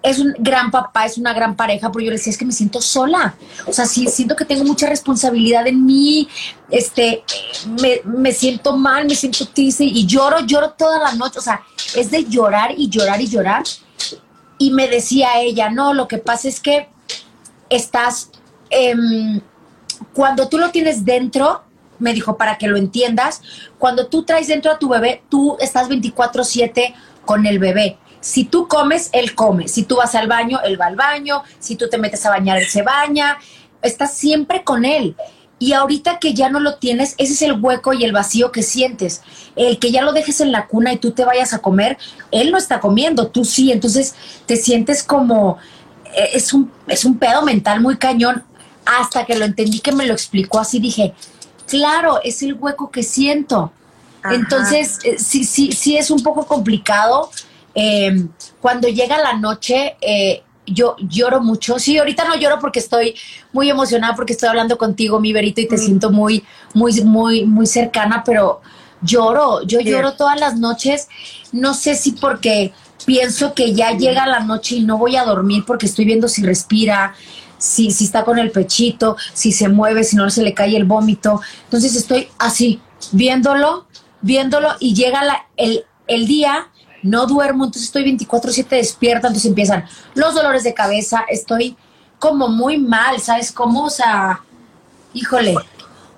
es 0.04 0.20
un 0.20 0.36
gran 0.38 0.70
papá, 0.70 1.08
es 1.08 1.18
una 1.18 1.34
gran 1.34 1.56
pareja, 1.56 1.92
pero 1.92 2.06
yo 2.06 2.12
le 2.12 2.18
decía, 2.18 2.30
es 2.30 2.38
que 2.38 2.46
me 2.46 2.52
siento 2.52 2.82
sola. 2.82 3.34
O 3.66 3.74
sea, 3.74 3.88
sí, 3.88 4.08
siento 4.08 4.36
que 4.36 4.46
tengo 4.46 4.64
mucha 4.64 4.88
responsabilidad 4.88 5.66
en 5.66 5.84
mí, 5.84 6.30
este, 6.70 7.24
me, 8.06 8.32
siento 8.32 8.78
mal, 8.78 9.08
me 9.08 9.16
siento 9.16 9.48
triste 9.48 9.86
y 9.86 10.06
lloro, 10.06 10.42
lloro 10.42 10.70
toda 10.70 11.00
la 11.00 11.16
noche. 11.16 11.40
O 11.40 11.42
sea, 11.42 11.64
es 11.96 12.12
de 12.12 12.26
llorar 12.26 12.76
y 12.78 12.90
llorar 12.90 13.20
y 13.20 13.28
llorar. 13.28 13.64
Y 14.60 14.70
me 14.70 14.88
decía 14.88 15.42
ella, 15.42 15.72
no, 15.72 15.96
lo 15.96 16.08
que 16.08 16.20
pasa 16.20 16.48
es 16.48 16.60
que 16.60 16.88
estás, 17.70 18.32
em, 18.70 19.42
cuando 20.14 20.50
tú 20.50 20.58
lo 20.58 20.70
tienes 20.72 21.06
dentro, 21.06 21.64
me 22.00 22.14
dijo, 22.14 22.38
para 22.38 22.58
que 22.58 22.68
lo 22.68 22.78
entiendas, 22.78 23.42
cuando 23.78 24.08
tú 24.08 24.24
traes 24.24 24.48
dentro 24.48 24.72
a 24.72 24.80
tu 24.80 24.90
bebé, 24.90 25.22
tú 25.30 25.58
estás 25.60 25.90
24/7 25.90 26.94
con 27.26 27.46
el 27.46 27.60
bebé 27.60 27.98
si 28.22 28.44
tú 28.46 28.68
comes, 28.68 29.10
él 29.14 29.36
come. 29.36 29.68
Si 29.68 29.84
tú 29.84 29.98
vas 29.98 30.16
al 30.16 30.28
baño, 30.28 30.60
él 30.64 30.80
va 30.80 30.88
al 30.88 30.96
baño. 30.96 31.44
Si 31.60 31.76
tú 31.76 31.88
te 31.90 31.98
metes 31.98 32.26
a 32.26 32.30
bañar, 32.30 32.58
él 32.58 32.68
se 32.68 32.82
baña. 32.82 33.38
Estás 33.82 34.14
siempre 34.14 34.64
con 34.64 34.86
él. 34.86 35.16
Y 35.58 35.74
ahorita 35.74 36.20
que 36.20 36.34
ya 36.34 36.50
no 36.50 36.62
lo 36.62 36.76
tienes, 36.76 37.16
ese 37.18 37.34
es 37.34 37.42
el 37.42 37.62
hueco 37.62 37.94
y 37.94 38.06
el 38.06 38.14
vacío 38.14 38.52
que 38.52 38.64
sientes. 38.64 39.22
El 39.56 39.78
que 39.78 39.92
ya 39.92 40.04
lo 40.04 40.14
dejes 40.14 40.40
en 40.40 40.54
la 40.54 40.68
cuna 40.68 40.94
y 40.94 40.98
tú 40.98 41.12
te 41.12 41.26
vayas 41.26 41.54
a 41.54 41.60
comer, 41.60 41.98
él 42.32 42.52
no 42.52 42.58
está 42.58 42.80
comiendo, 42.80 43.28
tú 43.28 43.44
sí. 43.44 43.72
Entonces 43.72 44.16
te 44.46 44.56
sientes 44.56 45.04
como, 45.04 45.58
es 46.16 46.54
un, 46.54 46.72
es 46.88 47.06
un 47.06 47.18
pedo 47.18 47.42
mental 47.42 47.82
muy 47.82 47.98
cañón. 47.98 48.44
Hasta 48.86 49.26
que 49.26 49.36
lo 49.36 49.46
entendí 49.46 49.80
que 49.80 49.92
me 49.92 50.08
lo 50.08 50.14
explicó 50.14 50.60
así, 50.60 50.80
dije, 50.80 51.14
claro, 51.68 52.20
es 52.24 52.42
el 52.42 52.56
hueco 52.56 52.90
que 52.90 53.04
siento. 53.04 53.72
Entonces, 54.24 54.98
eh, 55.04 55.18
sí, 55.20 55.44
sí, 55.44 55.72
sí 55.72 55.96
es 55.96 56.10
un 56.10 56.24
poco 56.24 56.46
complicado 56.46 57.30
eh, 57.76 58.28
cuando 58.60 58.88
llega 58.88 59.18
la 59.20 59.34
noche, 59.34 59.96
eh, 60.02 60.44
yo 60.66 60.96
lloro 61.00 61.42
mucho. 61.42 61.80
Sí, 61.80 61.98
ahorita 61.98 62.26
no 62.26 62.36
lloro 62.36 62.60
porque 62.60 62.80
estoy 62.80 63.16
muy 63.54 63.70
emocionada, 63.70 64.16
porque 64.16 64.34
estoy 64.34 64.50
hablando 64.50 64.78
contigo, 64.78 65.20
mi 65.20 65.34
verito, 65.34 65.62
y 65.62 65.68
te 65.68 65.78
siento 65.78 66.12
muy, 66.12 66.44
muy, 66.74 67.02
muy, 67.02 67.46
muy 67.46 67.66
cercana, 67.66 68.24
pero 68.26 68.62
lloro, 69.02 69.64
yo 69.64 69.80
lloro 69.80 70.14
todas 70.14 70.40
las 70.40 70.58
noches. 70.58 71.08
No 71.52 71.74
sé 71.74 71.96
si 71.96 72.12
porque 72.12 72.74
pienso 73.10 73.56
que 73.56 73.74
ya 73.74 73.94
llega 73.94 74.28
la 74.28 74.42
noche 74.42 74.76
y 74.76 74.84
no 74.84 75.00
voy 75.00 75.16
a 75.16 75.24
dormir 75.24 75.64
porque 75.66 75.88
estoy 75.88 76.06
viendo 76.06 76.28
si 76.28 76.44
respira, 76.44 77.16
si, 77.58 77.90
si 77.90 78.06
está 78.06 78.24
con 78.24 78.38
el 78.38 78.52
pechito, 78.52 79.18
si 79.34 79.52
se 79.52 79.68
mueve, 79.68 80.04
si 80.04 80.16
no 80.16 80.30
se 80.30 80.44
le 80.44 80.54
cae 80.54 80.78
el 80.78 80.84
vómito. 80.84 81.42
Entonces 81.64 81.96
estoy 81.96 82.28
así, 82.38 82.80
viéndolo, 83.12 83.88
viéndolo 84.22 84.76
y 84.80 84.94
llega 84.94 85.24
la, 85.24 85.48
el, 85.58 85.86
el 86.06 86.28
día 86.28 86.68
no 87.02 87.26
duermo, 87.26 87.66
entonces 87.66 87.86
estoy 87.86 88.04
24/7 88.04 88.68
despierta, 88.70 89.26
entonces 89.26 89.50
empiezan 89.50 89.86
los 90.14 90.36
dolores 90.36 90.64
de 90.64 90.76
cabeza, 90.76 91.26
estoy 91.30 91.76
como 92.20 92.48
muy 92.48 92.78
mal, 92.78 93.20
¿sabes 93.20 93.52
cómo? 93.52 93.86
O 93.86 93.90
sea, 93.90 94.44
híjole. 95.16 95.56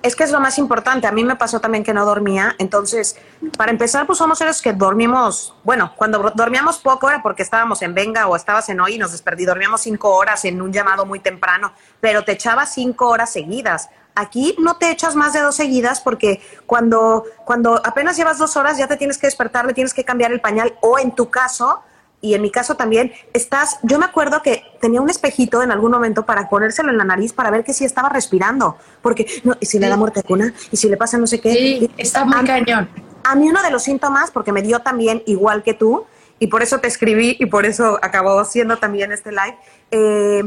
Es 0.02 0.16
que 0.16 0.24
es 0.24 0.32
lo 0.32 0.40
más 0.40 0.58
importante. 0.58 1.06
A 1.06 1.12
mí 1.12 1.22
me 1.22 1.36
pasó 1.36 1.60
también 1.60 1.84
que 1.84 1.94
no 1.94 2.04
dormía. 2.04 2.56
Entonces, 2.58 3.16
para 3.56 3.70
empezar, 3.70 4.04
pues 4.06 4.18
somos 4.18 4.38
seres 4.38 4.60
que 4.60 4.72
dormimos, 4.72 5.54
bueno, 5.62 5.92
cuando 5.96 6.32
dormíamos 6.34 6.78
poco 6.78 7.08
era 7.08 7.22
porque 7.22 7.42
estábamos 7.42 7.82
en 7.82 7.94
Venga 7.94 8.26
o 8.26 8.34
estabas 8.34 8.68
en 8.68 8.80
hoy 8.80 8.94
y 8.94 8.98
nos 8.98 9.12
desperdí. 9.12 9.44
Dormíamos 9.44 9.82
cinco 9.82 10.14
horas 10.16 10.44
en 10.44 10.60
un 10.60 10.72
llamado 10.72 11.06
muy 11.06 11.20
temprano, 11.20 11.72
pero 12.00 12.24
te 12.24 12.32
echabas 12.32 12.74
cinco 12.74 13.08
horas 13.08 13.32
seguidas. 13.32 13.90
Aquí 14.14 14.56
no 14.58 14.76
te 14.76 14.90
echas 14.90 15.14
más 15.14 15.32
de 15.32 15.40
dos 15.40 15.54
seguidas 15.54 16.00
porque 16.00 16.42
cuando, 16.66 17.24
cuando 17.44 17.80
apenas 17.84 18.16
llevas 18.16 18.38
dos 18.38 18.56
horas 18.56 18.76
ya 18.76 18.88
te 18.88 18.96
tienes 18.96 19.18
que 19.18 19.28
despertar, 19.28 19.64
le 19.64 19.72
tienes 19.72 19.94
que 19.94 20.04
cambiar 20.04 20.32
el 20.32 20.40
pañal 20.40 20.76
o 20.80 20.98
en 20.98 21.14
tu 21.14 21.30
caso, 21.30 21.82
y 22.22 22.34
en 22.34 22.40
mi 22.40 22.50
caso 22.50 22.76
también, 22.76 23.12
estás, 23.34 23.78
yo 23.82 23.98
me 23.98 24.04
acuerdo 24.04 24.42
que 24.42 24.62
tenía 24.80 25.00
un 25.00 25.10
espejito 25.10 25.60
en 25.60 25.72
algún 25.72 25.90
momento 25.90 26.24
para 26.24 26.48
ponérselo 26.48 26.90
en 26.90 26.96
la 26.96 27.04
nariz 27.04 27.32
para 27.32 27.50
ver 27.50 27.64
que 27.64 27.74
sí 27.74 27.84
estaba 27.84 28.08
respirando, 28.08 28.76
porque 29.02 29.26
no, 29.42 29.56
y 29.58 29.66
si 29.66 29.80
le 29.80 29.88
da 29.88 29.96
muerte 29.96 30.22
cuna, 30.22 30.54
y 30.70 30.76
si 30.76 30.88
le 30.88 30.96
pasa 30.96 31.18
no 31.18 31.26
sé 31.26 31.40
qué. 31.40 31.52
Sí, 31.52 31.90
está 31.98 32.24
muy 32.24 32.44
cañón. 32.46 32.88
A 33.24 33.34
mí 33.34 33.48
uno 33.48 33.60
de 33.60 33.70
los 33.70 33.82
síntomas, 33.82 34.30
porque 34.30 34.52
me 34.52 34.62
dio 34.62 34.78
también 34.78 35.24
igual 35.26 35.64
que 35.64 35.74
tú, 35.74 36.06
y 36.38 36.46
por 36.46 36.62
eso 36.62 36.78
te 36.78 36.86
escribí 36.86 37.36
y 37.40 37.46
por 37.46 37.66
eso 37.66 37.98
acabó 38.00 38.44
siendo 38.44 38.76
también 38.78 39.10
este 39.10 39.30
live, 39.30 39.56
eh, 39.90 40.42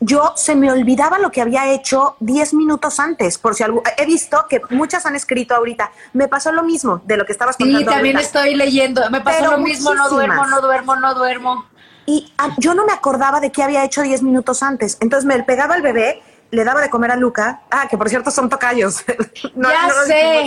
yo 0.00 0.32
se 0.34 0.56
me 0.56 0.72
olvidaba 0.72 1.18
lo 1.18 1.30
que 1.30 1.42
había 1.42 1.70
hecho 1.72 2.16
10 2.20 2.54
minutos 2.54 2.98
antes, 2.98 3.36
por 3.36 3.54
si 3.54 3.62
algo, 3.62 3.82
he 3.98 4.06
visto 4.06 4.46
que 4.48 4.60
muchas 4.70 5.04
han 5.04 5.14
escrito 5.14 5.54
ahorita, 5.54 5.92
me 6.14 6.26
pasó 6.26 6.52
lo 6.52 6.62
mismo 6.62 7.02
de 7.04 7.18
lo 7.18 7.26
que 7.26 7.32
estabas 7.32 7.56
contando. 7.56 7.80
Sí, 7.80 7.84
también 7.84 8.18
estoy 8.18 8.54
leyendo, 8.54 9.08
me 9.10 9.20
pasó 9.20 9.50
lo 9.50 9.58
mismo, 9.58 9.94
no 9.94 10.08
duermo, 10.08 10.46
no 10.46 10.60
duermo, 10.62 10.96
no 10.96 11.14
duermo. 11.14 11.66
Y 12.06 12.32
ah, 12.38 12.48
yo 12.58 12.74
no 12.74 12.86
me 12.86 12.92
acordaba 12.92 13.40
de 13.40 13.52
qué 13.52 13.62
había 13.62 13.84
hecho 13.84 14.02
10 14.02 14.22
minutos 14.22 14.62
antes, 14.62 14.96
entonces 15.00 15.26
me 15.26 15.42
pegaba 15.44 15.76
el 15.76 15.82
bebé 15.82 16.22
le 16.50 16.64
daba 16.64 16.80
de 16.80 16.90
comer 16.90 17.10
a 17.10 17.16
Luca. 17.16 17.62
Ah, 17.70 17.86
que 17.88 17.96
por 17.96 18.08
cierto 18.08 18.30
son 18.30 18.48
tocayos. 18.48 19.04
no, 19.54 19.68
ya 19.70 19.88
sé. 20.06 20.44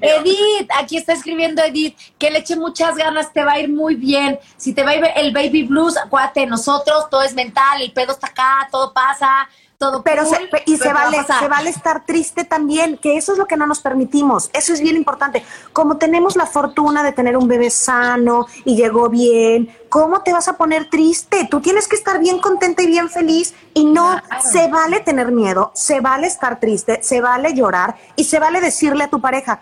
Edith, 0.00 0.70
aquí 0.78 0.96
está 0.96 1.12
escribiendo 1.12 1.62
Edith, 1.62 1.96
que 2.18 2.30
le 2.30 2.38
eche 2.38 2.56
muchas 2.56 2.96
ganas, 2.96 3.32
te 3.32 3.44
va 3.44 3.52
a 3.52 3.58
ir 3.60 3.68
muy 3.68 3.94
bien. 3.94 4.38
Si 4.56 4.72
te 4.72 4.82
va 4.82 4.90
a 4.90 4.96
ir 4.96 5.04
el 5.16 5.32
baby 5.32 5.64
blues, 5.64 5.96
acuérdate, 5.96 6.46
nosotros 6.46 7.08
todo 7.10 7.22
es 7.22 7.34
mental, 7.34 7.80
el 7.80 7.92
pedo 7.92 8.12
está 8.12 8.28
acá, 8.28 8.68
todo 8.70 8.92
pasa 8.92 9.48
todo 9.78 10.02
pero 10.02 10.24
y 10.64 10.76
se 10.76 10.92
vale 10.92 11.18
se 11.38 11.48
vale 11.48 11.70
estar 11.70 12.04
triste 12.06 12.44
también 12.44 12.98
que 12.98 13.16
eso 13.16 13.32
es 13.32 13.38
lo 13.38 13.46
que 13.46 13.56
no 13.56 13.66
nos 13.66 13.80
permitimos. 13.80 14.50
Eso 14.52 14.72
es 14.72 14.80
bien 14.80 14.96
importante. 14.96 15.44
Como 15.72 15.96
tenemos 15.96 16.36
la 16.36 16.46
fortuna 16.46 17.02
de 17.02 17.12
tener 17.12 17.36
un 17.36 17.48
bebé 17.48 17.70
sano 17.70 18.46
y 18.64 18.76
llegó 18.76 19.08
bien 19.08 19.68
cómo 19.88 20.22
te 20.22 20.32
vas 20.32 20.48
a 20.48 20.56
poner 20.56 20.90
triste 20.90 21.46
tú 21.50 21.60
tienes 21.60 21.88
que 21.88 21.96
estar 21.96 22.18
bien 22.18 22.38
contenta 22.38 22.82
y 22.82 22.86
bien 22.86 23.08
feliz 23.08 23.54
y 23.72 23.84
no 23.84 24.20
se 24.40 24.68
vale 24.68 25.00
tener 25.00 25.30
miedo 25.32 25.70
se 25.74 26.00
vale 26.00 26.26
estar 26.26 26.60
triste 26.60 27.02
se 27.02 27.20
vale 27.20 27.54
llorar 27.54 27.96
y 28.16 28.24
se 28.24 28.38
vale 28.38 28.60
decirle 28.60 29.04
a 29.04 29.10
tu 29.10 29.20
pareja 29.20 29.60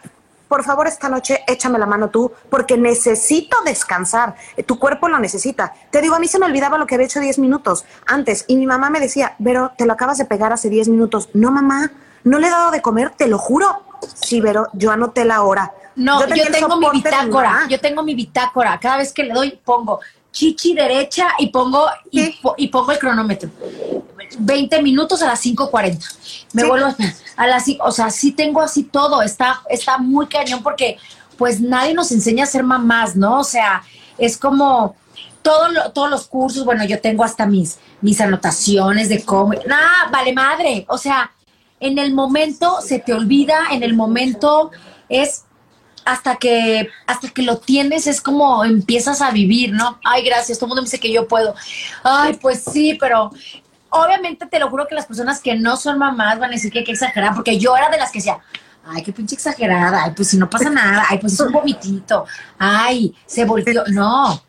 por 0.55 0.63
favor 0.63 0.87
esta 0.87 1.09
noche 1.09 1.43
échame 1.49 1.81
la 1.81 1.87
mano 1.87 2.11
tú, 2.11 2.31
porque 2.49 2.77
necesito 2.77 3.57
descansar, 3.65 4.37
tu 4.67 4.79
cuerpo 4.79 5.09
lo 5.09 5.19
necesita. 5.19 5.75
Te 5.91 6.01
digo, 6.01 6.15
a 6.15 6.21
mí 6.21 6.29
se 6.29 6.39
me 6.39 6.47
olvidaba 6.47 6.79
lo 6.79 6.87
que 6.87 6.95
había 6.95 7.09
hecho 7.09 7.19
10 7.19 7.41
minutos 7.41 7.85
antes 8.07 8.45
y 8.47 8.55
mi 8.55 8.65
mamá 8.65 8.89
me 8.89 9.01
decía, 9.01 9.35
Vero, 9.41 9.73
te 9.77 9.85
lo 9.85 9.95
acabas 9.95 10.17
de 10.17 10.27
pegar 10.27 10.53
hace 10.53 10.71
10 10.71 10.91
minutos. 10.91 11.29
No, 11.35 11.51
mamá, 11.51 11.91
no 12.23 12.39
le 12.39 12.47
he 12.47 12.51
dado 12.51 12.71
de 12.71 12.83
comer, 12.83 13.11
te 13.11 13.27
lo 13.27 13.37
juro. 13.37 13.83
Sí, 14.15 14.41
Vero, 14.41 14.69
yo 14.75 14.93
anoté 14.93 15.25
la 15.25 15.43
hora. 15.43 15.73
No, 15.97 16.25
yo, 16.25 16.45
tengo 16.53 16.77
mi 16.77 16.89
bitácora, 16.89 17.67
yo 17.69 17.81
tengo 17.81 18.05
mi 18.05 18.15
bitácora. 18.15 18.79
Cada 18.79 18.99
vez 18.99 19.13
que 19.13 19.25
le 19.25 19.35
doy, 19.35 19.61
pongo 19.65 19.99
chichi 20.31 20.73
derecha 20.73 21.31
y 21.39 21.49
pongo, 21.49 21.87
y, 22.13 22.69
pongo 22.69 22.93
el 22.93 22.99
cronómetro. 23.01 23.51
20 24.39 24.83
minutos 24.83 25.23
a 25.23 25.27
las 25.27 25.45
5.40. 25.45 26.47
Me 26.53 26.65
vuelvo 26.65 26.95
a 27.37 27.47
las 27.47 27.65
o 27.81 27.93
sea, 27.93 28.11
sí 28.11 28.33
tengo 28.33 28.61
así 28.61 28.85
todo, 28.85 29.23
está, 29.23 29.63
está 29.69 29.99
muy 29.99 30.27
cañón 30.27 30.63
porque 30.63 30.99
pues 31.37 31.61
nadie 31.61 31.95
nos 31.95 32.13
enseña 32.13 32.45
a 32.45 32.47
ser 32.47 32.63
mamás, 32.63 33.17
¿no? 33.17 33.41
O 33.41 33.45
sea, 33.45 33.83
es 34.19 34.37
como 34.37 34.97
todo 35.43 35.69
todos 35.93 36.11
los 36.11 36.27
cursos, 36.27 36.65
bueno, 36.65 36.85
yo 36.85 37.01
tengo 37.01 37.25
hasta 37.25 37.47
mis, 37.47 37.79
mis 38.01 38.21
anotaciones 38.21 39.09
de 39.09 39.25
cómo, 39.25 39.53
nada, 39.67 40.09
vale 40.11 40.33
madre, 40.33 40.87
o 40.89 40.97
sea, 40.97 41.33
en 41.81 41.99
el 41.99 42.15
momento 42.15 42.81
se 42.81 42.99
te 42.99 43.13
olvida, 43.13 43.67
en 43.73 43.83
el 43.83 43.95
momento 43.95 44.71
es 45.09 45.45
hasta 46.05 46.37
que, 46.37 46.89
hasta 47.07 47.29
que 47.31 47.43
lo 47.43 47.59
tienes 47.59 48.07
es 48.07 48.21
como 48.21 48.65
empiezas 48.65 49.21
a 49.21 49.31
vivir, 49.31 49.73
¿no? 49.73 49.99
Ay, 50.05 50.23
gracias, 50.25 50.59
todo 50.59 50.67
el 50.67 50.69
mundo 50.71 50.83
me 50.83 50.87
dice 50.87 51.01
que 51.01 51.13
yo 51.13 51.27
puedo. 51.27 51.55
Ay, 52.03 52.35
pues 52.41 52.63
sí, 52.63 52.97
pero 53.01 53.31
obviamente 53.95 54.47
te 54.47 54.59
lo 54.59 54.69
juro 54.69 54.87
que 54.87 54.95
las 54.95 55.07
personas 55.07 55.41
que 55.41 55.55
no 55.57 55.77
son 55.77 55.99
mamás 55.99 56.39
van 56.39 56.51
a 56.51 56.55
decir 56.55 56.73
que 56.73 56.81
hay 56.81 56.85
que 56.85 56.93
exagerar, 56.93 57.35
porque 57.35 57.59
yo 57.59 57.77
era 57.77 57.89
de 57.89 57.97
las 57.97 58.11
que 58.11 58.19
decía, 58.19 58.39
ay, 58.87 59.03
qué 59.03 59.13
pinche 59.13 59.35
exagerada, 59.35 60.05
ay, 60.05 60.13
pues 60.15 60.29
si 60.29 60.37
no 60.37 60.51
pasa 60.51 60.69
nada, 60.69 61.05
ay, 61.09 61.19
pues 61.19 61.35
es 61.35 61.41
un 61.41 61.53
vomitito, 61.53 62.27
ay, 62.59 63.15
se 63.27 63.45
volvió, 63.45 63.85
no. 63.89 64.43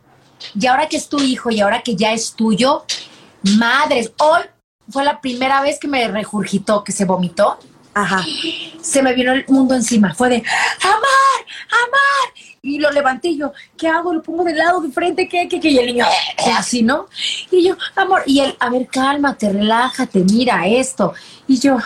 Y 0.60 0.66
ahora 0.68 0.88
que 0.88 0.98
es 0.98 1.08
tu 1.08 1.20
hijo 1.20 1.50
y 1.50 1.62
ahora 1.62 1.82
que 1.82 1.96
ya 1.96 2.12
es 2.12 2.34
tuyo, 2.34 2.86
madres, 3.58 4.12
hoy 4.18 4.42
fue 4.90 5.04
la 5.04 5.22
primera 5.22 5.62
vez 5.62 5.80
que 5.80 5.88
me 5.88 6.08
regurgitó, 6.08 6.84
que 6.84 6.92
se 6.92 7.06
vomitó. 7.06 7.60
Ajá. 7.94 8.24
Se 8.82 9.02
me 9.02 9.14
vino 9.14 9.32
el 9.32 9.46
mundo 9.48 9.74
encima. 9.74 10.14
Fue 10.14 10.30
de, 10.30 10.44
amar, 10.82 11.46
amar. 11.70 12.34
Y 12.66 12.80
lo 12.80 12.90
levanté 12.90 13.28
y 13.28 13.38
yo, 13.38 13.54
¿qué 13.78 13.88
hago? 13.88 14.12
Lo 14.12 14.24
pongo 14.24 14.44
de 14.44 14.56
lado, 14.56 14.82
de 14.82 14.90
frente, 14.92 15.28
¿qué, 15.30 15.48
qué, 15.48 15.60
qué? 15.60 15.70
Y 15.70 15.78
el 15.78 15.86
niño, 15.86 16.04
"Eh", 16.04 16.52
así, 16.52 16.82
¿no? 16.82 17.06
Y 17.52 17.64
yo, 17.64 17.78
amor, 17.96 18.24
y 18.26 18.40
él, 18.40 18.56
a 18.60 18.70
ver, 18.72 18.88
cálmate, 18.88 19.54
relájate, 19.54 20.24
mira 20.24 20.66
esto. 20.68 21.14
Y 21.48 21.60
yo, 21.60 21.78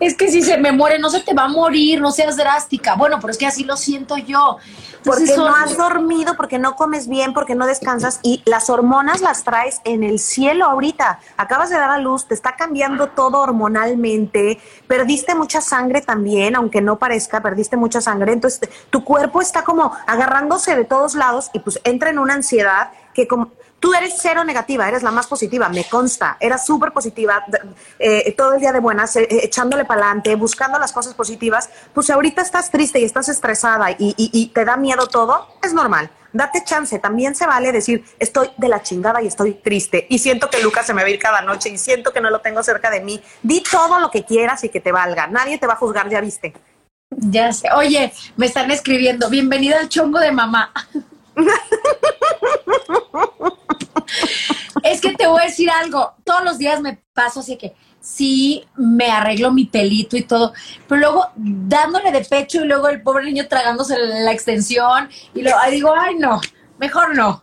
es 0.00 0.16
que 0.16 0.30
si 0.30 0.42
se 0.42 0.58
me 0.58 0.72
muere, 0.72 0.98
no 0.98 1.10
se 1.10 1.20
te 1.20 1.34
va 1.34 1.44
a 1.44 1.48
morir, 1.48 2.00
no 2.00 2.10
seas 2.10 2.36
drástica. 2.36 2.94
Bueno, 2.94 3.18
pero 3.20 3.30
es 3.30 3.38
que 3.38 3.46
así 3.46 3.64
lo 3.64 3.76
siento 3.76 4.16
yo. 4.16 4.58
Porque 5.04 5.24
Entonces, 5.24 5.36
no 5.36 5.54
has 5.54 5.76
dormido, 5.76 6.34
porque 6.34 6.58
no 6.58 6.76
comes 6.76 7.08
bien, 7.08 7.34
porque 7.34 7.54
no 7.54 7.66
descansas 7.66 8.20
y 8.22 8.42
las 8.46 8.70
hormonas 8.70 9.20
las 9.20 9.44
traes 9.44 9.80
en 9.84 10.02
el 10.02 10.18
cielo 10.18 10.64
ahorita. 10.64 11.20
Acabas 11.36 11.68
de 11.68 11.76
dar 11.76 11.90
a 11.90 11.98
luz, 11.98 12.26
te 12.26 12.32
está 12.32 12.56
cambiando 12.56 13.08
todo 13.08 13.40
hormonalmente, 13.40 14.58
perdiste 14.86 15.34
mucha 15.34 15.60
sangre 15.60 16.00
también, 16.00 16.56
aunque 16.56 16.80
no 16.80 16.98
parezca, 16.98 17.42
perdiste 17.42 17.76
mucha 17.76 18.00
sangre. 18.00 18.32
Entonces 18.32 18.68
tu 18.88 19.04
cuerpo 19.04 19.42
está 19.42 19.62
como 19.62 19.92
agarrándose 20.06 20.74
de 20.74 20.86
todos 20.86 21.14
lados 21.14 21.50
y 21.52 21.58
pues 21.58 21.78
entra 21.84 22.08
en 22.08 22.18
una 22.18 22.34
ansiedad 22.34 22.90
que 23.12 23.28
como... 23.28 23.52
Tú 23.84 23.92
eres 23.92 24.14
cero 24.18 24.44
negativa, 24.44 24.88
eres 24.88 25.02
la 25.02 25.10
más 25.10 25.26
positiva, 25.26 25.68
me 25.68 25.84
consta. 25.84 26.38
Eras 26.40 26.64
súper 26.64 26.90
positiva, 26.92 27.44
eh, 27.98 28.32
todo 28.34 28.54
el 28.54 28.60
día 28.60 28.72
de 28.72 28.80
buenas, 28.80 29.14
eh, 29.16 29.28
eh, 29.30 29.40
echándole 29.42 29.84
para 29.84 30.06
adelante, 30.06 30.34
buscando 30.36 30.78
las 30.78 30.90
cosas 30.90 31.12
positivas. 31.12 31.68
Pues 31.92 32.08
ahorita 32.08 32.40
estás 32.40 32.70
triste 32.70 32.98
y 32.98 33.04
estás 33.04 33.28
estresada 33.28 33.90
y, 33.90 34.14
y- 34.16 34.30
y 34.32 34.46
te 34.46 34.64
da 34.64 34.78
miedo 34.78 35.06
todo, 35.06 35.48
es 35.62 35.74
normal. 35.74 36.08
Date 36.32 36.62
chance, 36.64 36.98
también 36.98 37.34
se 37.34 37.46
vale 37.46 37.72
decir, 37.72 38.02
estoy 38.18 38.48
de 38.56 38.68
la 38.68 38.80
chingada 38.82 39.20
y 39.20 39.26
estoy 39.26 39.52
triste. 39.52 40.06
Y 40.08 40.18
siento 40.18 40.48
que 40.48 40.62
Lucas 40.62 40.86
se 40.86 40.94
me 40.94 41.02
va 41.02 41.08
a 41.08 41.10
ir 41.10 41.18
cada 41.18 41.42
noche 41.42 41.68
y 41.68 41.76
siento 41.76 42.10
que 42.10 42.22
no 42.22 42.30
lo 42.30 42.40
tengo 42.40 42.62
cerca 42.62 42.88
de 42.90 43.02
mí. 43.02 43.22
Di 43.42 43.62
todo 43.70 44.00
lo 44.00 44.10
que 44.10 44.24
quieras 44.24 44.64
y 44.64 44.70
que 44.70 44.80
te 44.80 44.92
valga. 44.92 45.26
Nadie 45.26 45.58
te 45.58 45.66
va 45.66 45.74
a 45.74 45.76
juzgar, 45.76 46.08
ya 46.08 46.22
viste. 46.22 46.54
Ya 47.10 47.52
sé. 47.52 47.68
Oye, 47.76 48.14
me 48.38 48.46
están 48.46 48.70
escribiendo, 48.70 49.28
bienvenida 49.28 49.78
al 49.78 49.90
chongo 49.90 50.20
de 50.20 50.32
mamá. 50.32 50.72
Es 54.82 55.00
que 55.00 55.14
te 55.14 55.26
voy 55.26 55.40
a 55.42 55.46
decir 55.46 55.70
algo, 55.70 56.14
todos 56.24 56.44
los 56.44 56.58
días 56.58 56.80
me 56.80 56.98
paso 57.14 57.40
así 57.40 57.56
que 57.56 57.74
sí, 58.00 58.64
me 58.76 59.10
arreglo 59.10 59.50
mi 59.50 59.64
pelito 59.64 60.16
y 60.16 60.22
todo, 60.22 60.52
pero 60.88 61.00
luego 61.00 61.26
dándole 61.36 62.12
de 62.12 62.24
pecho 62.24 62.62
y 62.62 62.66
luego 62.68 62.88
el 62.88 63.02
pobre 63.02 63.24
niño 63.24 63.48
tragándose 63.48 63.96
la 63.98 64.32
extensión 64.32 65.08
y 65.34 65.42
luego 65.42 65.58
digo, 65.70 65.94
ay 65.96 66.16
no, 66.16 66.40
mejor 66.78 67.14
no. 67.16 67.42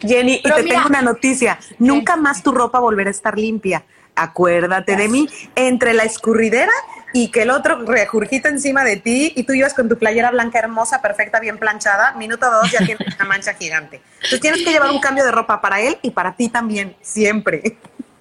Jenny, 0.00 0.34
y 0.34 0.42
te 0.42 0.62
mira- 0.62 0.74
tengo 0.76 0.88
una 0.88 1.02
noticia. 1.02 1.58
Nunca 1.78 2.16
más 2.16 2.42
tu 2.42 2.50
ropa 2.50 2.80
volverá 2.80 3.10
a 3.10 3.12
estar 3.12 3.38
limpia. 3.38 3.84
Acuérdate 4.16 4.96
de 4.96 5.06
mí. 5.06 5.28
Entre 5.54 5.94
la 5.94 6.02
escurridera 6.02 6.72
y 7.12 7.28
que 7.30 7.42
el 7.42 7.50
otro 7.50 7.84
regurgita 7.84 8.48
encima 8.48 8.84
de 8.84 8.96
ti 8.96 9.32
y 9.34 9.42
tú 9.44 9.52
ibas 9.52 9.74
con 9.74 9.88
tu 9.88 9.98
playera 9.98 10.30
blanca 10.30 10.58
hermosa, 10.58 11.00
perfecta, 11.00 11.40
bien 11.40 11.58
planchada, 11.58 12.12
minuto 12.12 12.50
dos 12.50 12.70
ya 12.70 12.84
tienes 12.84 13.14
una 13.14 13.24
mancha 13.24 13.54
gigante. 13.54 14.02
Entonces 14.16 14.40
tienes 14.40 14.62
que 14.62 14.70
llevar 14.70 14.90
un 14.90 15.00
cambio 15.00 15.24
de 15.24 15.30
ropa 15.30 15.60
para 15.60 15.80
él 15.80 15.98
y 16.02 16.10
para 16.10 16.36
ti 16.36 16.48
también, 16.48 16.96
siempre. 17.00 17.78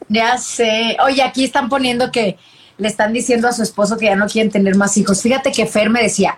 Ya 0.08 0.38
sé. 0.38 0.97
Oye, 1.04 1.21
aquí 1.21 1.43
están 1.43 1.67
poniendo 1.67 2.12
que 2.12 2.38
le 2.78 2.88
están 2.88 3.12
diciendo 3.12 3.47
a 3.47 3.54
su 3.54 3.63
esposo 3.63 3.97
que 3.97 4.06
ya 4.06 4.15
no 4.15 4.28
quieren 4.28 4.52
tener 4.52 4.76
más 4.76 4.95
hijos. 4.97 5.21
Fíjate 5.21 5.52
que 5.52 5.65
Fer 5.65 5.89
me 5.89 6.02
decía, 6.02 6.38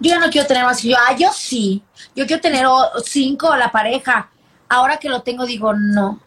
yo 0.00 0.10
ya 0.10 0.18
no 0.18 0.30
quiero 0.30 0.46
tener 0.46 0.64
más 0.64 0.84
hijos. 0.84 0.98
Yo, 0.98 1.06
ah, 1.08 1.16
yo 1.16 1.30
sí. 1.32 1.82
Yo 2.14 2.26
quiero 2.26 2.42
tener 2.42 2.66
cinco 3.04 3.54
la 3.56 3.70
pareja. 3.72 4.30
Ahora 4.68 4.98
que 4.98 5.08
lo 5.08 5.22
tengo, 5.22 5.46
digo, 5.46 5.72
no. 5.74 6.20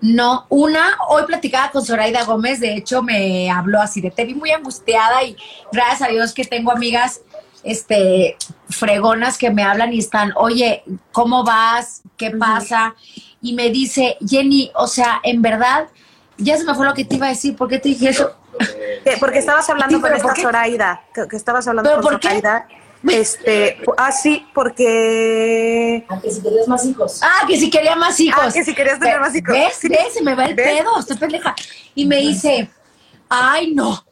No, 0.00 0.46
una, 0.48 0.98
hoy 1.08 1.24
platicaba 1.24 1.70
con 1.70 1.84
Zoraida 1.84 2.24
Gómez, 2.24 2.60
de 2.60 2.74
hecho 2.74 3.02
me 3.02 3.50
habló 3.50 3.80
así 3.80 4.00
de, 4.00 4.10
te 4.10 4.24
vi 4.24 4.34
muy 4.34 4.50
angustiada 4.50 5.22
y 5.22 5.36
gracias 5.72 6.02
a 6.02 6.12
Dios 6.12 6.32
que 6.32 6.44
tengo 6.44 6.70
amigas 6.72 7.20
este, 7.62 8.36
fregonas 8.68 9.38
que 9.38 9.50
me 9.50 9.62
hablan 9.62 9.92
y 9.92 9.98
están, 9.98 10.32
oye, 10.36 10.84
¿cómo 11.12 11.44
vas? 11.44 12.02
¿Qué 12.16 12.30
pasa? 12.30 12.94
Y 13.42 13.54
me 13.54 13.70
dice, 13.70 14.16
Jenny, 14.26 14.70
o 14.74 14.86
sea, 14.86 15.20
en 15.22 15.42
verdad, 15.42 15.88
ya 16.38 16.56
se 16.56 16.64
me 16.64 16.74
fue 16.74 16.86
lo 16.86 16.94
que 16.94 17.04
te 17.04 17.16
iba 17.16 17.26
a 17.26 17.30
decir, 17.30 17.56
¿por 17.56 17.68
qué 17.68 17.78
te 17.78 17.88
dije 17.88 18.10
eso? 18.10 18.36
¿Qué? 19.04 19.16
Porque 19.18 19.38
estabas 19.38 19.68
hablando 19.68 19.96
Sí, 19.96 20.02
con 20.02 20.14
esta. 20.14 20.34
Zoraida, 20.34 21.02
que, 21.12 21.28
que 21.28 21.36
estabas 21.36 21.66
hablando 21.68 21.90
¿Pero 21.90 22.02
con 22.02 22.12
por 22.12 22.20
qué? 22.20 22.42
Este, 23.08 23.78
ah, 23.96 24.10
sí, 24.12 24.44
porque 24.52 26.04
Ah, 26.08 26.20
que 26.20 26.30
si 26.30 26.42
querías 26.42 26.68
más 26.68 26.84
hijos. 26.84 27.20
Ah, 27.22 27.46
que 27.46 27.56
si 27.56 27.70
quería 27.70 27.96
más 27.96 28.18
hijos. 28.20 28.42
Ah, 28.42 28.50
que 28.52 28.64
si 28.64 28.74
querías 28.74 28.98
tener 28.98 29.20
más 29.20 29.34
hijos. 29.34 29.52
¿Ves? 29.52 29.74
Sí. 29.80 29.88
¿Ves? 29.88 30.14
Se 30.14 30.22
me 30.22 30.34
va 30.34 30.46
el 30.46 30.54
¿Ves? 30.54 30.80
pedo, 30.80 30.98
estoy 30.98 31.16
pendeja. 31.16 31.54
Y 31.94 32.04
me 32.06 32.16
dice, 32.16 32.70
ay, 33.28 33.72
no, 33.74 34.04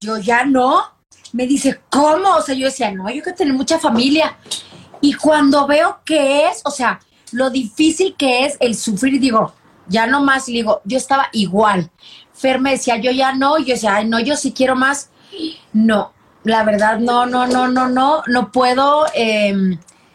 yo 0.00 0.18
ya 0.18 0.44
no. 0.44 0.84
Me 1.32 1.46
dice, 1.46 1.80
¿cómo? 1.88 2.36
O 2.36 2.42
sea, 2.42 2.54
yo 2.54 2.66
decía, 2.66 2.90
no, 2.90 3.08
yo 3.08 3.22
quiero 3.22 3.36
tener 3.36 3.54
mucha 3.54 3.78
familia. 3.78 4.36
Y 5.00 5.14
cuando 5.14 5.66
veo 5.66 6.00
que 6.04 6.46
es, 6.46 6.60
o 6.64 6.70
sea, 6.70 7.00
lo 7.32 7.50
difícil 7.50 8.14
que 8.16 8.44
es 8.44 8.56
el 8.60 8.76
sufrir, 8.76 9.18
digo, 9.18 9.52
ya 9.88 10.06
no 10.06 10.22
más, 10.22 10.48
y 10.48 10.52
le 10.52 10.58
digo, 10.58 10.80
yo 10.84 10.98
estaba 10.98 11.28
igual. 11.32 11.90
Fer 12.34 12.60
me 12.60 12.72
decía, 12.72 12.96
yo 12.98 13.10
ya 13.10 13.32
no, 13.32 13.58
y 13.58 13.64
yo 13.64 13.74
decía, 13.74 13.96
ay, 13.96 14.08
no, 14.08 14.20
yo 14.20 14.36
sí 14.36 14.52
quiero 14.52 14.76
más. 14.76 15.10
No, 15.72 16.12
la 16.44 16.64
verdad, 16.64 16.98
no, 16.98 17.26
no, 17.26 17.46
no, 17.46 17.68
no, 17.68 17.88
no, 17.88 18.22
no 18.26 18.52
puedo. 18.52 19.06
eh, 19.14 19.54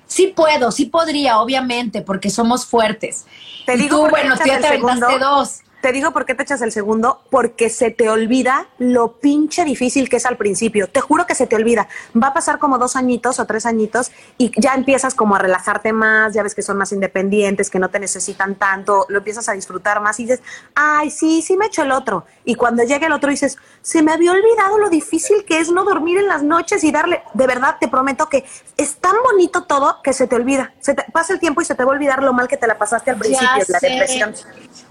sí 0.06 0.28
puedo, 0.36 0.72
sí 0.72 0.86
podría, 0.86 1.40
obviamente, 1.40 2.02
porque 2.02 2.30
somos 2.30 2.66
fuertes. 2.66 3.26
Te 3.66 3.76
Y 3.76 3.78
digo 3.78 3.98
tú, 3.98 4.10
bueno, 4.10 4.36
tú 4.38 4.44
ya 4.46 4.60
te 4.60 4.68
aventaste 4.68 5.06
segundo. 5.06 5.20
dos. 5.20 5.60
Te 5.82 5.92
digo 5.92 6.12
por 6.12 6.26
qué 6.26 6.34
te 6.34 6.44
echas 6.44 6.62
el 6.62 6.72
segundo, 6.72 7.22
porque 7.30 7.70
se 7.70 7.92
te 7.92 8.10
olvida 8.10 8.68
lo 8.80 9.13
pinche 9.20 9.63
difícil 9.63 10.10
que 10.10 10.18
es 10.18 10.26
al 10.26 10.36
principio. 10.36 10.88
Te 10.88 11.02
juro 11.02 11.28
que 11.28 11.36
se 11.36 11.46
te 11.46 11.56
olvida. 11.56 11.88
Va 12.22 12.30
a 12.30 12.34
pasar 12.34 12.58
como 12.58 12.78
dos 12.78 12.96
añitos 12.96 13.40
o 13.40 13.46
tres 13.46 13.66
añitos 13.66 14.12
y 14.38 14.52
ya 14.60 14.74
empiezas 14.74 15.13
como 15.13 15.36
a 15.36 15.40
relajarte 15.40 15.94
más, 15.94 16.34
ya 16.34 16.42
ves 16.42 16.56
que 16.56 16.63
son 16.63 16.78
más 16.78 16.92
independientes, 16.92 17.70
que 17.70 17.78
no 17.78 17.90
te 17.90 18.00
necesitan 18.00 18.56
tanto, 18.56 19.06
lo 19.10 19.20
empiezas 19.20 19.50
a 19.50 19.54
disfrutar 19.54 20.02
más 20.02 20.20
y 20.20 20.24
dices, 20.24 20.42
ay, 20.74 21.12
sí, 21.12 21.42
sí 21.42 21.56
me 21.58 21.68
echo 21.68 21.84
el 21.84 21.92
otro. 21.92 22.26
Y 22.44 22.56
cuando 22.56 22.84
llega 22.84 23.06
el 23.08 23.13
otro 23.13 23.30
dices, 23.30 23.58
se 23.82 24.02
me 24.02 24.12
había 24.12 24.32
olvidado 24.32 24.80
lo 24.80 24.90
difícil 24.90 25.46
que 25.46 25.60
es 25.60 25.70
no 25.72 25.84
dormir 25.84 26.18
en 26.18 26.28
las 26.28 26.42
noches 26.42 26.84
y 26.84 26.92
darle, 26.92 27.22
de 27.34 27.48
verdad 27.48 27.78
te 27.80 27.88
prometo 27.88 28.30
que 28.30 28.46
es 28.78 28.96
tan 28.96 29.16
bonito 29.24 29.63
todo 29.63 30.02
que 30.04 30.13
se 30.13 30.28
te 30.28 30.36
olvida. 30.36 30.74
Se 30.80 30.94
te 30.94 31.04
pasa 31.12 31.34
el 31.34 31.40
tiempo 31.40 31.62
y 31.62 31.66
se 31.66 31.76
te 31.76 31.84
va 31.84 31.92
a 31.92 31.96
olvidar 31.96 32.24
lo 32.24 32.34
mal 32.34 32.48
que 32.48 32.58
te 32.58 32.68
la 32.68 32.78
pasaste 32.78 33.12
al 33.12 33.18
principio, 33.18 33.63
la 33.68 33.80
depresión. 33.80 34.34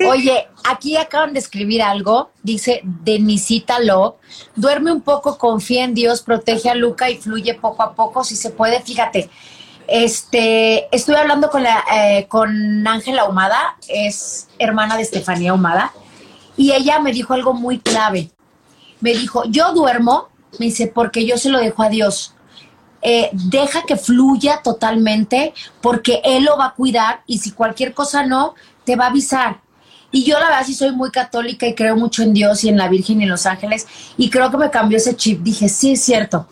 Oye, 0.08 0.48
aquí 0.76 0.96
acaban 0.96 1.32
de 1.32 1.40
escribir 1.40 1.82
algo, 1.82 2.30
dice 2.42 2.80
Denisita 2.84 3.80
Lo, 3.80 4.18
duerme 4.54 4.92
un 4.92 5.00
poco, 5.00 5.38
confía 5.38 5.84
en 5.84 5.94
Dios, 5.94 6.22
protege 6.22 6.68
a 6.70 6.74
Luca 6.74 7.10
y 7.10 7.16
fluye 7.16 7.54
poco 7.54 7.82
a 7.82 7.94
poco, 7.94 8.22
si 8.24 8.36
se 8.36 8.50
puede, 8.50 8.80
fíjate. 8.80 9.30
Este, 9.88 10.94
estoy 10.94 11.14
hablando 11.14 11.48
con 11.48 11.62
la, 11.62 11.84
eh, 11.92 12.26
con 12.28 12.86
Ángela 12.86 13.24
Humada, 13.24 13.76
es 13.88 14.48
hermana 14.58 14.96
de 14.96 15.02
Estefanía 15.02 15.54
Humada, 15.54 15.92
y 16.56 16.72
ella 16.72 17.00
me 17.00 17.12
dijo 17.12 17.34
algo 17.34 17.54
muy 17.54 17.78
clave. 17.78 18.30
Me 19.00 19.12
dijo, 19.12 19.44
yo 19.46 19.72
duermo, 19.72 20.28
me 20.58 20.66
dice, 20.66 20.86
porque 20.86 21.26
yo 21.26 21.38
se 21.38 21.50
lo 21.50 21.58
dejo 21.58 21.82
a 21.82 21.88
Dios. 21.88 22.34
Eh, 23.02 23.30
deja 23.32 23.82
que 23.82 23.96
fluya 23.96 24.62
totalmente 24.62 25.54
porque 25.80 26.22
Él 26.24 26.44
lo 26.44 26.56
va 26.56 26.66
a 26.66 26.74
cuidar 26.74 27.22
y 27.26 27.38
si 27.38 27.52
cualquier 27.52 27.94
cosa 27.94 28.26
no, 28.26 28.54
te 28.84 28.96
va 28.96 29.04
a 29.04 29.08
avisar. 29.10 29.60
Y 30.12 30.24
yo 30.24 30.38
la 30.38 30.46
verdad 30.46 30.62
sí 30.64 30.74
soy 30.74 30.92
muy 30.92 31.10
católica 31.10 31.66
y 31.66 31.74
creo 31.74 31.96
mucho 31.96 32.22
en 32.22 32.32
Dios 32.32 32.62
y 32.64 32.68
en 32.68 32.78
la 32.78 32.88
Virgen 32.88 33.20
y 33.20 33.24
en 33.24 33.28
los 33.30 33.44
ángeles 33.46 33.86
y 34.16 34.30
creo 34.30 34.50
que 34.50 34.56
me 34.56 34.70
cambió 34.70 34.96
ese 34.98 35.14
chip. 35.16 35.42
Dije, 35.42 35.68
sí, 35.68 35.92
es 35.92 36.02
cierto. 36.04 36.46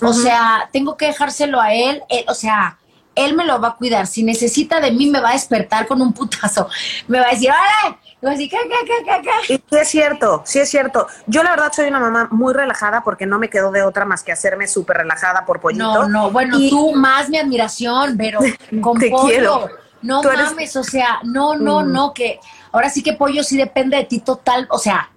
O 0.00 0.12
sea, 0.12 0.68
tengo 0.72 0.96
que 0.96 1.06
dejárselo 1.06 1.60
a 1.60 1.74
Él, 1.74 2.02
él- 2.08 2.24
o 2.28 2.34
sea, 2.34 2.78
Él 3.16 3.34
me 3.34 3.44
lo 3.44 3.60
va 3.60 3.68
a 3.70 3.74
cuidar. 3.76 4.06
Si 4.06 4.22
necesita 4.22 4.78
de 4.80 4.92
mí, 4.92 5.06
me 5.10 5.20
va 5.20 5.30
a 5.30 5.32
despertar 5.32 5.88
con 5.88 6.00
un 6.00 6.12
putazo. 6.12 6.68
Me 7.08 7.18
va 7.18 7.26
a 7.26 7.30
decir, 7.30 7.50
¡Órale! 7.50 7.98
Y 8.06 8.16
voy 8.22 8.28
a 8.28 8.30
decir, 8.36 8.48
¿qué, 8.48 8.58
qué, 8.62 8.86
qué, 8.86 9.04
qué, 9.04 9.22
qué? 9.48 9.54
Y 9.54 9.56
sí 9.56 9.76
es 9.76 9.88
cierto, 9.88 10.42
sí 10.46 10.58
es 10.60 10.70
cierto. 10.70 11.08
Yo 11.26 11.42
la 11.42 11.50
verdad 11.50 11.72
soy 11.74 11.88
una 11.88 11.98
mamá 11.98 12.28
muy 12.30 12.54
relajada 12.54 13.02
porque 13.02 13.26
no 13.26 13.40
me 13.40 13.50
quedó 13.50 13.72
de 13.72 13.82
otra 13.82 14.04
más 14.04 14.22
que 14.22 14.30
hacerme 14.30 14.68
súper 14.68 14.98
relajada 14.98 15.44
por 15.44 15.58
pollito. 15.60 15.82
No, 15.84 16.08
no, 16.08 16.30
bueno, 16.30 16.56
Y- 16.60 16.70
tú 16.70 16.92
más 16.94 17.28
mi 17.28 17.38
admiración, 17.38 18.16
pero 18.16 18.38
con 18.80 18.98
Te 19.00 19.10
pollo. 19.10 19.26
quiero. 19.26 19.68
No 20.02 20.20
Tú 20.20 20.28
eres- 20.28 20.50
mames, 20.50 20.76
o 20.76 20.84
sea, 20.84 21.18
no, 21.24 21.56
no, 21.56 21.80
Mm. 21.80 21.92
no, 21.92 22.14
que 22.14 22.38
ahora 22.72 22.90
sí 22.90 23.02
que 23.02 23.12
pollo 23.12 23.42
sí 23.42 23.56
depende 23.56 23.96
de 23.96 24.04
ti 24.04 24.20
total, 24.20 24.66
o 24.70 24.78
sea, 24.78 25.10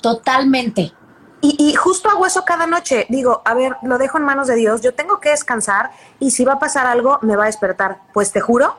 totalmente. 0.00 0.92
y, 1.42 1.74
justo 1.74 2.08
hago 2.08 2.26
eso 2.26 2.44
cada 2.44 2.66
noche. 2.66 3.06
Digo, 3.08 3.42
a 3.44 3.54
ver, 3.54 3.76
lo 3.82 3.98
dejo 3.98 4.18
en 4.18 4.24
manos 4.24 4.48
de 4.48 4.56
Dios, 4.56 4.80
yo 4.80 4.94
tengo 4.94 5.20
que 5.20 5.30
descansar 5.30 5.90
y 6.18 6.32
si 6.32 6.44
va 6.44 6.54
a 6.54 6.58
pasar 6.58 6.86
algo, 6.86 7.18
me 7.22 7.36
va 7.36 7.44
a 7.44 7.46
despertar. 7.46 8.00
Pues 8.12 8.32
te 8.32 8.40
juro 8.40 8.76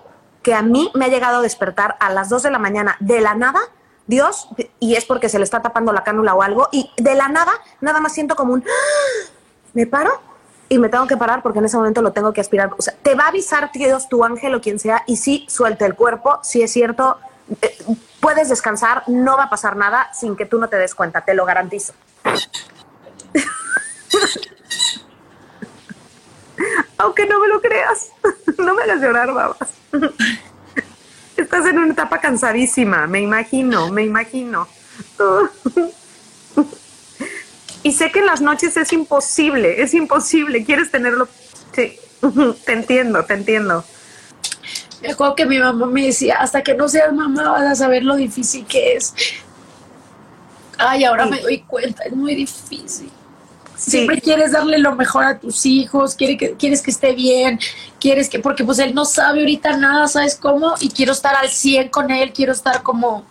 que 0.47 0.53
a 0.53 0.61
mí 0.61 0.89
me 0.93 1.05
ha 1.05 1.07
llegado 1.09 1.39
a 1.39 1.41
despertar 1.41 1.97
a 1.99 2.09
las 2.09 2.29
2 2.29 2.43
de 2.43 2.51
la 2.51 2.57
mañana 2.57 2.95
de 3.01 3.19
la 3.19 3.35
nada, 3.35 3.59
Dios, 4.05 4.47
y 4.79 4.95
es 4.95 5.03
porque 5.03 5.27
se 5.27 5.39
le 5.39 5.43
está 5.43 5.61
tapando 5.61 5.91
la 5.91 6.05
cánula 6.05 6.33
o 6.35 6.41
algo, 6.41 6.69
y 6.71 6.89
de 6.95 7.15
la 7.15 7.27
nada, 7.27 7.51
nada 7.81 7.99
más 7.99 8.13
siento 8.13 8.37
como 8.37 8.53
un, 8.53 8.63
¡Ah! 8.65 9.31
me 9.73 9.85
paro 9.85 10.21
y 10.69 10.79
me 10.79 10.87
tengo 10.87 11.05
que 11.05 11.17
parar 11.17 11.43
porque 11.43 11.59
en 11.59 11.65
ese 11.65 11.75
momento 11.75 12.01
lo 12.01 12.13
tengo 12.13 12.31
que 12.31 12.39
aspirar. 12.39 12.71
O 12.77 12.81
sea, 12.81 12.93
te 13.01 13.15
va 13.15 13.25
a 13.25 13.27
avisar 13.27 13.71
Dios, 13.73 14.07
tu 14.07 14.23
ángel 14.23 14.55
o 14.55 14.61
quien 14.61 14.79
sea, 14.79 15.03
y 15.05 15.17
sí, 15.17 15.45
suelta 15.49 15.85
el 15.85 15.95
cuerpo, 15.95 16.39
si 16.43 16.61
es 16.61 16.71
cierto, 16.71 17.17
puedes 18.19 18.49
descansar, 18.49 19.03
no 19.07 19.37
va 19.37 19.43
a 19.43 19.49
pasar 19.49 19.75
nada 19.75 20.09
sin 20.13 20.35
que 20.35 20.45
tú 20.45 20.59
no 20.59 20.67
te 20.67 20.77
des 20.77 20.93
cuenta, 20.93 21.21
te 21.21 21.33
lo 21.33 21.45
garantizo. 21.45 21.93
Aunque 26.97 27.25
no 27.25 27.39
me 27.39 27.47
lo 27.47 27.61
creas, 27.61 28.09
no 28.57 28.73
me 28.73 28.83
hagas 28.83 29.01
llorar, 29.01 29.33
babas. 29.33 29.69
Estás 31.37 31.67
en 31.67 31.77
una 31.77 31.93
etapa 31.93 32.19
cansadísima, 32.19 33.05
me 33.05 33.21
imagino, 33.21 33.89
me 33.89 34.03
imagino. 34.03 34.67
Y 37.83 37.93
sé 37.93 38.11
que 38.11 38.19
en 38.19 38.25
las 38.25 38.41
noches 38.41 38.75
es 38.75 38.91
imposible, 38.91 39.81
es 39.81 39.93
imposible, 39.93 40.65
quieres 40.65 40.89
tenerlo. 40.89 41.27
Sí, 41.73 41.99
te 42.65 42.73
entiendo, 42.73 43.23
te 43.23 43.35
entiendo. 43.35 43.85
Me 45.01 45.11
acuerdo 45.11 45.35
que 45.35 45.45
mi 45.45 45.59
mamá 45.59 45.85
me 45.85 46.05
decía, 46.07 46.37
hasta 46.39 46.63
que 46.63 46.73
no 46.73 46.87
seas 46.89 47.13
mamá 47.13 47.51
vas 47.51 47.65
a 47.65 47.75
saber 47.75 48.03
lo 48.03 48.15
difícil 48.15 48.65
que 48.65 48.93
es. 48.93 49.13
Ay, 50.77 51.03
ahora 51.03 51.25
me 51.25 51.41
doy 51.41 51.59
cuenta, 51.59 52.03
es 52.03 52.13
muy 52.13 52.35
difícil. 52.35 53.11
Siempre 53.75 54.19
quieres 54.19 54.53
darle 54.53 54.79
lo 54.79 54.95
mejor 54.95 55.23
a 55.23 55.39
tus 55.39 55.65
hijos, 55.67 56.15
quieres 56.15 56.37
que, 56.39 56.53
quieres 56.53 56.81
que 56.81 56.89
esté 56.89 57.13
bien, 57.13 57.59
quieres 57.99 58.27
que, 58.27 58.39
porque 58.39 58.63
pues 58.63 58.79
él 58.79 58.95
no 58.95 59.05
sabe 59.05 59.41
ahorita 59.41 59.77
nada, 59.77 60.07
¿sabes 60.07 60.35
cómo? 60.35 60.73
Y 60.79 60.89
quiero 60.89 61.11
estar 61.11 61.35
al 61.35 61.49
100 61.49 61.89
con 61.89 62.09
él, 62.09 62.33
quiero 62.33 62.53
estar 62.53 62.81
como, 62.81 63.23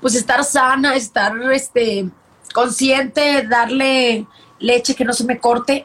pues 0.00 0.14
estar 0.14 0.42
sana, 0.42 0.96
estar, 0.96 1.34
este, 1.52 2.08
consciente, 2.54 3.46
darle 3.46 4.26
leche 4.58 4.94
que 4.94 5.04
no 5.04 5.12
se 5.12 5.24
me 5.24 5.38
corte. 5.38 5.84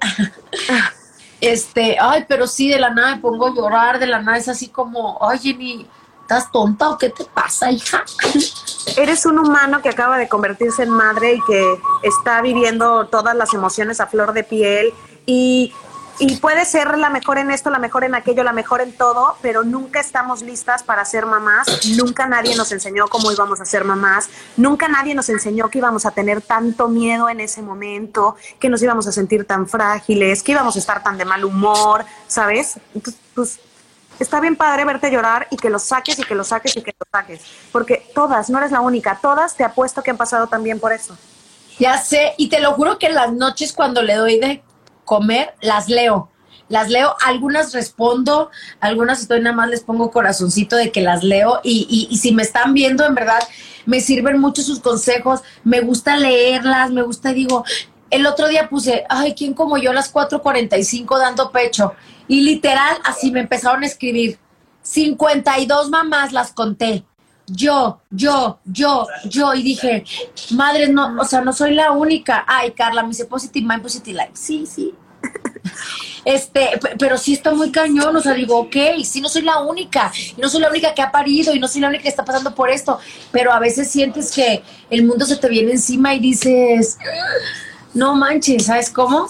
Este, 1.48 1.98
ay, 2.00 2.26
pero 2.28 2.48
sí, 2.48 2.70
de 2.70 2.80
la 2.80 2.90
nada 2.90 3.16
me 3.16 3.22
pongo 3.22 3.48
a 3.48 3.54
llorar, 3.54 4.00
de 4.00 4.08
la 4.08 4.22
nada 4.22 4.38
es 4.38 4.48
así 4.48 4.70
como, 4.70 5.18
oye, 5.18 5.54
ni 5.54 5.88
¿estás 6.22 6.52
tonta 6.52 6.90
o 6.90 6.98
qué 6.98 7.10
te 7.10 7.26
pasa, 7.26 7.72
hija? 7.72 8.04
Eres 8.98 9.26
un 9.26 9.40
humano 9.40 9.82
que 9.82 9.90
acaba 9.90 10.18
de 10.18 10.28
convertirse 10.28 10.84
en 10.84 10.90
madre 10.90 11.36
y 11.36 11.42
que 11.42 11.80
está 12.04 12.42
viviendo 12.42 13.08
todas 13.08 13.36
las 13.36 13.54
emociones 13.54 14.00
a 14.00 14.08
flor 14.08 14.34
de 14.34 14.44
piel 14.44 14.94
y, 15.26 15.74
y 16.20 16.38
puede 16.38 16.66
ser 16.66 16.98
la 16.98 17.10
mejor 17.10 17.38
en 17.38 17.52
esto, 17.52 17.70
la 17.70 17.80
mejor 17.80 18.04
en 18.04 18.16
aquello, 18.16 18.44
la 18.44 18.54
mejor 18.54 18.82
en 18.82 18.94
todo, 18.94 19.36
pero 19.42 19.64
nunca 19.64 20.00
estamos 20.00 20.42
listas 20.42 20.84
para 20.84 21.04
ser 21.06 21.26
mamás, 21.26 21.68
nunca 21.98 22.28
nadie 22.28 22.56
nos 22.56 22.72
enseñó 22.72 23.08
cómo 23.08 23.32
íbamos 23.32 23.60
a 23.62 23.66
ser 23.66 23.84
mamás, 23.84 24.30
nunca 24.56 24.88
nadie 24.88 25.16
nos 25.16 25.30
enseñó 25.30 25.70
que 25.70 25.80
íbamos 25.80 26.06
a 26.06 26.12
tener 26.12 26.42
tanto 26.42 26.88
miedo 26.88 27.30
en 27.30 27.40
ese 27.40 27.62
momento, 27.62 28.36
que 28.60 28.70
nos 28.70 28.82
íbamos 28.84 29.08
a 29.08 29.12
sentir 29.12 29.46
tan 29.46 29.68
frágiles, 29.68 30.44
que 30.44 30.52
íbamos 30.52 30.76
a 30.76 30.80
estar 30.80 31.02
tan 31.02 31.18
de 31.18 31.26
mal 31.26 31.44
humor, 31.44 32.06
¿sabes? 32.28 32.78
Pues, 32.94 33.16
pues 33.34 33.60
está 34.20 34.40
bien 34.40 34.56
padre 34.56 34.86
verte 34.86 35.10
llorar 35.10 35.48
y 35.50 35.58
que 35.58 35.70
lo 35.70 35.80
saques 35.80 36.20
y 36.20 36.24
que 36.24 36.36
lo 36.36 36.44
saques 36.44 36.76
y 36.78 36.82
que 36.82 36.94
lo 36.98 37.06
saques. 37.12 37.42
Porque 37.72 38.08
todas, 38.14 38.50
no 38.50 38.60
eres 38.60 38.72
la 38.72 38.82
única, 38.82 39.20
todas 39.22 39.56
te 39.56 39.64
apuesto 39.64 40.04
que 40.04 40.12
han 40.12 40.18
pasado 40.18 40.48
también 40.48 40.80
por 40.80 40.94
eso. 40.94 41.18
Ya 41.80 41.98
sé, 41.98 42.34
y 42.38 42.50
te 42.50 42.60
lo 42.60 42.74
juro 42.74 43.00
que 43.00 43.08
en 43.08 43.16
las 43.16 43.34
noches 43.34 43.74
cuando 43.74 44.04
le 44.04 44.14
doy 44.14 44.40
de 44.40 44.62
comer, 45.06 45.54
las 45.62 45.90
leo. 45.90 46.30
Las 46.70 46.90
leo, 46.90 47.16
algunas 47.26 47.74
respondo, 47.74 48.50
algunas 48.80 49.22
estoy 49.22 49.42
nada 49.42 49.56
más 49.56 49.70
les 49.70 49.82
pongo 49.82 50.12
corazoncito 50.12 50.76
de 50.76 50.92
que 50.92 51.02
las 51.02 51.24
leo 51.24 51.60
y, 51.64 52.08
y 52.10 52.18
si 52.18 52.34
me 52.34 52.42
están 52.42 52.74
viendo, 52.74 53.06
en 53.06 53.16
verdad, 53.16 53.44
me 53.86 54.00
sirven 54.00 54.40
mucho 54.40 54.62
sus 54.62 54.80
consejos, 54.80 55.42
me 55.64 55.82
gusta 55.82 56.18
leerlas, 56.18 56.92
me 56.92 57.02
gusta, 57.02 57.34
digo, 57.34 57.64
el 58.14 58.28
otro 58.28 58.48
día 58.48 58.70
puse, 58.70 59.06
ay, 59.10 59.34
¿quién 59.34 59.54
como 59.56 59.78
yo 59.78 59.90
a 59.90 59.94
las 59.96 60.14
4.45 60.14 61.18
dando 61.18 61.52
pecho? 61.52 61.94
Y 62.28 62.42
literal, 62.42 62.98
así 63.04 63.32
me 63.32 63.40
empezaron 63.40 63.82
a 63.82 63.88
escribir. 63.88 64.38
52 64.84 65.90
mamás 65.90 66.32
las 66.32 66.52
conté. 66.52 67.06
Yo, 67.56 68.00
yo, 68.10 68.60
yo, 68.66 69.08
yo. 69.26 69.54
Y 69.54 69.64
dije, 69.64 70.04
madre, 70.52 70.88
no, 70.88 71.16
o 71.20 71.26
sea, 71.26 71.42
no 71.42 71.54
soy 71.54 71.74
la 71.74 71.92
única. 71.92 72.44
Ay, 72.48 72.72
Carla, 72.72 73.04
me 73.04 73.10
dice 73.10 73.26
positive 73.26 73.66
mind, 73.68 73.82
positive 73.82 74.18
life. 74.18 74.32
Sí, 74.34 74.66
sí. 74.66 74.94
Este, 76.26 76.80
pero 76.98 77.18
sí 77.18 77.34
está 77.34 77.54
muy 77.54 77.70
cañón, 77.70 78.16
o 78.16 78.22
sea, 78.22 78.34
digo, 78.34 78.58
ok, 78.58 78.76
sí 79.04 79.20
no 79.20 79.28
soy 79.28 79.42
la 79.42 79.60
única, 79.60 80.10
y 80.16 80.40
no 80.40 80.48
soy 80.48 80.62
la 80.62 80.70
única 80.70 80.94
que 80.94 81.02
ha 81.02 81.12
parido, 81.12 81.54
y 81.54 81.60
no 81.60 81.68
soy 81.68 81.82
la 81.82 81.90
única 81.90 82.04
que 82.04 82.10
está 82.10 82.24
pasando 82.24 82.56
por 82.56 82.70
esto, 82.70 82.98
pero 83.34 83.52
a 83.52 83.60
veces 83.60 83.92
sientes 83.92 84.32
que 84.32 84.64
el 84.90 85.04
mundo 85.04 85.26
se 85.26 85.36
te 85.36 85.50
viene 85.50 85.74
encima 85.74 86.14
y 86.14 86.20
dices, 86.20 86.98
no 87.94 88.16
manches, 88.16 88.68
¿sabes 88.68 88.90
cómo? 88.90 89.28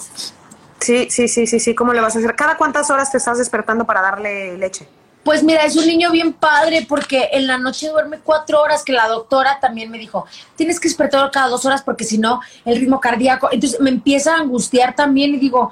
Sí, 0.78 1.08
sí, 1.10 1.28
sí, 1.28 1.46
sí, 1.46 1.58
sí. 1.58 1.74
¿Cómo 1.74 1.94
le 1.94 2.00
vas 2.00 2.14
a 2.14 2.18
hacer? 2.18 2.36
¿Cada 2.36 2.56
cuántas 2.56 2.90
horas 2.90 3.10
te 3.10 3.16
estás 3.16 3.38
despertando 3.38 3.86
para 3.86 4.02
darle 4.02 4.56
leche? 4.58 4.86
Pues 5.24 5.42
mira, 5.42 5.64
es 5.64 5.74
un 5.76 5.86
niño 5.86 6.10
bien 6.10 6.34
padre 6.34 6.84
porque 6.86 7.30
en 7.32 7.46
la 7.46 7.56
noche 7.56 7.88
duerme 7.88 8.18
cuatro 8.18 8.60
horas, 8.60 8.84
que 8.84 8.92
la 8.92 9.08
doctora 9.08 9.58
también 9.58 9.90
me 9.90 9.98
dijo, 9.98 10.26
tienes 10.54 10.78
que 10.78 10.88
despertar 10.88 11.30
cada 11.30 11.48
dos 11.48 11.64
horas 11.64 11.82
porque 11.82 12.04
si 12.04 12.18
no, 12.18 12.40
el 12.66 12.78
ritmo 12.78 13.00
cardíaco. 13.00 13.48
Entonces 13.50 13.80
me 13.80 13.88
empieza 13.88 14.34
a 14.34 14.40
angustiar 14.40 14.94
también 14.94 15.34
y 15.34 15.38
digo, 15.38 15.70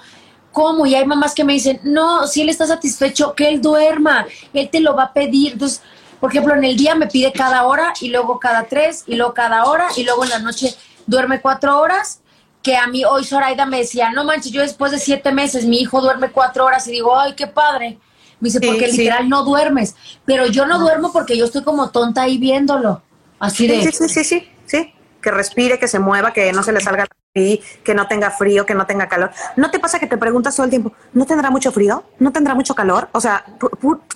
¿cómo? 0.53 0.87
Y 0.87 0.95
hay 0.95 1.07
mamás 1.07 1.35
que 1.35 1.45
me 1.45 1.53
dicen, 1.53 1.81
no, 1.83 2.27
si 2.27 2.41
él 2.41 2.49
está 2.49 2.67
satisfecho, 2.67 3.35
que 3.35 3.49
él 3.49 3.61
duerma, 3.61 4.27
él 4.55 4.71
te 4.71 4.81
lo 4.81 4.97
va 4.97 5.05
a 5.05 5.13
pedir. 5.13 5.53
Entonces, 5.53 5.83
por 6.19 6.31
ejemplo, 6.31 6.55
en 6.55 6.65
el 6.65 6.77
día 6.77 6.95
me 6.95 7.07
pide 7.07 7.31
cada 7.33 7.67
hora 7.67 7.93
y 8.01 8.09
luego 8.09 8.39
cada 8.39 8.65
tres 8.65 9.05
y 9.07 9.17
luego 9.17 9.35
cada 9.35 9.67
hora 9.67 9.89
y 9.97 10.05
luego 10.05 10.25
en 10.25 10.31
la 10.31 10.39
noche 10.39 10.75
duerme 11.07 11.41
cuatro 11.41 11.79
horas 11.79 12.21
que 12.63 12.77
a 12.77 12.87
mí 12.87 13.05
hoy 13.05 13.25
Zoraida 13.25 13.67
me 13.67 13.79
decía, 13.79 14.13
no 14.13 14.25
manches, 14.25 14.53
yo 14.53 14.63
después 14.63 14.93
de 14.93 14.99
siete 14.99 15.33
meses 15.33 15.65
mi 15.65 15.79
hijo 15.81 16.01
duerme 16.01 16.31
cuatro 16.31 16.65
horas 16.65 16.87
y 16.87 16.93
digo, 16.93 17.19
ay, 17.19 17.35
qué 17.35 17.49
padre. 17.49 17.99
Me 18.43 18.49
dice, 18.49 18.61
porque 18.61 18.89
literal 18.89 19.29
no 19.29 19.45
duermes, 19.45 19.95
pero 20.25 20.49
yo 20.49 20.67
no, 20.67 20.81
duermo 20.81 21.13
porque 21.13 21.39
yo 21.39 21.45
estoy 21.45 21.63
como 21.63 21.91
tonta 21.91 22.23
ahí 22.23 22.39
viéndolo. 22.39 23.01
Así 23.39 23.69
de... 23.69 23.81
Sí, 23.83 23.93
sí, 23.93 24.09
sí, 24.09 24.25
sí, 24.25 24.49
sí, 24.67 24.93
que 25.23 25.31
respire, 25.31 25.79
que 25.79 25.87
se 25.87 26.01
mueva, 26.01 26.33
que 26.33 26.53
no 26.53 26.65
se 26.65 26.73
le 26.73 26.81
salga 26.81 27.07
que 27.33 27.95
no 27.95 28.09
tenga 28.09 28.33
frío, 28.33 28.67
que 28.67 28.75
no 28.75 28.85
tenga 28.85 29.09
calor. 29.09 29.31
¿No 29.55 29.71
te 29.71 29.79
pasa 29.79 30.01
que 30.01 30.09
te 30.09 30.19
preguntas 30.19 30.57
todo 30.57 30.65
el 30.65 30.71
tiempo, 30.71 30.93
¿no 31.13 31.25
tendrá 31.25 31.51
mucho 31.51 31.71
frío? 31.71 32.03
¿No 32.19 32.33
tendrá 32.33 32.57
mucho 32.57 32.75
calor? 32.75 33.11
O 33.13 33.21
sea, 33.21 33.45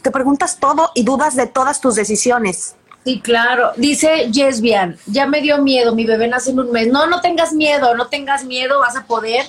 te 0.03 0.11
preguntas 0.11 0.59
todo 0.59 0.91
y 0.97 1.05
dudas 1.05 1.37
de 1.37 1.47
todas 1.47 1.81
tus 1.81 1.95
decisiones. 1.95 2.75
Sí, 3.05 3.21
claro. 3.21 3.71
Dice 3.77 4.29
Jesbian, 4.35 4.99
ya 5.07 5.29
me 5.29 5.41
dio 5.41 5.63
miedo, 5.63 5.95
mi 5.95 6.05
bebé 6.05 6.27
nace 6.27 6.51
en 6.51 6.59
un 6.59 6.73
mes. 6.73 6.89
No, 6.89 7.07
no 7.07 7.21
tengas 7.21 7.53
miedo, 7.53 7.95
no 7.95 8.09
tengas 8.09 8.45
miedo, 8.45 8.81
vas 8.81 8.97
a 8.97 9.07
poder. 9.07 9.47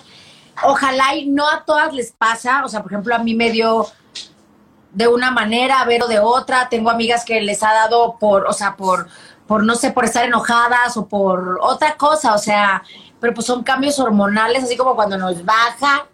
Ojalá 0.63 1.15
y 1.15 1.25
no 1.25 1.49
a 1.49 1.65
todas 1.65 1.91
les 1.95 2.11
pasa. 2.11 2.63
O 2.63 2.69
sea, 2.69 2.83
por 2.83 2.91
ejemplo, 2.91 3.15
a 3.15 3.17
mí 3.17 3.33
me 3.33 3.49
dio 3.49 3.87
de 4.97 5.07
una 5.07 5.29
manera, 5.29 5.79
a 5.79 5.86
ver 5.86 6.01
de 6.05 6.17
otra. 6.17 6.69
Tengo 6.69 6.89
amigas 6.89 7.23
que 7.23 7.39
les 7.39 7.62
ha 7.62 7.71
dado 7.71 8.17
por, 8.19 8.47
o 8.47 8.53
sea, 8.53 8.75
por, 8.75 9.07
por 9.45 9.63
no 9.63 9.75
sé, 9.75 9.91
por 9.91 10.05
estar 10.05 10.25
enojadas 10.25 10.97
o 10.97 11.05
por 11.05 11.60
otra 11.62 11.95
cosa. 11.95 12.33
O 12.33 12.39
sea, 12.39 12.81
pero 13.19 13.36
pues 13.36 13.45
son 13.45 13.63
cambios 13.63 13.99
hormonales, 13.99 14.63
así 14.63 14.75
como 14.75 14.95
cuando 14.95 15.15
nos 15.15 15.45
baja. 15.45 16.07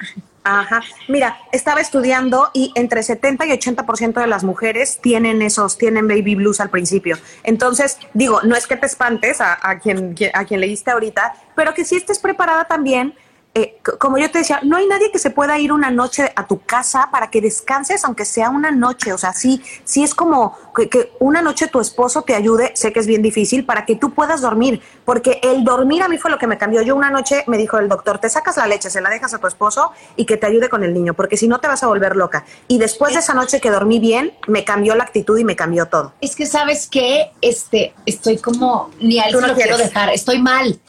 Ajá. 0.43 0.81
Mira, 1.07 1.37
estaba 1.53 1.79
estudiando 1.79 2.51
y 2.53 2.73
entre 2.75 3.03
70 3.03 3.45
y 3.45 3.51
80% 3.51 4.19
de 4.19 4.27
las 4.27 4.43
mujeres 4.43 4.99
tienen 5.01 5.41
esos, 5.41 5.77
tienen 5.77 6.09
baby 6.09 6.35
blues 6.35 6.59
al 6.59 6.69
principio. 6.69 7.17
Entonces, 7.43 7.97
digo, 8.13 8.41
no 8.43 8.53
es 8.53 8.67
que 8.67 8.75
te 8.75 8.85
espantes 8.85 9.39
a, 9.39 9.57
a 9.61 9.79
quien, 9.79 10.13
a 10.33 10.43
quien 10.43 10.59
leíste 10.59 10.91
ahorita, 10.91 11.35
pero 11.55 11.73
que 11.73 11.85
si 11.85 11.95
estés 11.95 12.19
preparada 12.19 12.65
también 12.65 13.15
eh, 13.55 13.77
como 13.99 14.17
yo 14.17 14.31
te 14.31 14.39
decía, 14.39 14.61
no 14.63 14.77
hay 14.77 14.87
nadie 14.87 15.11
que 15.11 15.19
se 15.19 15.29
pueda 15.29 15.59
ir 15.59 15.71
una 15.71 15.91
noche 15.91 16.31
a 16.35 16.47
tu 16.47 16.61
casa 16.61 17.09
para 17.11 17.29
que 17.29 17.39
descanses, 17.39 18.03
aunque 18.03 18.25
sea 18.25 18.49
una 18.49 18.71
noche. 18.71 19.13
O 19.13 19.17
sea, 19.19 19.33
sí, 19.33 19.61
sí 19.83 20.03
es 20.03 20.15
como 20.15 20.57
que, 20.75 21.11
una 21.19 21.43
noche 21.43 21.67
tu 21.67 21.79
esposo 21.79 22.23
te 22.23 22.33
ayude, 22.33 22.71
sé 22.75 22.91
que 22.91 22.99
es 22.99 23.05
bien 23.05 23.21
difícil, 23.21 23.63
para 23.63 23.85
que 23.85 23.95
tú 23.95 24.11
puedas 24.11 24.41
dormir. 24.41 24.81
Porque 25.05 25.39
el 25.43 25.63
dormir 25.63 26.01
a 26.01 26.07
mí 26.07 26.17
fue 26.17 26.31
lo 26.31 26.39
que 26.39 26.47
me 26.47 26.57
cambió. 26.57 26.81
Yo 26.81 26.95
una 26.95 27.11
noche 27.11 27.43
me 27.45 27.59
dijo 27.59 27.77
el 27.77 27.89
doctor, 27.89 28.17
te 28.17 28.27
sacas 28.27 28.57
la 28.57 28.65
leche, 28.65 28.89
se 28.89 29.01
la 29.01 29.11
dejas 29.11 29.35
a 29.35 29.37
tu 29.37 29.45
esposo 29.45 29.91
y 30.15 30.25
que 30.25 30.37
te 30.37 30.47
ayude 30.47 30.67
con 30.67 30.83
el 30.83 30.91
niño, 30.91 31.13
porque 31.13 31.37
si 31.37 31.47
no 31.47 31.59
te 31.59 31.67
vas 31.67 31.83
a 31.83 31.87
volver 31.87 32.15
loca. 32.15 32.45
Y 32.67 32.79
después 32.79 33.13
de 33.13 33.19
esa 33.19 33.35
noche 33.35 33.61
que 33.61 33.69
dormí 33.69 33.99
bien, 33.99 34.33
me 34.47 34.63
cambió 34.63 34.95
la 34.95 35.03
actitud 35.03 35.37
y 35.37 35.43
me 35.43 35.55
cambió 35.55 35.85
todo. 35.85 36.13
Es 36.21 36.35
que 36.35 36.47
sabes 36.47 36.87
que 36.87 37.31
este, 37.41 37.93
estoy 38.07 38.37
como, 38.37 38.89
ni 38.99 39.19
a 39.19 39.25
él 39.25 39.35
se 39.39 39.47
lo 39.47 39.53
quiero 39.53 39.77
dejar, 39.77 40.09
estoy 40.09 40.41
mal 40.41 40.79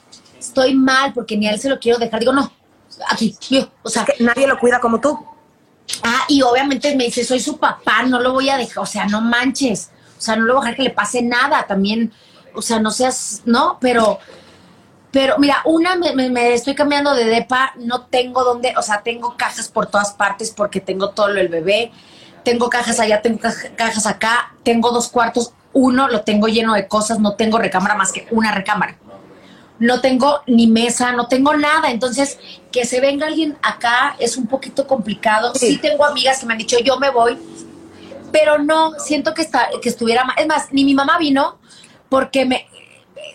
estoy 0.46 0.74
mal 0.74 1.12
porque 1.12 1.36
ni 1.36 1.46
a 1.46 1.52
él 1.52 1.60
se 1.60 1.68
lo 1.68 1.78
quiero 1.78 1.98
dejar. 1.98 2.20
Digo, 2.20 2.32
no, 2.32 2.50
aquí, 3.10 3.36
yo, 3.50 3.68
o 3.82 3.88
sea. 3.90 4.04
que 4.04 4.22
nadie 4.22 4.46
lo 4.46 4.58
cuida 4.58 4.80
como 4.80 5.00
tú. 5.00 5.18
Ah, 6.02 6.24
y 6.28 6.40
obviamente 6.42 6.94
me 6.96 7.04
dice, 7.04 7.24
soy 7.24 7.40
su 7.40 7.58
papá, 7.58 8.02
no 8.04 8.18
lo 8.20 8.32
voy 8.32 8.48
a 8.48 8.56
dejar, 8.56 8.78
o 8.82 8.86
sea, 8.86 9.04
no 9.06 9.20
manches, 9.20 9.90
o 10.16 10.20
sea, 10.20 10.34
no 10.36 10.44
le 10.46 10.52
voy 10.52 10.60
a 10.60 10.64
dejar 10.64 10.76
que 10.76 10.82
le 10.84 10.90
pase 10.90 11.20
nada, 11.22 11.66
también, 11.66 12.10
o 12.54 12.62
sea, 12.62 12.78
no 12.80 12.90
seas, 12.90 13.42
no, 13.44 13.76
pero, 13.80 14.18
Pero 15.10 15.38
mira, 15.38 15.60
una 15.64 15.94
me, 15.94 16.12
me- 16.14 16.28
me 16.30 16.54
estoy 16.54 16.74
cambiando 16.74 17.14
de 17.14 17.24
depa, 17.24 17.72
no 17.76 18.06
tengo 18.06 18.42
donde, 18.42 18.74
o 18.76 18.82
sea, 18.82 19.02
tengo 19.02 19.36
cajas 19.36 19.68
por 19.68 19.86
todas 19.86 20.12
partes 20.12 20.50
porque 20.50 20.80
tengo 20.80 21.10
todo 21.10 21.28
lo 21.28 21.34
del 21.34 21.48
bebé, 21.48 21.92
tengo 22.44 22.68
cajas 22.68 22.98
allá, 22.98 23.22
tengo 23.22 23.38
ca- 23.38 23.54
cajas 23.76 24.06
acá, 24.06 24.54
tengo 24.64 24.90
dos 24.90 25.08
cuartos, 25.08 25.52
uno 25.72 26.08
lo 26.08 26.22
tengo 26.22 26.48
lleno 26.48 26.74
de 26.74 26.88
cosas, 26.88 27.20
no 27.20 27.34
tengo 27.34 27.58
recámara 27.58 27.94
más 27.94 28.10
que 28.10 28.26
una 28.32 28.50
recámara. 28.52 28.96
No 29.84 30.00
tengo 30.00 30.40
ni 30.46 30.66
mesa, 30.66 31.12
no 31.12 31.28
tengo 31.28 31.54
nada, 31.54 31.90
entonces 31.90 32.38
que 32.72 32.86
se 32.86 33.00
venga 33.00 33.26
alguien 33.26 33.56
acá 33.62 34.16
es 34.18 34.36
un 34.36 34.46
poquito 34.46 34.86
complicado. 34.86 35.54
Sí. 35.54 35.72
sí 35.72 35.78
tengo 35.78 36.04
amigas 36.04 36.40
que 36.40 36.46
me 36.46 36.54
han 36.54 36.58
dicho, 36.58 36.78
yo 36.82 36.98
me 36.98 37.10
voy, 37.10 37.36
pero 38.32 38.58
no, 38.58 38.98
siento 38.98 39.34
que, 39.34 39.42
está, 39.42 39.68
que 39.82 39.88
estuviera 39.88 40.24
mal. 40.24 40.36
Es 40.38 40.46
más, 40.46 40.72
ni 40.72 40.84
mi 40.84 40.94
mamá 40.94 41.18
vino 41.18 41.58
porque 42.08 42.44
me, 42.44 42.66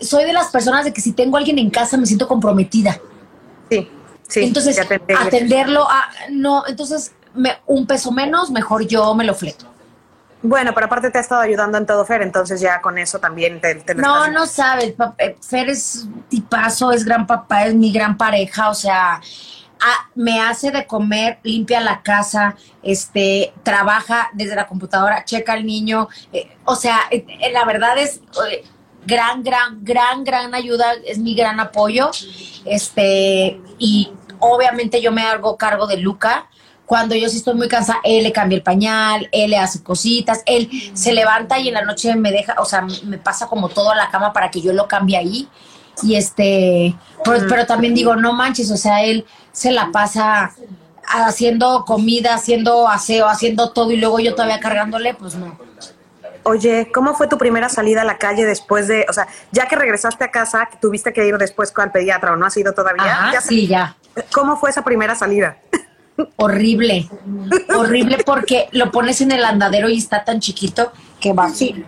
soy 0.00 0.24
de 0.24 0.32
las 0.32 0.48
personas 0.48 0.84
de 0.84 0.92
que 0.92 1.00
si 1.00 1.12
tengo 1.12 1.36
a 1.36 1.38
alguien 1.38 1.58
en 1.58 1.70
casa 1.70 1.96
me 1.96 2.06
siento 2.06 2.26
comprometida. 2.26 3.00
Sí, 3.70 3.88
sí. 4.28 4.40
entonces, 4.42 4.78
atenderlo, 4.78 5.88
a, 5.88 6.10
no, 6.30 6.64
entonces 6.66 7.12
me, 7.34 7.58
un 7.66 7.86
peso 7.86 8.10
menos, 8.10 8.50
mejor 8.50 8.86
yo 8.86 9.14
me 9.14 9.24
lo 9.24 9.34
fleto. 9.34 9.69
Bueno, 10.42 10.72
pero 10.74 10.86
aparte 10.86 11.10
te 11.10 11.18
ha 11.18 11.20
estado 11.20 11.42
ayudando 11.42 11.76
en 11.76 11.84
todo, 11.84 12.04
Fer, 12.06 12.22
entonces 12.22 12.60
ya 12.60 12.80
con 12.80 12.96
eso 12.96 13.18
también 13.18 13.60
te, 13.60 13.74
te 13.74 13.94
lo 13.94 14.00
No, 14.02 14.16
estás- 14.24 14.32
no 14.32 14.46
sabes, 14.46 14.94
eh, 15.18 15.36
Fer 15.46 15.68
es 15.68 16.06
tipazo, 16.28 16.92
es 16.92 17.04
gran 17.04 17.26
papá, 17.26 17.66
es 17.66 17.74
mi 17.74 17.92
gran 17.92 18.16
pareja, 18.16 18.70
o 18.70 18.74
sea, 18.74 19.20
ah, 19.82 20.08
me 20.14 20.40
hace 20.40 20.70
de 20.70 20.86
comer, 20.86 21.38
limpia 21.42 21.80
la 21.80 22.00
casa, 22.02 22.56
este, 22.82 23.52
trabaja 23.62 24.30
desde 24.32 24.54
la 24.56 24.66
computadora, 24.66 25.24
checa 25.26 25.52
al 25.52 25.66
niño, 25.66 26.08
eh, 26.32 26.56
o 26.64 26.74
sea, 26.74 27.00
eh, 27.10 27.26
eh, 27.40 27.52
la 27.52 27.66
verdad 27.66 27.98
es 27.98 28.20
gran, 29.06 29.42
gran, 29.42 29.84
gran, 29.84 30.24
gran 30.24 30.54
ayuda, 30.54 30.94
es 31.04 31.18
mi 31.18 31.34
gran 31.34 31.60
apoyo, 31.60 32.10
este, 32.64 33.60
y 33.78 34.10
obviamente 34.38 35.02
yo 35.02 35.12
me 35.12 35.22
hago 35.22 35.56
cargo 35.58 35.86
de 35.86 35.98
Luca. 35.98 36.46
Cuando 36.90 37.14
yo 37.14 37.28
sí 37.28 37.36
estoy 37.36 37.54
muy 37.54 37.68
cansada, 37.68 38.00
él 38.02 38.24
le 38.24 38.32
cambia 38.32 38.56
el 38.56 38.64
pañal, 38.64 39.28
él 39.30 39.50
le 39.52 39.58
hace 39.58 39.80
cositas, 39.80 40.42
él 40.44 40.68
se 40.92 41.12
levanta 41.12 41.56
y 41.56 41.68
en 41.68 41.74
la 41.74 41.84
noche 41.84 42.16
me 42.16 42.32
deja, 42.32 42.56
o 42.58 42.64
sea, 42.64 42.84
me 43.04 43.16
pasa 43.16 43.46
como 43.46 43.68
todo 43.68 43.92
a 43.92 43.94
la 43.94 44.10
cama 44.10 44.32
para 44.32 44.50
que 44.50 44.60
yo 44.60 44.72
lo 44.72 44.88
cambie 44.88 45.16
ahí. 45.16 45.48
Y 46.02 46.16
este, 46.16 46.96
pero, 47.24 47.46
pero 47.48 47.64
también 47.64 47.94
digo, 47.94 48.16
no 48.16 48.32
manches, 48.32 48.72
o 48.72 48.76
sea, 48.76 49.04
él 49.04 49.24
se 49.52 49.70
la 49.70 49.92
pasa 49.92 50.50
haciendo 51.06 51.84
comida, 51.84 52.34
haciendo 52.34 52.88
aseo, 52.88 53.28
haciendo 53.28 53.70
todo 53.70 53.92
y 53.92 53.96
luego 53.96 54.18
yo 54.18 54.34
todavía 54.34 54.58
cargándole, 54.58 55.14
pues 55.14 55.36
no. 55.36 55.56
Oye, 56.42 56.90
¿cómo 56.92 57.14
fue 57.14 57.28
tu 57.28 57.38
primera 57.38 57.68
salida 57.68 58.02
a 58.02 58.04
la 58.04 58.18
calle 58.18 58.44
después 58.44 58.88
de, 58.88 59.06
o 59.08 59.12
sea, 59.12 59.28
ya 59.52 59.68
que 59.68 59.76
regresaste 59.76 60.24
a 60.24 60.32
casa, 60.32 60.66
que 60.68 60.78
tuviste 60.78 61.12
que 61.12 61.24
ir 61.24 61.38
después 61.38 61.72
al 61.76 61.92
pediatra 61.92 62.32
o 62.32 62.36
no 62.36 62.46
has 62.46 62.56
ido 62.56 62.72
todavía? 62.72 63.12
Ajá, 63.12 63.32
¿Ya 63.34 63.40
sí, 63.40 63.68
ya. 63.68 63.96
¿Cómo 64.32 64.56
fue 64.56 64.70
esa 64.70 64.82
primera 64.82 65.14
salida? 65.14 65.56
Horrible, 66.36 67.08
horrible 67.74 68.18
porque 68.24 68.68
lo 68.72 68.90
pones 68.90 69.20
en 69.20 69.32
el 69.32 69.44
andadero 69.44 69.88
y 69.88 69.98
está 69.98 70.24
tan 70.24 70.40
chiquito 70.40 70.92
que 71.20 71.32
va 71.32 71.44
así. 71.46 71.84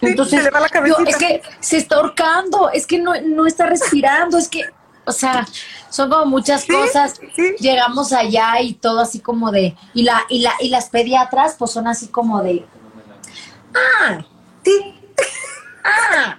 Entonces, 0.00 0.40
se 0.40 0.44
le 0.44 0.50
va 0.50 0.60
la 0.60 0.68
yo- 0.86 0.96
es 1.06 1.16
que 1.16 1.42
se 1.60 1.76
está 1.76 1.96
ahorcando, 1.96 2.70
es 2.70 2.86
que 2.86 2.98
no, 2.98 3.12
no 3.20 3.46
está 3.46 3.66
respirando, 3.66 4.36
es 4.36 4.48
que, 4.48 4.62
o 5.04 5.12
sea, 5.12 5.46
son 5.90 6.10
como 6.10 6.26
muchas 6.26 6.62
Sí, 6.62 6.72
cosas. 6.72 7.20
sí. 7.36 7.54
Llegamos 7.60 8.12
allá 8.12 8.60
y 8.60 8.74
todo 8.74 9.00
así 9.00 9.20
como 9.20 9.52
de, 9.52 9.76
y 9.94 10.02
la, 10.02 10.24
y 10.28 10.40
la, 10.40 10.54
y 10.60 10.70
las 10.70 10.88
pediatras, 10.88 11.54
pues 11.56 11.70
son 11.70 11.86
así 11.86 12.08
como 12.08 12.42
de, 12.42 12.64
ah, 13.74 14.24
Sí, 14.64 14.94
ah, 15.84 16.38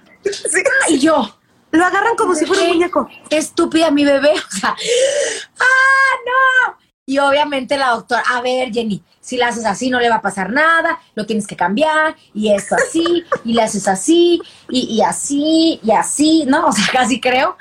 y 0.88 0.98
yo. 0.98 1.38
Lo 1.70 1.84
agarran 1.84 2.14
como 2.16 2.34
si 2.36 2.46
fuera 2.46 2.62
un 2.62 2.68
¿Qué 2.68 2.74
muñeco. 2.74 3.08
Estúpida 3.30 3.90
mi 3.90 4.04
bebé, 4.04 4.30
o 4.52 4.56
sea, 4.60 4.76
¡ah, 5.58 6.14
no! 6.26 6.76
Y 7.06 7.18
obviamente 7.18 7.76
la 7.76 7.90
doctora, 7.90 8.22
a 8.32 8.40
ver, 8.40 8.72
Jenny, 8.72 9.02
si 9.20 9.36
la 9.36 9.48
haces 9.48 9.66
así 9.66 9.90
no 9.90 10.00
le 10.00 10.08
va 10.08 10.16
a 10.16 10.22
pasar 10.22 10.50
nada, 10.50 10.98
lo 11.14 11.26
tienes 11.26 11.46
que 11.46 11.54
cambiar, 11.54 12.16
y 12.32 12.50
esto 12.50 12.76
así, 12.76 13.22
y 13.44 13.52
le 13.52 13.62
haces 13.62 13.86
así, 13.88 14.40
y, 14.70 14.80
y 14.94 15.02
así, 15.02 15.80
y 15.82 15.90
así, 15.90 16.44
¿no? 16.46 16.66
O 16.68 16.72
sea, 16.72 16.84
casi 16.92 17.20
creo. 17.20 17.56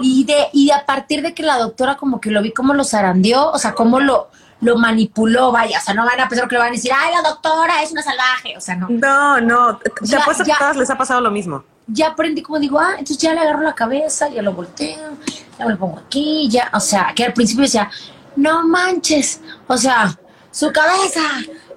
Y 0.00 0.24
de, 0.24 0.48
y 0.52 0.70
a 0.72 0.84
partir 0.84 1.22
de 1.22 1.32
que 1.32 1.44
la 1.44 1.56
doctora 1.58 1.96
como 1.96 2.20
que 2.20 2.30
lo 2.30 2.42
vi 2.42 2.52
como 2.52 2.74
lo 2.74 2.82
zarandeó, 2.82 3.52
o 3.52 3.58
sea, 3.58 3.72
cómo 3.74 4.00
lo, 4.00 4.28
lo 4.62 4.76
manipuló, 4.76 5.52
vaya, 5.52 5.78
o 5.78 5.82
sea, 5.82 5.94
no 5.94 6.04
van 6.04 6.18
a 6.18 6.28
pensar 6.28 6.48
que 6.48 6.54
le 6.56 6.60
van 6.60 6.68
a 6.70 6.72
decir, 6.72 6.90
ay, 6.92 7.12
la 7.14 7.28
doctora 7.28 7.82
es 7.82 7.92
una 7.92 8.02
salvaje, 8.02 8.56
o 8.56 8.60
sea, 8.60 8.74
no. 8.76 8.88
No, 8.88 9.40
no, 9.40 9.76
te 9.76 9.92
Ya, 10.02 10.20
apuesto 10.22 10.42
que 10.42 10.48
ya. 10.48 10.56
a 10.56 10.58
todas 10.58 10.76
les 10.76 10.90
ha 10.90 10.96
pasado 10.98 11.20
lo 11.20 11.30
mismo. 11.30 11.62
ya 11.86 12.08
aprendí 12.08 12.42
como 12.42 12.58
digo, 12.58 12.80
ah, 12.80 12.92
entonces 12.92 13.18
ya 13.18 13.32
le 13.34 13.40
agarro 13.40 13.62
la 13.62 13.74
cabeza, 13.74 14.28
ya 14.30 14.42
lo 14.42 14.54
volteo, 14.54 15.16
ya 15.58 15.66
me 15.66 15.72
lo 15.72 15.78
pongo 15.78 15.98
aquí, 15.98 16.48
ya, 16.50 16.68
o 16.72 16.80
sea, 16.80 17.12
que 17.14 17.24
al 17.26 17.32
principio 17.32 17.62
decía, 17.62 17.88
no 18.36 18.66
manches, 18.66 19.40
o 19.66 19.76
sea, 19.76 20.18
su 20.50 20.72
cabeza, 20.72 21.20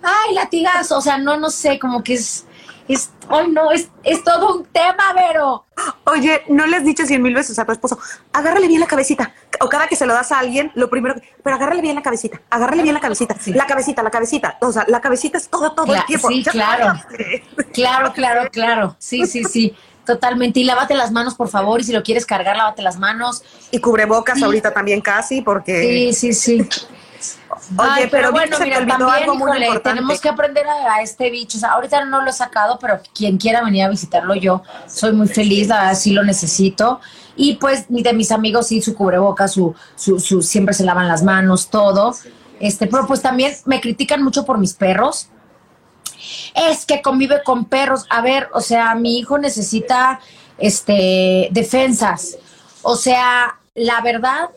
ay, 0.01 0.33
latigazo, 0.35 0.97
o 0.97 1.01
sea, 1.01 1.17
no, 1.17 1.37
no 1.37 1.49
sé, 1.49 1.79
como 1.79 2.03
que 2.03 2.13
es, 2.15 2.45
es, 2.87 3.11
ay, 3.29 3.47
no, 3.49 3.71
es, 3.71 3.87
es 4.03 4.23
todo 4.23 4.57
un 4.57 4.65
tema, 4.65 5.13
Vero. 5.15 5.65
Oye, 6.05 6.41
¿no 6.49 6.65
le 6.65 6.77
has 6.77 6.83
dicho 6.83 7.05
cien 7.05 7.21
mil 7.21 7.33
veces 7.33 7.57
a 7.59 7.65
tu 7.65 7.71
esposo, 7.71 7.97
agárrale 8.33 8.67
bien 8.67 8.79
la 8.81 8.87
cabecita? 8.87 9.33
O 9.61 9.69
cada 9.69 9.87
que 9.87 9.95
se 9.95 10.05
lo 10.05 10.13
das 10.13 10.31
a 10.31 10.39
alguien, 10.39 10.71
lo 10.75 10.89
primero, 10.89 11.15
que- 11.15 11.21
pero 11.43 11.55
agárrale 11.55 11.81
bien 11.81 11.95
la 11.95 12.01
cabecita, 12.01 12.41
agárrale 12.49 12.83
bien 12.83 12.93
la 12.95 13.01
cabecita, 13.01 13.35
Sí. 13.39 13.53
la 13.53 13.65
cabecita, 13.67 14.03
la 14.03 14.11
cabecita. 14.11 14.57
O 14.61 14.71
sea, 14.71 14.85
la 14.87 14.99
cabecita 15.01 15.37
es 15.37 15.47
todo, 15.49 15.73
todo 15.73 15.93
el 15.93 16.03
tiempo. 16.05 16.27
sí, 16.27 16.43
claro. 16.43 16.93
Claro, 17.73 18.11
claro, 18.13 18.49
claro, 18.51 18.95
sí, 18.99 19.25
sí, 19.25 19.43
sí, 19.45 19.75
totalmente, 20.05 20.59
y 20.59 20.63
lávate 20.63 20.93
las 20.95 21.11
manos, 21.11 21.35
por 21.35 21.49
favor, 21.49 21.81
y 21.81 21.83
si 21.83 21.93
lo 21.93 22.03
quieres 22.03 22.25
cargar, 22.25 22.57
lávate 22.57 22.81
las 22.81 22.97
manos, 22.97 23.43
Y 23.71 23.79
cubrebocas 23.79 24.37
Sí. 24.37 24.43
ahorita 24.43 24.73
también 24.73 25.01
casi, 25.01 25.41
porque... 25.41 26.11
sí, 26.13 26.33
sí, 26.33 26.33
sí. 26.33 26.69
Oye, 27.77 27.89
Ay, 27.89 28.07
pero, 28.11 28.31
bueno, 28.31 28.57
mira, 28.59 28.85
también, 28.85 29.01
algo 29.01 29.35
muy 29.35 29.49
híjole, 29.51 29.65
importante. 29.67 29.89
tenemos 30.01 30.19
que 30.19 30.27
aprender 30.27 30.65
a, 30.67 30.95
a 30.95 31.01
este 31.01 31.29
bicho. 31.29 31.57
O 31.57 31.59
sea, 31.61 31.71
ahorita 31.71 32.03
no 32.05 32.21
lo 32.21 32.29
he 32.29 32.33
sacado, 32.33 32.77
pero 32.79 32.99
quien 33.15 33.37
quiera 33.37 33.63
venir 33.63 33.83
a 33.83 33.89
visitarlo, 33.89 34.35
yo 34.35 34.63
soy 34.87 35.13
muy 35.13 35.27
feliz, 35.29 35.67
la 35.69 35.77
verdad, 35.83 35.95
sí 35.95 36.11
lo 36.11 36.23
necesito. 36.23 36.99
Y 37.37 37.55
pues 37.55 37.85
de 37.87 38.13
mis 38.13 38.31
amigos, 38.31 38.67
sí, 38.67 38.81
su 38.81 38.93
cubreboca, 38.95 39.47
su, 39.47 39.73
su, 39.95 40.19
su, 40.19 40.41
siempre 40.41 40.73
se 40.73 40.83
lavan 40.83 41.07
las 41.07 41.23
manos, 41.23 41.69
todo. 41.69 42.13
Este, 42.59 42.87
pero 42.87 43.07
pues 43.07 43.21
también 43.21 43.53
me 43.65 43.79
critican 43.79 44.21
mucho 44.23 44.45
por 44.45 44.57
mis 44.57 44.73
perros. 44.73 45.29
Es 46.53 46.85
que 46.85 47.01
convive 47.01 47.43
con 47.43 47.65
perros. 47.65 48.05
A 48.09 48.21
ver, 48.21 48.49
o 48.53 48.61
sea, 48.61 48.95
mi 48.95 49.19
hijo 49.19 49.37
necesita 49.37 50.19
este 50.57 51.49
defensas. 51.51 52.37
O 52.81 52.95
sea, 52.95 53.59
la 53.75 54.01
verdad, 54.01 54.49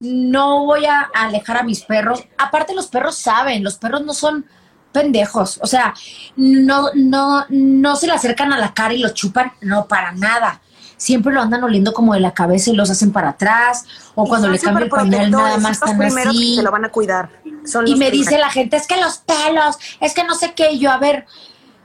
no 0.00 0.64
voy 0.64 0.84
a 0.86 1.00
alejar 1.14 1.58
a 1.58 1.62
mis 1.62 1.82
perros. 1.82 2.24
Aparte, 2.38 2.74
los 2.74 2.88
perros 2.88 3.16
saben, 3.16 3.62
los 3.64 3.76
perros 3.76 4.04
no 4.04 4.14
son 4.14 4.46
pendejos. 4.92 5.58
O 5.62 5.66
sea, 5.66 5.94
no, 6.36 6.90
no, 6.94 7.46
no 7.48 7.96
se 7.96 8.06
le 8.06 8.12
acercan 8.12 8.52
a 8.52 8.58
la 8.58 8.74
cara 8.74 8.94
y 8.94 8.98
lo 8.98 9.10
chupan, 9.10 9.52
no, 9.60 9.86
para 9.86 10.12
nada. 10.12 10.60
Siempre 10.96 11.32
lo 11.32 11.40
andan 11.40 11.64
oliendo 11.64 11.92
como 11.92 12.14
de 12.14 12.20
la 12.20 12.32
cabeza 12.32 12.70
y 12.70 12.76
los 12.76 12.88
hacen 12.88 13.10
para 13.10 13.30
atrás. 13.30 13.84
O 14.14 14.24
Y 14.24 14.28
cuando 14.28 14.48
le 14.48 14.58
cambio 14.58 14.84
el 14.84 14.90
pañal, 14.90 15.30
nada 15.30 15.58
más 15.58 15.80
los 15.80 15.90
están 15.90 16.02
así. 16.02 16.50
que 16.50 16.56
se 16.56 16.62
lo 16.62 16.70
van 16.70 16.84
a 16.84 16.90
cuidar. 16.90 17.28
Son 17.64 17.86
Y 17.86 17.94
me 17.96 18.10
dice 18.10 18.38
la 18.38 18.50
gente, 18.50 18.76
es 18.76 18.86
que 18.86 19.00
los 19.00 19.18
pelos, 19.18 19.76
es 20.00 20.14
que 20.14 20.24
no 20.24 20.34
sé 20.34 20.52
qué. 20.54 20.72
Y 20.72 20.78
yo, 20.80 20.90
a 20.90 20.98
ver, 20.98 21.26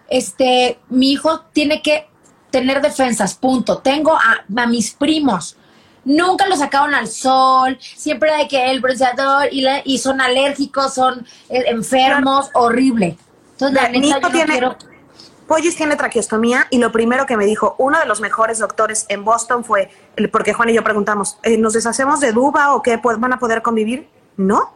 este, 0.10 0.80
mi 0.90 1.12
hijo 1.12 1.42
tiene 1.54 1.82
que 1.82 2.08
tener 2.52 2.82
defensas, 2.82 3.36
punto. 3.36 3.80
Tengo 3.80 4.14
a, 4.16 4.44
a 4.62 4.68
mis 4.68 4.92
primos. 4.92 5.58
Nunca 6.06 6.48
los 6.48 6.60
sacaron 6.60 6.94
al 6.96 7.08
sol, 7.10 7.78
siempre 7.82 8.32
hay 8.32 8.48
que 8.48 8.72
el 8.72 8.80
bronceador 8.80 9.50
y, 9.52 9.60
la- 9.62 9.82
y 9.84 9.98
son 9.98 10.22
alérgicos, 10.22 10.94
son 10.94 11.26
eh, 11.50 11.66
enfermos, 11.68 12.50
horrible. 12.54 13.18
Entonces, 13.52 13.82
la 13.84 13.90
mi 13.90 14.00
neta, 14.00 14.20
no 14.22 14.30
tiene- 14.32 14.52
quiero. 14.52 14.78
Pollis 15.48 15.76
tiene 15.78 15.96
traqueostomía 15.96 16.68
y 16.70 16.78
lo 16.78 16.92
primero 16.92 17.26
que 17.26 17.38
me 17.38 17.46
dijo 17.46 17.76
uno 17.78 18.00
de 18.00 18.06
los 18.06 18.20
mejores 18.20 18.60
doctores 18.60 19.06
en 19.10 19.24
Boston 19.26 19.64
fue, 19.64 19.90
porque 20.32 20.54
Juan 20.54 20.70
y 20.70 20.74
yo 20.74 20.84
preguntamos, 20.84 21.38
eh, 21.44 21.58
¿nos 21.58 21.72
deshacemos 21.74 22.20
de 22.20 22.34
Duba 22.34 22.74
o 22.74 22.82
qué? 22.82 22.98
¿Pues 22.98 23.18
¿Van 23.20 23.32
a 23.34 23.40
poder 23.40 23.62
convivir? 23.62 24.10
No, 24.36 24.74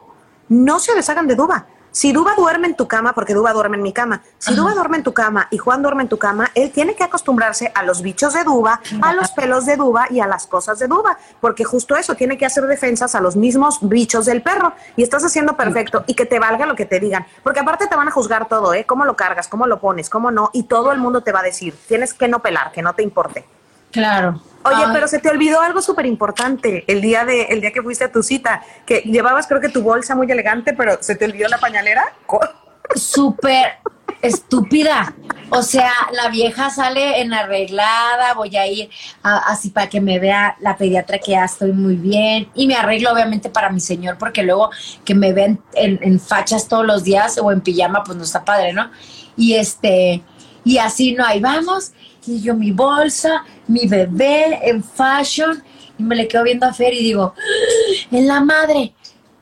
no 0.51 0.79
se 0.79 0.93
deshagan 0.93 1.27
de 1.27 1.35
Duba. 1.35 1.65
Si 1.91 2.11
Duba 2.11 2.35
duerme 2.35 2.67
en 2.67 2.75
tu 2.75 2.87
cama, 2.87 3.13
porque 3.13 3.33
Duba 3.33 3.53
duerme 3.53 3.77
en 3.77 3.83
mi 3.83 3.93
cama, 3.93 4.21
si 4.37 4.51
Ajá. 4.51 4.61
Duba 4.61 4.73
duerme 4.73 4.97
en 4.97 5.03
tu 5.03 5.13
cama 5.13 5.47
y 5.49 5.57
Juan 5.57 5.81
duerme 5.81 6.03
en 6.03 6.09
tu 6.09 6.17
cama, 6.17 6.49
él 6.55 6.71
tiene 6.71 6.93
que 6.95 7.03
acostumbrarse 7.03 7.71
a 7.73 7.83
los 7.83 8.01
bichos 8.01 8.33
de 8.33 8.43
Duba, 8.43 8.81
a 9.01 9.13
los 9.13 9.31
pelos 9.31 9.65
de 9.65 9.77
Duba 9.77 10.07
y 10.09 10.19
a 10.19 10.27
las 10.27 10.47
cosas 10.47 10.79
de 10.79 10.87
Duba, 10.87 11.17
porque 11.39 11.63
justo 11.63 11.95
eso, 11.95 12.15
tiene 12.15 12.37
que 12.37 12.45
hacer 12.45 12.65
defensas 12.65 13.15
a 13.15 13.21
los 13.21 13.37
mismos 13.37 13.79
bichos 13.81 14.25
del 14.25 14.41
perro. 14.41 14.73
Y 14.97 15.03
estás 15.03 15.23
haciendo 15.23 15.55
perfecto 15.55 16.03
y 16.07 16.15
que 16.15 16.25
te 16.25 16.39
valga 16.39 16.65
lo 16.65 16.75
que 16.75 16.85
te 16.85 16.99
digan, 16.99 17.25
porque 17.43 17.61
aparte 17.61 17.87
te 17.87 17.95
van 17.95 18.09
a 18.09 18.11
juzgar 18.11 18.47
todo, 18.47 18.73
¿eh? 18.73 18.85
Cómo 18.85 19.05
lo 19.05 19.15
cargas, 19.15 19.47
cómo 19.47 19.67
lo 19.67 19.79
pones, 19.79 20.09
cómo 20.09 20.31
no, 20.31 20.49
y 20.53 20.63
todo 20.63 20.91
el 20.91 20.99
mundo 20.99 21.23
te 21.23 21.31
va 21.31 21.39
a 21.39 21.43
decir, 21.43 21.77
tienes 21.87 22.13
que 22.13 22.27
no 22.27 22.39
pelar, 22.39 22.71
que 22.73 22.81
no 22.81 22.93
te 22.93 23.03
importe. 23.03 23.45
Claro. 23.91 24.41
Oye, 24.63 24.83
Ay, 24.85 24.91
pero 24.93 25.07
se 25.07 25.19
te 25.19 25.29
olvidó 25.29 25.59
algo 25.59 25.81
súper 25.81 26.05
importante 26.05 26.83
el 26.87 27.01
día 27.01 27.25
de 27.25 27.43
el 27.45 27.61
día 27.61 27.71
que 27.71 27.81
fuiste 27.81 28.03
a 28.03 28.11
tu 28.11 28.21
cita, 28.21 28.61
que 28.85 28.99
llevabas 28.99 29.47
creo 29.47 29.59
que 29.59 29.69
tu 29.69 29.81
bolsa 29.81 30.15
muy 30.15 30.29
elegante, 30.31 30.73
pero 30.73 30.97
se 31.01 31.15
te 31.15 31.25
olvidó 31.25 31.47
la 31.49 31.57
pañalera. 31.57 32.13
Súper, 32.95 33.79
estúpida. 34.21 35.13
O 35.49 35.63
sea, 35.63 35.91
la 36.13 36.29
vieja 36.29 36.69
sale 36.69 37.21
en 37.21 37.33
arreglada, 37.33 38.33
voy 38.35 38.55
a 38.55 38.67
ir 38.67 38.89
así 39.21 39.69
para 39.69 39.89
que 39.89 39.99
me 39.99 40.17
vea 40.19 40.55
la 40.59 40.77
pediatra 40.77 41.19
que 41.19 41.31
ya 41.31 41.45
estoy 41.45 41.73
muy 41.73 41.95
bien. 41.95 42.49
Y 42.53 42.67
me 42.67 42.75
arreglo 42.75 43.11
obviamente 43.11 43.49
para 43.49 43.69
mi 43.69 43.79
señor, 43.79 44.17
porque 44.17 44.43
luego 44.43 44.69
que 45.03 45.13
me 45.15 45.33
ven 45.33 45.59
en, 45.73 45.99
en 46.01 46.19
fachas 46.19 46.67
todos 46.67 46.85
los 46.85 47.03
días 47.03 47.37
o 47.37 47.51
en 47.51 47.61
pijama, 47.61 48.03
pues 48.03 48.17
no 48.17 48.23
está 48.23 48.45
padre, 48.45 48.71
¿no? 48.73 48.91
Y 49.35 49.55
este, 49.55 50.21
y 50.63 50.77
así 50.77 51.13
no, 51.13 51.25
ahí 51.25 51.39
vamos. 51.41 51.91
Y 52.25 52.41
yo 52.41 52.53
mi 52.53 52.71
bolsa, 52.71 53.43
mi 53.67 53.87
bebé 53.87 54.59
en 54.63 54.83
fashion. 54.83 55.63
Y 55.97 56.03
me 56.03 56.15
le 56.15 56.27
quedo 56.27 56.43
viendo 56.43 56.65
a 56.65 56.73
Fer 56.73 56.93
y 56.93 57.03
digo, 57.03 57.33
¡Ah! 57.35 58.07
en 58.11 58.27
la 58.27 58.41
madre, 58.41 58.93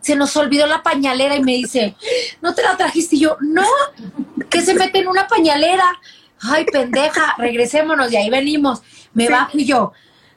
se 0.02 0.16
nos 0.16 0.36
olvidó 0.38 0.66
la 0.66 0.82
pañalera 0.82 1.36
y 1.36 1.44
me 1.44 1.54
dice, 1.54 1.96
¿no 2.42 2.54
te 2.54 2.64
la 2.64 2.78
trajiste? 2.78 3.16
Y 3.16 3.20
yo, 3.20 3.38
no, 3.42 3.66
que 4.50 4.62
se 4.62 4.74
mete 4.74 5.00
en 5.00 5.08
una 5.08 5.28
pañalera. 5.28 5.86
Ay, 6.42 6.66
pendeja, 6.66 7.36
regresémonos 7.38 8.12
y 8.12 8.16
ahí 8.16 8.30
venimos. 8.30 8.82
Me 9.14 9.28
bajo 9.28 9.58
y 9.58 9.66
yo, 9.66 9.92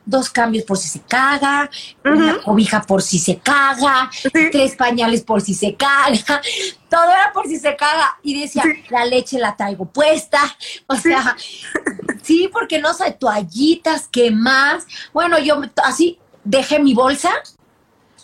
dos 0.05 0.30
cambios 0.30 0.64
por 0.64 0.78
si 0.78 0.88
se 0.88 1.00
caga, 1.00 1.70
una 2.05 2.40
cobija 2.42 2.82
por 2.82 3.03
si 3.03 3.18
se 3.18 3.38
caga, 3.38 4.11
tres 4.50 4.76
pañales 4.76 5.22
por 5.22 5.40
si 5.40 5.55
se 5.55 5.74
caga, 5.74 6.40
todo 6.88 7.05
era 7.05 7.32
por 7.32 7.46
si 7.46 7.59
se 7.59 7.76
caga. 7.76 8.18
Y 8.22 8.40
decía, 8.40 8.64
la 8.90 9.05
leche 9.05 9.38
la 9.38 9.57
traigo 9.57 9.86
puesta, 9.86 10.40
o 10.86 10.96
sea, 10.96 11.36
sí, 12.22 12.48
porque 12.53 12.80
no 12.80 12.94
sé, 12.94 13.12
toallitas, 13.12 14.09
¿qué 14.11 14.30
más? 14.30 14.86
Bueno, 15.12 15.38
yo 15.38 15.61
así 15.84 16.18
dejé 16.44 16.78
mi 16.78 16.94
bolsa, 16.94 17.30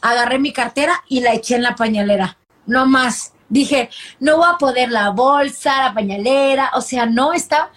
agarré 0.01 0.39
mi 0.39 0.53
cartera 0.53 1.03
y 1.09 1.21
la 1.21 1.35
eché 1.35 1.57
en 1.57 1.63
la 1.63 1.77
pañalera, 1.77 2.39
no 2.67 2.87
más. 2.87 3.33
Dije, 3.51 3.89
no 4.21 4.37
voy 4.37 4.47
a 4.47 4.59
poder 4.59 4.91
la 4.91 5.09
bolsa, 5.09 5.83
la 5.83 5.95
pañalera, 5.95 6.71
o 6.75 6.83
sea, 6.83 7.07
no 7.07 7.33
está 7.33 7.71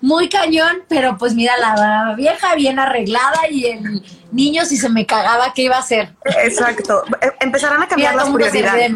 muy 0.00 0.28
cañón, 0.28 0.82
pero 0.88 1.16
pues 1.18 1.34
mira, 1.34 1.56
la 1.56 2.14
vieja 2.16 2.54
bien 2.54 2.78
arreglada 2.78 3.48
y 3.50 3.66
el 3.66 4.02
niño 4.30 4.64
si 4.64 4.76
se 4.76 4.88
me 4.88 5.06
cagaba, 5.06 5.52
¿qué 5.54 5.62
iba 5.62 5.76
a 5.76 5.80
hacer? 5.80 6.14
Exacto. 6.44 7.02
E, 7.20 7.32
empezarán 7.40 7.82
a 7.82 7.88
cambiar 7.88 8.14
las 8.14 8.28
prioridades. 8.30 8.92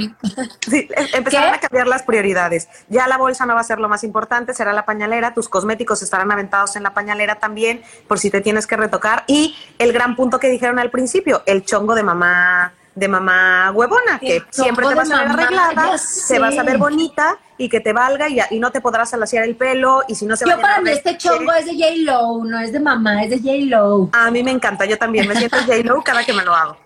Sí, 0.68 0.88
e, 0.94 1.16
empezarán 1.16 1.54
a 1.54 1.58
cambiar 1.58 1.86
las 1.86 2.02
prioridades. 2.02 2.68
Ya 2.88 3.08
la 3.08 3.18
bolsa 3.18 3.46
no 3.46 3.54
va 3.54 3.60
a 3.60 3.64
ser 3.64 3.78
lo 3.78 3.88
más 3.88 4.04
importante, 4.04 4.54
será 4.54 4.72
la 4.72 4.84
pañalera, 4.84 5.34
tus 5.34 5.48
cosméticos 5.48 6.02
estarán 6.02 6.30
aventados 6.30 6.76
en 6.76 6.82
la 6.82 6.94
pañalera 6.94 7.36
también, 7.36 7.82
por 8.06 8.18
si 8.18 8.30
te 8.30 8.40
tienes 8.40 8.66
que 8.66 8.76
retocar. 8.76 9.24
Y 9.26 9.56
el 9.78 9.92
gran 9.92 10.16
punto 10.16 10.38
que 10.38 10.48
dijeron 10.48 10.78
al 10.78 10.90
principio, 10.90 11.42
el 11.46 11.64
chongo 11.64 11.94
de 11.94 12.02
mamá 12.02 12.74
de 12.94 13.08
mamá 13.08 13.70
huevona, 13.72 14.18
que 14.18 14.42
siempre 14.50 14.86
te 14.86 14.94
vas 14.94 15.10
a 15.10 15.18
ver 15.20 15.30
arreglada, 15.30 15.96
te 16.28 16.38
vas 16.38 16.58
a 16.58 16.62
ver 16.62 16.78
bonita 16.78 17.38
y 17.56 17.68
que 17.68 17.80
te 17.80 17.92
valga 17.92 18.28
y, 18.28 18.38
y 18.50 18.58
no 18.58 18.70
te 18.70 18.80
podrás 18.80 19.12
alaciar 19.14 19.44
el 19.44 19.56
pelo 19.56 20.02
y 20.08 20.14
si 20.14 20.26
no 20.26 20.36
se 20.36 20.48
Yo 20.48 20.60
para 20.60 20.80
mí 20.80 20.90
este 20.90 21.16
chongo 21.16 21.52
es 21.52 21.66
de 21.66 21.72
J-Lo, 21.72 22.44
no 22.44 22.60
es 22.60 22.72
de 22.72 22.80
mamá, 22.80 23.22
es 23.22 23.30
de 23.30 23.38
J-Lo. 23.38 24.10
A 24.12 24.30
mí 24.30 24.42
me 24.42 24.50
encanta, 24.50 24.84
yo 24.84 24.98
también 24.98 25.26
me 25.26 25.36
siento 25.36 25.56
J-Lo 25.58 26.02
cada 26.02 26.24
que 26.24 26.32
me 26.32 26.44
lo 26.44 26.54
hago. 26.54 26.76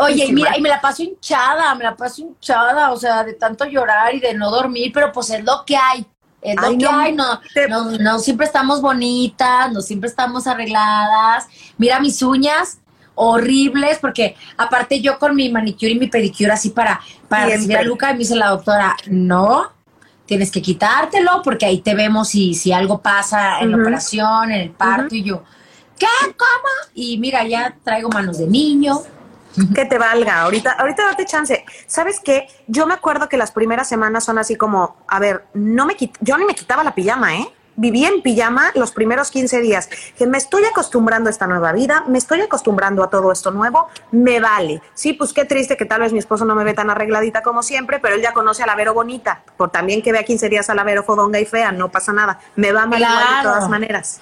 Oye, 0.00 0.26
y 0.26 0.32
mira, 0.32 0.56
y 0.56 0.60
me 0.60 0.68
la 0.68 0.80
paso 0.80 1.02
hinchada, 1.02 1.74
me 1.74 1.82
la 1.82 1.96
paso 1.96 2.22
hinchada, 2.22 2.92
o 2.92 2.96
sea, 2.96 3.24
de 3.24 3.34
tanto 3.34 3.64
llorar 3.64 4.14
y 4.14 4.20
de 4.20 4.32
no 4.34 4.50
dormir, 4.50 4.92
pero 4.94 5.10
pues 5.10 5.30
es 5.30 5.44
lo 5.44 5.64
que 5.66 5.76
hay. 5.76 6.06
Es 6.40 6.54
lo 6.56 6.76
que 6.76 6.86
hay, 6.86 7.12
no, 7.12 7.40
no, 7.68 7.90
no 7.98 8.18
siempre 8.18 8.46
estamos 8.46 8.82
bonitas, 8.82 9.72
no 9.72 9.80
siempre 9.80 10.10
estamos 10.10 10.46
arregladas. 10.46 11.46
Mira 11.78 11.98
mis 12.00 12.20
uñas, 12.22 12.78
horribles, 13.14 13.98
porque 13.98 14.36
aparte 14.56 15.00
yo 15.00 15.18
con 15.18 15.34
mi 15.34 15.50
manicure 15.50 15.92
y 15.92 15.98
mi 15.98 16.08
pedicure 16.08 16.52
así 16.52 16.70
para, 16.70 17.00
para 17.28 17.46
recibir 17.46 17.76
a 17.76 17.82
Luca, 17.82 18.10
y 18.10 18.14
me 18.14 18.18
dice 18.20 18.36
la 18.36 18.48
doctora, 18.48 18.96
no, 19.08 19.72
tienes 20.26 20.50
que 20.50 20.62
quitártelo 20.62 21.42
porque 21.42 21.66
ahí 21.66 21.80
te 21.80 21.94
vemos 21.94 22.28
si, 22.28 22.54
si 22.54 22.72
algo 22.72 23.00
pasa 23.00 23.60
en 23.60 23.70
la 23.70 23.76
operación, 23.76 24.50
en 24.52 24.60
el 24.60 24.70
parto, 24.70 25.14
y 25.14 25.22
yo, 25.22 25.42
¿qué? 25.98 26.06
¿Cómo? 26.22 26.92
Y 26.94 27.18
mira, 27.18 27.46
ya 27.46 27.76
traigo 27.82 28.08
manos 28.08 28.38
de 28.38 28.46
niño. 28.46 29.00
Que 29.72 29.84
te 29.84 29.98
valga, 29.98 30.40
ahorita, 30.42 30.72
ahorita 30.72 31.04
date 31.04 31.26
chance. 31.26 31.64
¿Sabes 31.86 32.18
qué? 32.18 32.48
Yo 32.66 32.88
me 32.88 32.94
acuerdo 32.94 33.28
que 33.28 33.36
las 33.36 33.52
primeras 33.52 33.88
semanas 33.88 34.24
son 34.24 34.36
así 34.36 34.56
como, 34.56 34.96
a 35.06 35.20
ver, 35.20 35.44
no 35.54 35.86
me 35.86 35.94
yo 36.20 36.36
ni 36.38 36.44
me 36.44 36.56
quitaba 36.56 36.82
la 36.82 36.92
pijama, 36.92 37.36
¿eh? 37.36 37.48
Viví 37.76 38.04
en 38.04 38.22
pijama 38.22 38.70
los 38.74 38.92
primeros 38.92 39.30
15 39.30 39.60
días, 39.60 39.88
que 40.16 40.26
me 40.26 40.38
estoy 40.38 40.64
acostumbrando 40.64 41.28
a 41.28 41.30
esta 41.30 41.46
nueva 41.46 41.72
vida, 41.72 42.04
me 42.08 42.18
estoy 42.18 42.40
acostumbrando 42.40 43.02
a 43.02 43.10
todo 43.10 43.32
esto 43.32 43.50
nuevo, 43.50 43.88
me 44.10 44.40
vale. 44.40 44.82
Sí, 44.94 45.12
pues 45.12 45.32
qué 45.32 45.44
triste 45.44 45.76
que 45.76 45.84
tal 45.84 46.00
vez 46.00 46.12
mi 46.12 46.18
esposo 46.18 46.44
no 46.44 46.54
me 46.54 46.64
ve 46.64 46.74
tan 46.74 46.90
arregladita 46.90 47.42
como 47.42 47.62
siempre, 47.62 47.98
pero 47.98 48.14
él 48.14 48.22
ya 48.22 48.32
conoce 48.32 48.62
a 48.62 48.66
la 48.66 48.76
Vero 48.76 48.94
bonita, 48.94 49.42
por 49.56 49.70
también 49.70 50.02
que 50.02 50.12
vea 50.12 50.24
15 50.24 50.48
días 50.48 50.70
a 50.70 50.74
la 50.74 50.84
Vero 50.84 51.02
fodonga 51.02 51.40
y 51.40 51.44
fea, 51.44 51.72
no 51.72 51.90
pasa 51.90 52.12
nada, 52.12 52.38
me 52.56 52.72
va 52.72 52.86
mal 52.86 53.00
de 53.00 53.42
todas 53.42 53.68
maneras. 53.68 54.20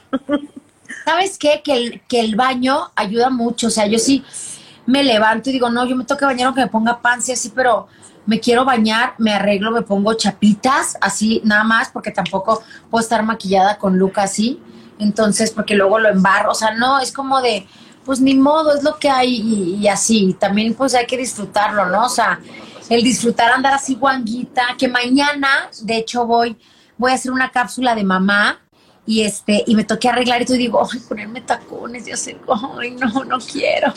¿Sabes 1.04 1.38
qué? 1.38 1.62
Que 1.64 1.72
el, 1.74 2.02
que 2.08 2.20
el 2.20 2.36
baño 2.36 2.90
ayuda 2.94 3.30
mucho, 3.30 3.68
o 3.68 3.70
sea, 3.70 3.86
yo 3.86 3.98
sí 3.98 4.24
me 4.86 5.02
levanto 5.02 5.50
y 5.50 5.52
digo, 5.52 5.70
no, 5.70 5.86
yo 5.86 5.96
me 5.96 6.04
toca 6.04 6.26
bañar 6.26 6.46
aunque 6.46 6.62
me 6.62 6.68
ponga 6.68 7.00
panza 7.00 7.32
así, 7.32 7.50
pero 7.50 7.88
me 8.26 8.40
quiero 8.40 8.64
bañar, 8.64 9.14
me 9.18 9.32
arreglo, 9.32 9.70
me 9.70 9.82
pongo 9.82 10.14
chapitas, 10.14 10.96
así 11.00 11.40
nada 11.44 11.64
más, 11.64 11.90
porque 11.90 12.10
tampoco 12.10 12.62
puedo 12.90 13.02
estar 13.02 13.22
maquillada 13.22 13.78
con 13.78 13.98
look 13.98 14.18
así. 14.20 14.60
Entonces, 14.98 15.50
porque 15.50 15.74
luego 15.74 15.98
lo 15.98 16.08
embarro, 16.08 16.52
o 16.52 16.54
sea, 16.54 16.74
no, 16.74 17.00
es 17.00 17.12
como 17.12 17.40
de, 17.40 17.66
pues 18.04 18.20
ni 18.20 18.34
modo, 18.34 18.76
es 18.76 18.84
lo 18.84 18.98
que 18.98 19.10
hay 19.10 19.76
y, 19.80 19.88
así. 19.88 20.36
También 20.38 20.74
pues 20.74 20.94
hay 20.94 21.06
que 21.06 21.16
disfrutarlo, 21.16 21.86
¿no? 21.86 22.06
O 22.06 22.08
sea, 22.08 22.38
el 22.88 23.02
disfrutar 23.02 23.50
andar 23.50 23.74
así 23.74 23.96
guanguita, 23.96 24.62
que 24.78 24.86
mañana, 24.86 25.68
de 25.82 25.96
hecho, 25.96 26.26
voy, 26.26 26.56
voy 26.96 27.10
a 27.10 27.14
hacer 27.14 27.32
una 27.32 27.50
cápsula 27.50 27.94
de 27.94 28.04
mamá 28.04 28.61
y 29.04 29.22
este 29.22 29.64
y 29.66 29.74
me 29.74 29.84
toqué 29.84 30.08
arreglar 30.08 30.42
y 30.42 30.44
tú 30.44 30.52
digo, 30.52 30.86
ay, 30.90 31.00
ponerme 31.00 31.40
tacones, 31.40 32.06
ya 32.06 32.16
sé, 32.16 32.38
ay, 32.78 32.92
no, 32.92 33.24
no 33.24 33.38
quiero. 33.38 33.92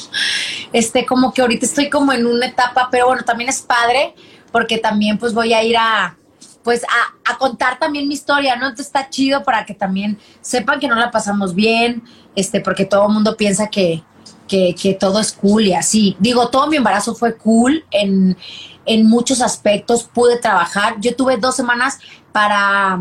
Este, 0.73 1.05
como 1.05 1.33
que 1.33 1.41
ahorita 1.41 1.65
estoy 1.65 1.89
como 1.89 2.11
en 2.11 2.25
una 2.25 2.47
etapa, 2.47 2.89
pero 2.91 3.07
bueno, 3.07 3.23
también 3.23 3.49
es 3.49 3.61
padre 3.61 4.15
porque 4.51 4.77
también 4.77 5.17
pues 5.17 5.33
voy 5.33 5.53
a 5.53 5.63
ir 5.63 5.77
a 5.77 6.17
pues 6.63 6.83
a, 6.83 7.31
a 7.31 7.37
contar 7.37 7.77
también 7.77 8.07
mi 8.07 8.15
historia, 8.15 8.55
¿no? 8.55 8.65
Entonces 8.65 8.87
está 8.87 9.07
chido 9.09 9.43
para 9.43 9.65
que 9.65 9.75
también 9.75 10.17
sepan 10.41 10.79
que 10.79 10.87
no 10.87 10.95
la 10.95 11.11
pasamos 11.11 11.53
bien, 11.53 12.01
este, 12.35 12.59
porque 12.59 12.85
todo 12.85 13.05
el 13.05 13.13
mundo 13.13 13.37
piensa 13.37 13.67
que, 13.67 14.03
que, 14.47 14.73
que 14.73 14.95
todo 14.95 15.19
es 15.19 15.31
cool 15.31 15.67
y 15.67 15.73
así. 15.73 16.17
Digo, 16.19 16.49
todo 16.49 16.65
mi 16.65 16.77
embarazo 16.77 17.13
fue 17.13 17.37
cool 17.37 17.85
en, 17.91 18.35
en 18.85 19.05
muchos 19.05 19.43
aspectos, 19.43 20.09
pude 20.11 20.39
trabajar. 20.39 20.95
Yo 20.99 21.15
tuve 21.15 21.37
dos 21.37 21.55
semanas 21.55 21.99
para 22.31 22.99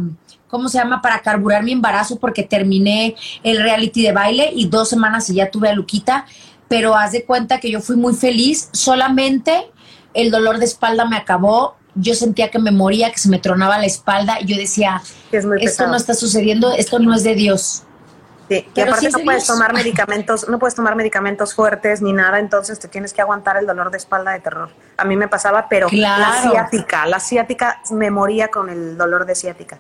¿cómo 0.49 0.69
se 0.69 0.79
llama? 0.79 1.03
Para 1.03 1.21
carburar 1.21 1.63
mi 1.63 1.73
embarazo 1.73 2.19
porque 2.19 2.43
terminé 2.43 3.15
el 3.43 3.63
reality 3.63 4.03
de 4.03 4.13
baile 4.13 4.51
y 4.55 4.69
dos 4.69 4.89
semanas 4.89 5.29
y 5.31 5.35
ya 5.35 5.51
tuve 5.51 5.69
a 5.69 5.75
Luquita, 5.75 6.27
pero 6.69 6.97
haz 6.97 7.13
de 7.13 7.25
cuenta 7.25 7.61
que 7.61 7.71
yo 7.71 7.81
fui 7.81 7.97
muy 7.97 8.15
feliz, 8.15 8.69
solamente 8.73 9.71
el 10.15 10.31
dolor 10.31 10.59
de 10.59 10.65
espalda 10.65 11.05
me 11.05 11.17
acabó, 11.17 11.77
yo 11.95 12.15
sentía 12.15 12.51
que 12.51 12.59
me 12.59 12.71
moría, 12.71 13.11
que 13.11 13.19
se 13.19 13.29
me 13.29 13.39
tronaba 13.39 13.79
la 13.79 13.87
espalda 13.87 14.39
y 14.41 14.47
yo 14.47 14.57
decía, 14.57 15.03
esto 15.61 15.87
no 15.87 15.97
está 15.97 16.15
sucediendo, 16.15 16.73
esto 16.73 16.99
no 16.99 17.15
es 17.15 17.25
de 17.25 17.35
Dios. 17.35 17.83
Sí, 18.49 18.67
y 18.75 18.81
aparte 18.81 19.11
no 19.11 19.19
puedes 19.21 19.47
tomar 19.47 19.73
medicamentos, 19.75 20.49
no 20.49 20.59
puedes 20.59 20.75
tomar 20.75 20.97
medicamentos 20.97 21.55
fuertes 21.55 22.03
ni 22.03 22.13
nada, 22.13 22.39
entonces 22.39 22.79
te 22.79 22.89
tienes 22.89 23.13
que 23.13 23.23
aguantar 23.23 23.57
el 23.57 23.67
dolor 23.67 23.91
de 23.91 23.97
espalda 23.97 24.33
de 24.33 24.41
terror. 24.41 24.71
A 24.97 25.05
mí 25.05 25.17
me 25.17 25.29
pasaba, 25.29 25.69
pero 25.69 25.89
la 25.91 26.43
ciática, 26.43 27.07
la 27.07 27.21
ciática 27.21 27.81
me 27.91 28.11
moría 28.11 28.49
con 28.49 28.69
el 28.69 28.99
dolor 28.99 29.25
de 29.25 29.35
ciática. 29.35 29.79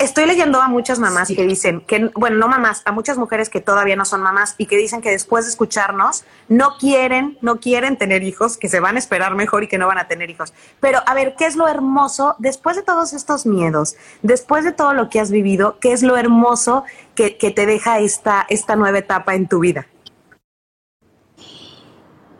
Estoy 0.00 0.24
leyendo 0.24 0.62
a 0.62 0.68
muchas 0.68 0.98
mamás 0.98 1.28
que 1.28 1.46
dicen 1.46 1.82
que, 1.82 2.10
bueno, 2.14 2.38
no 2.38 2.48
mamás, 2.48 2.80
a 2.86 2.92
muchas 2.92 3.18
mujeres 3.18 3.50
que 3.50 3.60
todavía 3.60 3.96
no 3.96 4.06
son 4.06 4.22
mamás 4.22 4.54
y 4.56 4.64
que 4.64 4.78
dicen 4.78 5.02
que 5.02 5.10
después 5.10 5.44
de 5.44 5.50
escucharnos 5.50 6.24
no 6.48 6.78
quieren, 6.78 7.36
no 7.42 7.60
quieren 7.60 7.98
tener 7.98 8.22
hijos, 8.22 8.56
que 8.56 8.70
se 8.70 8.80
van 8.80 8.96
a 8.96 8.98
esperar 8.98 9.34
mejor 9.34 9.62
y 9.62 9.68
que 9.68 9.76
no 9.76 9.86
van 9.86 9.98
a 9.98 10.08
tener 10.08 10.30
hijos. 10.30 10.54
Pero 10.80 11.00
a 11.04 11.12
ver, 11.12 11.34
¿qué 11.36 11.44
es 11.44 11.54
lo 11.54 11.68
hermoso 11.68 12.34
después 12.38 12.76
de 12.76 12.82
todos 12.82 13.12
estos 13.12 13.44
miedos, 13.44 13.94
después 14.22 14.64
de 14.64 14.72
todo 14.72 14.94
lo 14.94 15.10
que 15.10 15.20
has 15.20 15.30
vivido, 15.30 15.76
qué 15.80 15.92
es 15.92 16.02
lo 16.02 16.16
hermoso 16.16 16.84
que, 17.14 17.36
que 17.36 17.50
te 17.50 17.66
deja 17.66 17.98
esta, 17.98 18.46
esta 18.48 18.76
nueva 18.76 19.00
etapa 19.00 19.34
en 19.34 19.48
tu 19.48 19.60
vida? 19.60 19.86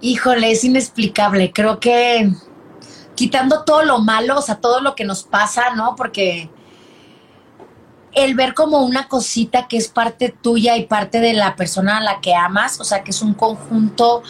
Híjole, 0.00 0.50
es 0.50 0.64
inexplicable. 0.64 1.52
Creo 1.52 1.78
que 1.78 2.32
quitando 3.14 3.64
todo 3.64 3.82
lo 3.82 3.98
malo, 3.98 4.38
o 4.38 4.42
sea, 4.42 4.56
todo 4.56 4.80
lo 4.80 4.94
que 4.94 5.04
nos 5.04 5.24
pasa, 5.24 5.74
¿no? 5.74 5.94
Porque 5.94 6.48
el 8.12 8.34
ver 8.34 8.54
como 8.54 8.84
una 8.84 9.08
cosita 9.08 9.68
que 9.68 9.76
es 9.76 9.88
parte 9.88 10.28
tuya 10.28 10.76
y 10.76 10.86
parte 10.86 11.20
de 11.20 11.32
la 11.32 11.56
persona 11.56 11.98
a 11.98 12.00
la 12.00 12.20
que 12.20 12.34
amas, 12.34 12.80
o 12.80 12.84
sea, 12.84 13.04
que 13.04 13.10
es 13.12 13.22
un 13.22 13.34
conjunto, 13.34 14.22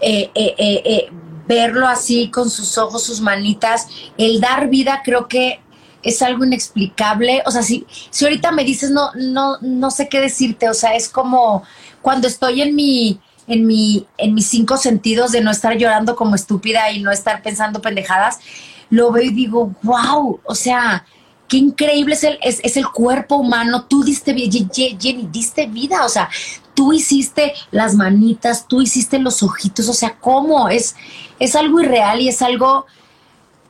eh, 0.00 0.30
eh, 0.34 0.54
eh, 0.58 1.10
verlo 1.46 1.86
así 1.86 2.30
con 2.30 2.50
sus 2.50 2.76
ojos, 2.76 3.04
sus 3.04 3.20
manitas, 3.20 3.88
el 4.18 4.40
dar 4.40 4.68
vida 4.68 5.02
creo 5.04 5.28
que 5.28 5.60
es 6.02 6.22
algo 6.22 6.44
inexplicable. 6.44 7.42
O 7.46 7.50
sea, 7.50 7.62
si, 7.62 7.86
si 8.10 8.24
ahorita 8.24 8.52
me 8.52 8.64
dices, 8.64 8.90
no, 8.90 9.10
no, 9.14 9.58
no 9.60 9.90
sé 9.90 10.08
qué 10.08 10.20
decirte, 10.20 10.68
o 10.68 10.74
sea, 10.74 10.94
es 10.94 11.08
como 11.08 11.62
cuando 12.02 12.28
estoy 12.28 12.62
en 12.62 12.74
mi, 12.74 13.20
en 13.46 13.66
mi, 13.66 14.06
en 14.18 14.34
mis 14.34 14.46
cinco 14.46 14.76
sentidos 14.76 15.32
de 15.32 15.40
no 15.40 15.50
estar 15.50 15.76
llorando 15.76 16.14
como 16.16 16.34
estúpida 16.34 16.90
y 16.90 17.02
no 17.02 17.10
estar 17.10 17.42
pensando 17.42 17.80
pendejadas, 17.80 18.38
lo 18.90 19.10
veo 19.10 19.24
y 19.24 19.30
digo, 19.30 19.74
wow, 19.82 20.40
o 20.44 20.54
sea, 20.54 21.04
qué 21.48 21.58
increíble 21.58 22.14
es 22.14 22.24
el, 22.24 22.38
es, 22.42 22.76
el 22.76 22.88
cuerpo 22.88 23.36
humano. 23.36 23.84
Tú 23.84 24.02
diste, 24.02 24.34
Jenny, 24.34 25.28
diste 25.30 25.66
vida, 25.66 26.04
o 26.04 26.08
sea, 26.08 26.28
tú 26.74 26.92
hiciste 26.92 27.54
las 27.70 27.94
manitas, 27.94 28.66
tú 28.68 28.82
hiciste 28.82 29.18
los 29.18 29.42
ojitos, 29.42 29.88
o 29.88 29.94
sea, 29.94 30.16
¿cómo? 30.18 30.68
Es, 30.68 30.96
es 31.38 31.54
algo 31.56 31.80
irreal 31.80 32.20
y 32.20 32.28
es 32.28 32.42
algo, 32.42 32.86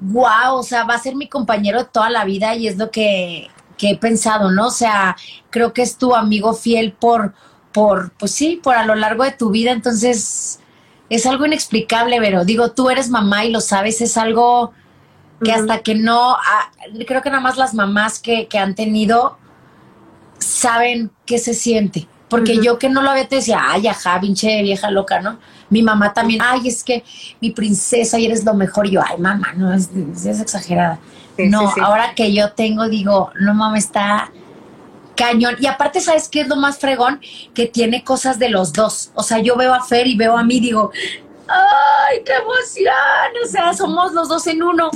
wow, 0.00 0.54
o 0.54 0.62
sea, 0.62 0.84
va 0.84 0.94
a 0.94 1.02
ser 1.02 1.14
mi 1.14 1.28
compañero 1.28 1.78
de 1.78 1.88
toda 1.90 2.10
la 2.10 2.24
vida 2.24 2.54
y 2.56 2.68
es 2.68 2.76
lo 2.76 2.90
que, 2.90 3.48
que 3.76 3.90
he 3.90 3.96
pensado, 3.96 4.50
¿no? 4.50 4.68
O 4.68 4.72
sea, 4.72 5.16
creo 5.50 5.72
que 5.72 5.82
es 5.82 5.96
tu 5.96 6.14
amigo 6.14 6.54
fiel 6.54 6.92
por, 6.92 7.34
por, 7.72 8.12
pues 8.12 8.32
sí, 8.32 8.60
por 8.62 8.74
a 8.74 8.86
lo 8.86 8.94
largo 8.94 9.24
de 9.24 9.32
tu 9.32 9.50
vida, 9.50 9.72
entonces 9.72 10.60
es 11.08 11.26
algo 11.26 11.46
inexplicable, 11.46 12.18
pero 12.20 12.44
digo, 12.44 12.72
tú 12.72 12.90
eres 12.90 13.10
mamá 13.10 13.44
y 13.44 13.50
lo 13.50 13.60
sabes, 13.60 14.00
es 14.00 14.16
algo 14.16 14.72
que 15.42 15.52
hasta 15.52 15.80
que 15.80 15.94
no, 15.94 16.32
ah, 16.32 16.70
creo 17.06 17.22
que 17.22 17.30
nada 17.30 17.42
más 17.42 17.56
las 17.56 17.74
mamás 17.74 18.18
que, 18.18 18.46
que, 18.48 18.58
han 18.58 18.74
tenido 18.74 19.36
saben 20.38 21.10
qué 21.24 21.38
se 21.38 21.54
siente. 21.54 22.08
Porque 22.28 22.58
yo 22.60 22.78
que 22.78 22.88
no 22.88 23.02
lo 23.02 23.10
había 23.10 23.28
te 23.28 23.36
decía, 23.36 23.60
ay, 23.62 23.86
ajá, 23.86 24.20
pinche 24.20 24.62
vieja 24.62 24.90
loca, 24.90 25.20
¿no? 25.20 25.38
Mi 25.70 25.82
mamá 25.82 26.12
también, 26.12 26.40
ay, 26.42 26.66
es 26.66 26.82
que 26.82 27.04
mi 27.40 27.50
princesa 27.50 28.18
y 28.18 28.26
eres 28.26 28.44
lo 28.44 28.54
mejor. 28.54 28.86
Y 28.86 28.92
yo, 28.92 29.00
ay, 29.06 29.18
mamá, 29.18 29.52
no, 29.54 29.72
es, 29.72 29.90
es 30.24 30.40
exagerada. 30.40 30.98
no, 31.38 31.72
ahora 31.80 32.14
que 32.14 32.32
yo 32.32 32.50
tengo, 32.52 32.88
digo, 32.88 33.30
no 33.38 33.54
mamá, 33.54 33.78
está 33.78 34.32
cañón. 35.16 35.56
Y 35.60 35.66
aparte, 35.66 36.00
¿sabes 36.00 36.28
qué 36.28 36.42
es 36.42 36.48
lo 36.48 36.56
más 36.56 36.78
fregón? 36.78 37.20
Que 37.54 37.66
tiene 37.66 38.04
cosas 38.04 38.38
de 38.38 38.48
los 38.48 38.72
dos. 38.72 39.10
O 39.14 39.22
sea, 39.22 39.38
yo 39.38 39.56
veo 39.56 39.74
a 39.74 39.82
Fer 39.82 40.06
y 40.06 40.16
veo 40.16 40.36
a 40.36 40.44
mí, 40.44 40.60
digo, 40.60 40.90
¡ay, 41.48 42.22
qué 42.24 42.32
emoción! 42.34 43.44
O 43.44 43.48
sea, 43.48 43.74
somos 43.74 44.12
los 44.12 44.28
dos 44.28 44.46
en 44.46 44.62
uno. 44.62 44.90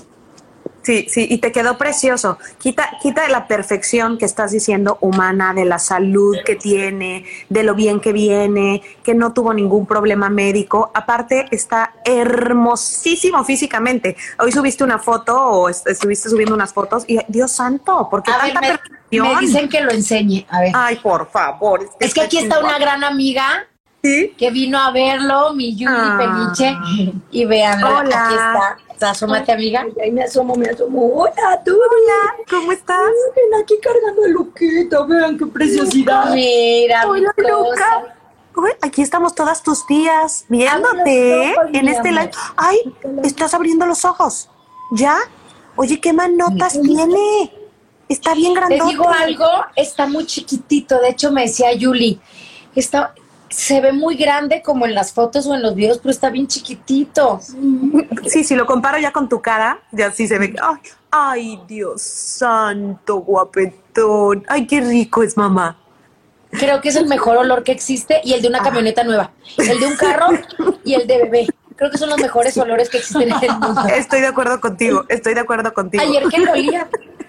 Sí, 0.90 1.06
sí, 1.08 1.28
y 1.30 1.38
te 1.38 1.52
quedó 1.52 1.78
precioso. 1.78 2.36
Quita, 2.58 2.90
quita 3.00 3.22
de 3.22 3.28
la 3.28 3.46
perfección 3.46 4.18
que 4.18 4.24
estás 4.24 4.50
diciendo 4.50 4.98
humana, 5.00 5.54
de 5.54 5.64
la 5.64 5.78
salud 5.78 6.36
que 6.44 6.56
tiene, 6.56 7.24
de 7.48 7.62
lo 7.62 7.76
bien 7.76 8.00
que 8.00 8.12
viene, 8.12 8.82
que 9.04 9.14
no 9.14 9.32
tuvo 9.32 9.54
ningún 9.54 9.86
problema 9.86 10.30
médico. 10.30 10.90
Aparte, 10.92 11.46
está 11.52 11.94
hermosísimo 12.04 13.44
físicamente. 13.44 14.16
Hoy 14.40 14.50
subiste 14.50 14.82
una 14.82 14.98
foto 14.98 15.40
o 15.40 15.68
estuviste 15.68 16.28
subiendo 16.28 16.56
unas 16.56 16.72
fotos 16.72 17.04
y 17.06 17.20
Dios 17.28 17.52
santo, 17.52 18.08
porque 18.10 18.32
tanta 18.32 18.60
me, 18.60 19.20
me, 19.20 19.36
dicen 19.38 19.68
que 19.68 19.82
lo 19.82 19.92
enseñe. 19.92 20.44
A 20.50 20.60
ver. 20.60 20.72
Ay, 20.74 20.96
por 20.96 21.30
favor. 21.30 21.88
Es 22.00 22.12
que, 22.12 22.22
aquí 22.22 22.38
está 22.38 22.58
una 22.58 22.80
gran 22.80 23.04
amiga. 23.04 23.64
¿Sí? 24.02 24.34
Que 24.36 24.50
vino 24.50 24.76
a 24.76 24.90
verlo, 24.90 25.54
mi 25.54 25.76
Yuri 25.76 25.94
ah. 25.94 26.16
Peniche. 26.18 27.20
Y 27.30 27.44
vean, 27.44 27.84
aquí 27.84 28.34
está 28.34 28.78
Asómate, 29.02 29.52
amiga. 29.52 29.86
Ahí 30.02 30.10
me 30.10 30.22
asomo, 30.22 30.54
me 30.54 30.68
asomo. 30.68 31.06
Hola, 31.14 31.62
tú. 31.64 31.72
Hola, 31.72 32.44
¿cómo 32.48 32.72
estás? 32.72 33.10
Ven 33.34 33.62
aquí 33.62 33.74
cargando 33.82 34.24
a 34.24 34.28
Luquita. 34.28 35.02
Vean 35.04 35.38
qué 35.38 35.46
preciosidad. 35.46 36.34
Mira, 36.34 37.08
Hola, 37.08 37.32
Luca. 37.36 38.16
aquí 38.82 39.02
estamos 39.02 39.34
todas 39.34 39.62
tus 39.62 39.86
tías 39.86 40.44
viéndote 40.48 41.54
en 41.72 41.88
este 41.88 42.10
live. 42.10 42.30
Ay, 42.56 42.78
estás 43.24 43.54
abriendo 43.54 43.86
los 43.86 44.04
ojos. 44.04 44.50
¿Ya? 44.92 45.18
Oye, 45.76 46.00
¿qué 46.00 46.12
manotas 46.12 46.78
tiene? 46.80 47.52
Está 48.08 48.34
bien 48.34 48.54
grandote. 48.54 48.82
Te 48.82 48.88
digo 48.88 49.08
algo, 49.08 49.46
está 49.76 50.06
muy 50.06 50.26
chiquitito. 50.26 50.98
De 50.98 51.10
hecho, 51.10 51.30
me 51.30 51.42
decía 51.42 51.72
Yuli, 51.72 52.20
está, 52.74 53.14
se 53.50 53.80
ve 53.80 53.92
muy 53.92 54.14
grande 54.14 54.62
como 54.62 54.86
en 54.86 54.94
las 54.94 55.12
fotos 55.12 55.46
o 55.46 55.54
en 55.54 55.62
los 55.62 55.74
videos, 55.74 55.98
pero 55.98 56.10
está 56.10 56.30
bien 56.30 56.46
chiquitito. 56.46 57.40
Sí, 58.26 58.44
si 58.44 58.54
lo 58.54 58.64
comparo 58.64 58.98
ya 58.98 59.12
con 59.12 59.28
tu 59.28 59.42
cara, 59.42 59.80
ya 59.90 60.10
sí 60.12 60.28
se 60.28 60.38
ve. 60.38 60.54
Ay, 60.62 60.78
ay, 61.10 61.60
Dios 61.66 62.00
santo, 62.00 63.16
guapetón. 63.16 64.44
Ay, 64.48 64.66
qué 64.66 64.80
rico 64.80 65.22
es 65.22 65.36
mamá. 65.36 65.76
Creo 66.52 66.80
que 66.80 66.88
es 66.88 66.96
el 66.96 67.06
mejor 67.06 67.36
olor 67.36 67.62
que 67.64 67.72
existe 67.72 68.20
y 68.24 68.32
el 68.32 68.42
de 68.42 68.48
una 68.48 68.58
ah. 68.60 68.64
camioneta 68.64 69.02
nueva. 69.04 69.32
El 69.58 69.80
de 69.80 69.86
un 69.86 69.96
carro 69.96 70.28
y 70.84 70.94
el 70.94 71.06
de 71.06 71.18
bebé. 71.18 71.46
Creo 71.76 71.90
que 71.90 71.98
son 71.98 72.10
los 72.10 72.18
mejores 72.18 72.56
olores 72.56 72.88
que 72.88 72.98
existen 72.98 73.32
en 73.32 73.42
el 73.42 73.58
mundo. 73.58 73.82
Estoy 73.94 74.20
de 74.20 74.26
acuerdo 74.26 74.60
contigo, 74.60 75.04
estoy 75.08 75.34
de 75.34 75.40
acuerdo 75.40 75.72
contigo. 75.72 76.04
Ayer 76.04 76.24
que 76.28 76.38
lo 76.38 76.52
olía, 76.52 76.88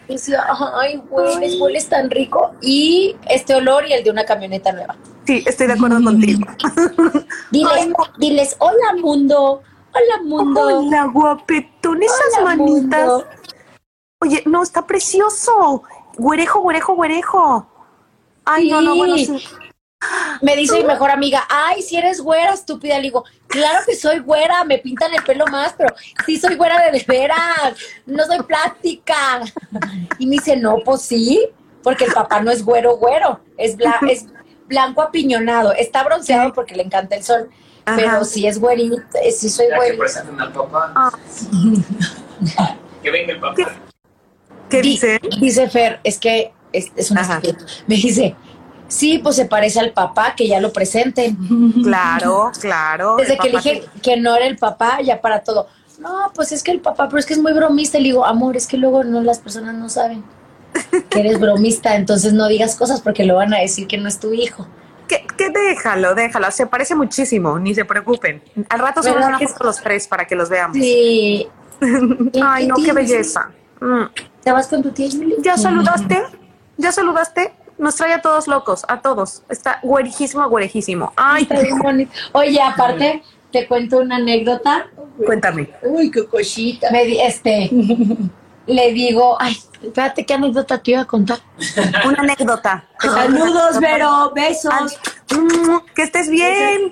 decía, 0.09 0.45
ay, 0.75 1.01
hueles, 1.09 1.59
hueles 1.59 1.87
tan 1.87 2.09
rico. 2.09 2.53
Y 2.61 3.15
este 3.29 3.55
olor 3.55 3.87
y 3.87 3.93
el 3.93 4.03
de 4.03 4.11
una 4.11 4.25
camioneta 4.25 4.73
nueva. 4.73 4.97
Sí, 5.31 5.41
estoy 5.47 5.67
de 5.67 5.73
acuerdo 5.73 6.03
contigo. 6.03 6.45
Diles, 7.51 7.87
diles, 8.17 8.55
hola 8.59 8.95
mundo, 8.99 9.61
hola 9.93 10.23
mundo. 10.25 10.79
Hola 10.79 11.05
guapetón, 11.05 12.03
esas 12.03 12.43
manitas. 12.43 13.23
Oye, 14.19 14.43
no, 14.45 14.61
está 14.61 14.85
precioso. 14.85 15.83
Güerejo, 16.17 16.59
güerejo, 16.59 16.95
güerejo. 16.95 17.65
Ay, 18.43 18.71
no, 18.71 18.81
no, 18.81 18.97
bueno, 18.97 19.15
sí. 19.15 19.41
Me 20.41 20.57
dice 20.57 20.79
mi 20.79 20.83
mejor 20.83 21.11
amiga, 21.11 21.45
ay, 21.47 21.81
si 21.81 21.95
eres 21.95 22.19
güera, 22.19 22.51
estúpida. 22.51 22.97
Le 22.97 23.03
digo, 23.03 23.23
claro 23.47 23.85
que 23.85 23.95
soy 23.95 24.19
güera, 24.19 24.65
me 24.65 24.79
pintan 24.79 25.13
el 25.13 25.23
pelo 25.23 25.45
más, 25.47 25.73
pero 25.77 25.95
sí 26.25 26.37
soy 26.37 26.55
güera 26.55 26.91
de 26.91 27.05
veras, 27.07 27.77
no 28.05 28.25
soy 28.25 28.43
plástica. 28.43 29.43
Y 30.19 30.25
me 30.25 30.33
dice, 30.33 30.57
no, 30.57 30.79
pues 30.83 31.03
sí, 31.03 31.47
porque 31.83 32.03
el 32.03 32.11
papá 32.11 32.41
no 32.41 32.51
es 32.51 32.65
güero, 32.65 32.97
güero, 32.97 33.39
es, 33.55 33.77
bla 33.77 33.97
es 34.09 34.25
blanco 34.71 35.01
apiñonado. 35.01 35.73
Está 35.73 36.03
bronceado 36.03 36.53
porque 36.53 36.75
le 36.75 36.83
encanta 36.83 37.15
el 37.15 37.23
sol. 37.23 37.49
Pero 37.83 38.23
si 38.25 38.47
es 38.47 38.59
güerito, 38.59 38.97
eh, 39.21 39.31
si 39.31 39.49
soy 39.49 39.67
güerito. 39.75 40.03
Ah. 40.73 41.11
que 43.03 43.11
venga 43.11 43.33
el 43.33 43.39
papá. 43.39 43.75
¿Qué, 44.69 44.81
dice? 44.81 45.19
Dice 45.39 45.69
Fer, 45.69 45.99
es 46.03 46.17
que 46.17 46.53
es, 46.71 46.91
es 46.95 47.11
una 47.11 47.41
Me 47.87 47.95
dice, 47.95 48.35
sí, 48.87 49.19
pues 49.19 49.35
se 49.35 49.45
parece 49.45 49.79
al 49.81 49.91
papá, 49.91 50.33
que 50.35 50.47
ya 50.47 50.61
lo 50.61 50.71
presenten. 50.71 51.37
Claro, 51.83 52.51
claro. 52.59 53.17
Desde 53.17 53.37
que 53.37 53.49
le 53.49 53.57
dije 53.57 53.83
que... 54.01 54.15
no 54.17 54.35
era 54.35 54.45
el 54.45 54.57
papá, 54.57 55.01
ya 55.01 55.19
para 55.19 55.43
todo. 55.43 55.67
No, 55.99 56.31
pues 56.33 56.51
es 56.53 56.63
que 56.63 56.71
el 56.71 56.79
papá, 56.79 57.09
pero 57.09 57.19
es 57.19 57.25
que 57.25 57.33
es 57.33 57.39
muy 57.39 57.51
bromista. 57.51 57.97
Le 57.97 58.05
digo, 58.05 58.25
amor, 58.25 58.55
es 58.55 58.67
que 58.67 58.77
luego 58.77 59.03
no 59.03 59.21
las 59.21 59.39
personas 59.39 59.75
no 59.75 59.89
saben 59.89 60.23
que 61.09 61.19
eres 61.19 61.39
bromista, 61.39 61.95
entonces 61.95 62.33
no 62.33 62.47
digas 62.47 62.75
cosas 62.75 63.01
porque 63.01 63.25
lo 63.25 63.35
van 63.35 63.53
a 63.53 63.59
decir 63.59 63.87
que 63.87 63.97
no 63.97 64.07
es 64.07 64.19
tu 64.19 64.33
hijo. 64.33 64.67
Que, 65.07 65.49
déjalo, 65.49 66.15
déjalo, 66.15 66.49
se 66.51 66.67
parece 66.67 66.95
muchísimo, 66.95 67.59
ni 67.59 67.75
se 67.75 67.83
preocupen. 67.83 68.41
Al 68.69 68.79
rato 68.79 69.03
se 69.03 69.11
van 69.11 69.35
a 69.35 69.39
los 69.59 69.81
tres 69.81 70.07
para 70.07 70.25
que 70.25 70.35
los 70.35 70.49
veamos. 70.49 70.77
Sí. 70.77 71.47
Ay, 72.41 72.67
no, 72.67 72.75
qué 72.75 72.93
belleza. 72.93 73.51
Mm. 73.81 74.03
¿Te 74.43 74.51
vas 74.51 74.67
con 74.67 74.81
tu 74.81 74.91
tía 74.91 75.09
¿Ya 75.39 75.57
saludaste? 75.57 76.21
¿Ya 76.77 76.91
saludaste? 76.91 77.53
Nos 77.77 77.95
trae 77.95 78.13
a 78.13 78.21
todos 78.21 78.47
locos, 78.47 78.85
a 78.87 79.01
todos. 79.01 79.43
Está 79.49 79.79
güerejísimo, 79.83 80.47
güerejísimo. 80.47 81.11
Ay, 81.15 81.47
Oye, 82.31 82.61
aparte, 82.61 83.23
te 83.51 83.67
cuento 83.67 83.99
una 83.99 84.17
anécdota. 84.17 84.87
Cuéntame. 85.25 85.69
Uy, 85.83 86.09
qué 86.11 86.25
cosita. 86.25 86.89
Me, 86.91 87.25
este, 87.25 87.69
le 88.67 88.93
digo, 88.93 89.35
ay, 89.39 89.57
espérate, 89.81 90.25
¿qué 90.25 90.33
anécdota 90.33 90.77
te 90.77 90.91
iba 90.91 91.01
a 91.01 91.05
contar? 91.05 91.39
Una 92.05 92.19
anécdota. 92.19 92.85
Saludos, 92.99 93.79
Vero, 93.79 94.31
besos. 94.35 94.99
Mm, 95.31 95.77
que 95.95 96.03
estés 96.03 96.29
bien. 96.29 96.91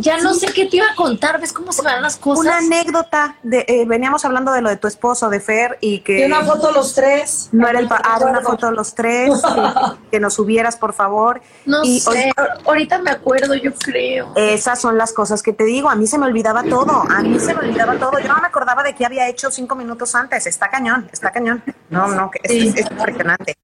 Ya 0.00 0.18
no 0.18 0.34
sé 0.34 0.46
qué 0.52 0.66
te 0.66 0.78
iba 0.78 0.86
a 0.90 0.94
contar. 0.94 1.40
¿Ves 1.40 1.52
cómo 1.52 1.72
se 1.72 1.82
van 1.82 2.02
las 2.02 2.16
cosas? 2.16 2.44
Una 2.44 2.58
anécdota. 2.58 3.36
De, 3.42 3.64
eh, 3.68 3.84
veníamos 3.86 4.24
hablando 4.24 4.52
de 4.52 4.62
lo 4.62 4.70
de 4.70 4.76
tu 4.76 4.88
esposo, 4.88 5.28
de 5.28 5.40
Fer, 5.40 5.78
y 5.80 6.00
que. 6.00 6.20
Y 6.20 6.24
una 6.24 6.42
foto 6.42 6.72
los 6.72 6.94
tres. 6.94 7.50
No 7.52 7.68
era 7.68 7.80
el. 7.80 7.88
Ah, 7.90 8.18
una 8.22 8.40
foto 8.40 8.70
los 8.70 8.94
tres. 8.94 9.30
que, 10.10 10.20
nos 10.20 10.34
subieras, 10.34 10.76
por 10.76 10.94
favor. 10.94 11.42
No 11.66 11.84
sé. 11.84 12.32
Ahorita, 12.64 12.98
me 12.98 13.10
acuerdo, 13.10 13.54
yo 13.54 13.72
creo. 13.74 14.32
Esas 14.34 14.80
son 14.80 14.96
las 14.96 15.12
cosas 15.12 15.42
que 15.42 15.52
te 15.52 15.64
digo. 15.64 15.88
A 15.88 15.94
mí 15.94 16.06
se 16.06 16.18
me 16.18 16.26
olvidaba 16.26 16.62
todo. 16.62 17.04
A 17.10 17.22
mí 17.22 17.38
se 17.38 17.54
me 17.54 17.60
olvidaba 17.60 17.98
todo. 17.98 18.18
Yo 18.18 18.28
no 18.28 18.40
me 18.40 18.46
acordaba 18.46 18.82
de 18.82 18.94
qué 18.94 19.04
había 19.04 19.28
hecho 19.28 19.50
cinco 19.50 19.76
minutos 19.76 20.14
antes. 20.14 20.46
Está 20.46 20.70
cañón, 20.70 21.08
está 21.12 21.30
cañón. 21.36 21.62
No, 21.90 22.08
no, 22.08 22.30
es 22.42 22.52
impresionante. 22.52 23.54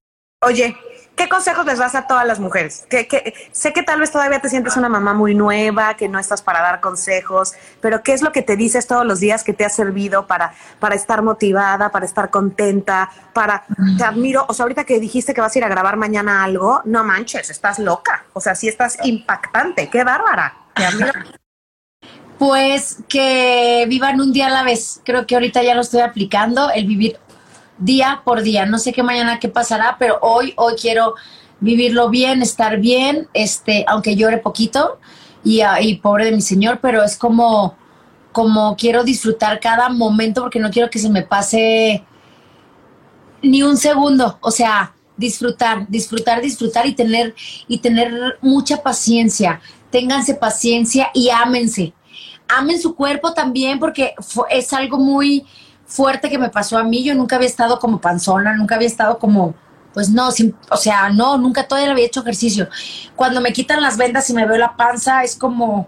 Oye, 0.41 0.75
¿Qué 1.15 1.29
consejos 1.29 1.63
les 1.67 1.77
das 1.77 1.93
a 1.93 2.07
todas 2.07 2.25
las 2.25 2.39
mujeres? 2.39 2.87
Que, 2.89 3.35
sé 3.51 3.71
que 3.71 3.83
tal 3.83 3.99
vez 3.99 4.11
todavía 4.11 4.39
te 4.39 4.49
sientes 4.49 4.75
una 4.77 4.89
mamá 4.89 5.13
muy 5.13 5.35
nueva, 5.35 5.95
que 5.95 6.09
no 6.09 6.17
estás 6.17 6.41
para 6.41 6.61
dar 6.61 6.81
consejos, 6.81 7.53
pero 7.81 8.01
¿qué 8.01 8.13
es 8.13 8.23
lo 8.23 8.31
que 8.31 8.41
te 8.41 8.55
dices 8.55 8.87
todos 8.87 9.05
los 9.05 9.19
días 9.19 9.43
que 9.43 9.53
te 9.53 9.63
ha 9.63 9.69
servido 9.69 10.25
para, 10.25 10.55
para 10.79 10.95
estar 10.95 11.21
motivada, 11.21 11.91
para 11.91 12.05
estar 12.05 12.31
contenta, 12.31 13.11
para... 13.31 13.63
Te 13.97 14.03
admiro, 14.03 14.45
o 14.47 14.55
sea, 14.55 14.63
ahorita 14.63 14.85
que 14.85 14.99
dijiste 14.99 15.35
que 15.35 15.41
vas 15.41 15.55
a 15.55 15.59
ir 15.59 15.65
a 15.65 15.69
grabar 15.69 15.97
mañana 15.97 16.43
algo, 16.43 16.81
no 16.85 17.03
manches, 17.03 17.51
estás 17.51 17.77
loca, 17.77 18.25
o 18.33 18.41
sea, 18.41 18.55
sí 18.55 18.67
estás 18.67 18.97
impactante, 19.03 19.89
qué 19.89 20.03
bárbara, 20.03 20.55
te 20.73 20.83
admiro. 20.83 21.11
Pues 22.39 22.97
que 23.07 23.85
vivan 23.87 24.19
un 24.19 24.33
día 24.33 24.47
a 24.47 24.49
la 24.49 24.63
vez. 24.63 24.99
Creo 25.05 25.25
que 25.25 25.35
ahorita 25.35 25.63
ya 25.63 25.75
lo 25.75 25.81
estoy 25.81 26.01
aplicando, 26.01 26.71
el 26.71 26.87
vivir 26.87 27.19
día 27.83 28.21
por 28.23 28.41
día. 28.41 28.65
No 28.65 28.77
sé 28.77 28.93
qué 28.93 29.03
mañana 29.03 29.39
qué 29.39 29.49
pasará, 29.49 29.97
pero 29.99 30.17
hoy, 30.21 30.53
hoy 30.55 30.75
quiero 30.79 31.15
vivirlo 31.59 32.09
bien, 32.09 32.41
estar 32.41 32.79
bien, 32.79 33.27
este, 33.33 33.85
aunque 33.87 34.15
llore 34.15 34.37
poquito 34.37 34.99
y, 35.43 35.61
ah, 35.61 35.81
y 35.81 35.95
pobre 35.95 36.25
de 36.25 36.31
mi 36.31 36.41
señor, 36.41 36.79
pero 36.81 37.03
es 37.03 37.17
como, 37.17 37.75
como 38.31 38.75
quiero 38.75 39.03
disfrutar 39.03 39.59
cada 39.59 39.89
momento 39.89 40.41
porque 40.41 40.59
no 40.59 40.71
quiero 40.71 40.89
que 40.89 40.99
se 40.99 41.09
me 41.09 41.21
pase 41.21 42.03
ni 43.41 43.61
un 43.61 43.77
segundo, 43.77 44.37
o 44.41 44.51
sea, 44.51 44.93
disfrutar, 45.17 45.85
disfrutar, 45.89 46.41
disfrutar 46.41 46.85
y 46.85 46.93
tener 46.93 47.35
y 47.67 47.77
tener 47.79 48.37
mucha 48.41 48.81
paciencia. 48.81 49.61
Ténganse 49.91 50.33
paciencia 50.33 51.11
y 51.13 51.29
ámense. 51.29 51.93
Amen 52.47 52.81
su 52.81 52.95
cuerpo 52.95 53.33
también 53.33 53.79
porque 53.79 54.13
es 54.49 54.73
algo 54.73 54.97
muy 54.97 55.45
fuerte 55.93 56.29
que 56.29 56.37
me 56.37 56.49
pasó 56.49 56.77
a 56.77 56.83
mí. 56.83 57.03
Yo 57.03 57.13
nunca 57.13 57.35
había 57.35 57.47
estado 57.47 57.79
como 57.79 58.01
panzona, 58.01 58.55
nunca 58.55 58.75
había 58.75 58.87
estado 58.87 59.19
como 59.19 59.53
pues 59.93 60.09
no, 60.09 60.27
o 60.27 60.77
sea, 60.77 61.09
no, 61.09 61.37
nunca 61.37 61.67
todavía 61.67 61.91
había 61.91 62.07
hecho 62.07 62.21
ejercicio. 62.21 62.67
Cuando 63.15 63.41
me 63.41 63.53
quitan 63.53 63.79
las 63.79 63.95
vendas 63.95 64.27
y 64.29 64.33
me 64.33 64.47
veo 64.47 64.57
la 64.57 64.75
panza, 64.75 65.23
es 65.23 65.35
como 65.35 65.87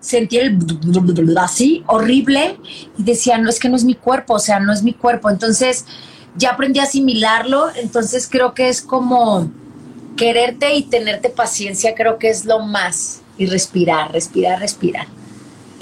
sentir 0.00 0.42
el 0.42 1.38
así, 1.38 1.84
horrible, 1.86 2.58
y 2.96 3.02
decía, 3.02 3.36
no, 3.36 3.50
es 3.50 3.60
que 3.60 3.68
no 3.68 3.76
es 3.76 3.84
mi 3.84 3.94
cuerpo, 3.94 4.34
o 4.34 4.38
sea, 4.38 4.58
no 4.58 4.72
es 4.72 4.82
mi 4.82 4.94
cuerpo. 4.94 5.28
Entonces, 5.28 5.84
ya 6.34 6.52
aprendí 6.52 6.80
a 6.80 6.84
asimilarlo, 6.84 7.68
entonces 7.76 8.26
creo 8.26 8.54
que 8.54 8.70
es 8.70 8.80
como 8.80 9.50
quererte 10.16 10.74
y 10.74 10.84
tenerte 10.84 11.28
paciencia, 11.28 11.94
creo 11.94 12.18
que 12.18 12.30
es 12.30 12.46
lo 12.46 12.60
más. 12.60 13.20
Y 13.36 13.46
respirar, 13.46 14.12
respirar, 14.12 14.60
respirar. 14.60 15.06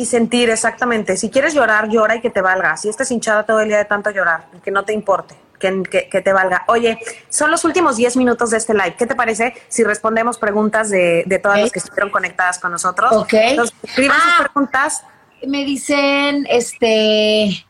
Y 0.01 0.07
sentir, 0.07 0.49
exactamente. 0.49 1.19
Si 1.19 1.29
quieres 1.29 1.53
llorar, 1.53 1.91
llora 1.91 2.17
y 2.17 2.23
que 2.23 2.31
te 2.31 2.41
valga. 2.41 2.75
Si 2.79 2.89
estás 2.89 3.11
hinchada 3.11 3.45
todo 3.45 3.61
el 3.61 3.69
día 3.69 3.77
de 3.77 3.85
tanto 3.85 4.09
llorar, 4.11 4.47
que 4.65 4.71
no 4.71 4.83
te 4.83 4.95
importe 4.95 5.37
que, 5.59 6.23
te 6.25 6.33
valga. 6.33 6.65
Oye, 6.69 6.99
son 7.29 7.51
los 7.51 7.67
últimos 7.67 7.97
10 7.97 8.17
minutos 8.17 8.49
de 8.49 8.57
este 8.57 8.73
live. 8.73 8.95
¿Qué 8.99 9.07
te 9.07 9.15
parece 9.15 9.53
si 9.69 9.85
respondemos 9.85 10.39
preguntas 10.39 10.89
de, 10.89 11.39
todas 11.43 11.61
las 11.61 11.71
que 11.71 11.81
estuvieron 11.81 12.09
conectadas 12.09 12.59
con 12.59 12.73
nosotros? 12.73 13.13
Ok. 13.13 13.35
Entonces, 13.35 13.77
escriban 13.83 14.17
sus 14.17 14.33
ah, 14.33 14.39
preguntas. 14.39 15.05
Me 15.47 15.67
dicen, 15.67 16.47
este, 16.49 17.67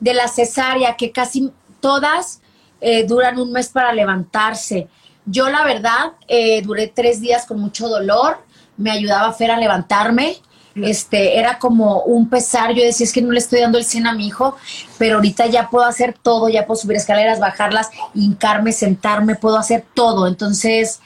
de 0.00 0.14
la 0.14 0.28
cesárea, 0.28 0.98
que 0.98 1.12
casi 1.12 1.50
todas 1.80 2.42
eh, 2.82 3.04
duran 3.06 3.38
un 3.38 3.52
mes 3.52 3.70
para 3.70 3.94
levantarse. 3.94 4.86
Yo, 5.24 5.48
la 5.48 5.64
verdad, 5.64 6.12
eh, 6.28 6.60
duré 6.60 6.88
tres 6.88 7.22
días 7.22 7.46
con 7.46 7.58
mucho 7.58 7.88
dolor. 7.88 8.36
Me 8.76 8.90
ayudaba 8.90 9.32
Fer 9.32 9.50
a 9.50 9.56
levantarme 9.56 10.42
este, 10.84 11.38
era 11.38 11.58
como 11.58 12.02
un 12.02 12.28
pesar, 12.28 12.72
yo 12.72 12.82
decía, 12.82 13.04
es 13.04 13.12
que 13.12 13.22
no 13.22 13.32
le 13.32 13.38
estoy 13.38 13.60
dando 13.60 13.78
el 13.78 13.84
100 13.84 14.06
a 14.06 14.14
mi 14.14 14.26
hijo, 14.26 14.56
pero 14.98 15.16
ahorita 15.16 15.46
ya 15.46 15.68
puedo 15.70 15.84
hacer 15.84 16.14
todo, 16.20 16.48
ya 16.48 16.66
puedo 16.66 16.80
subir 16.80 16.96
escaleras, 16.96 17.40
bajarlas, 17.40 17.90
hincarme, 18.14 18.72
sentarme, 18.72 19.36
puedo 19.36 19.56
hacer 19.56 19.84
todo, 19.94 20.26
entonces, 20.26 21.00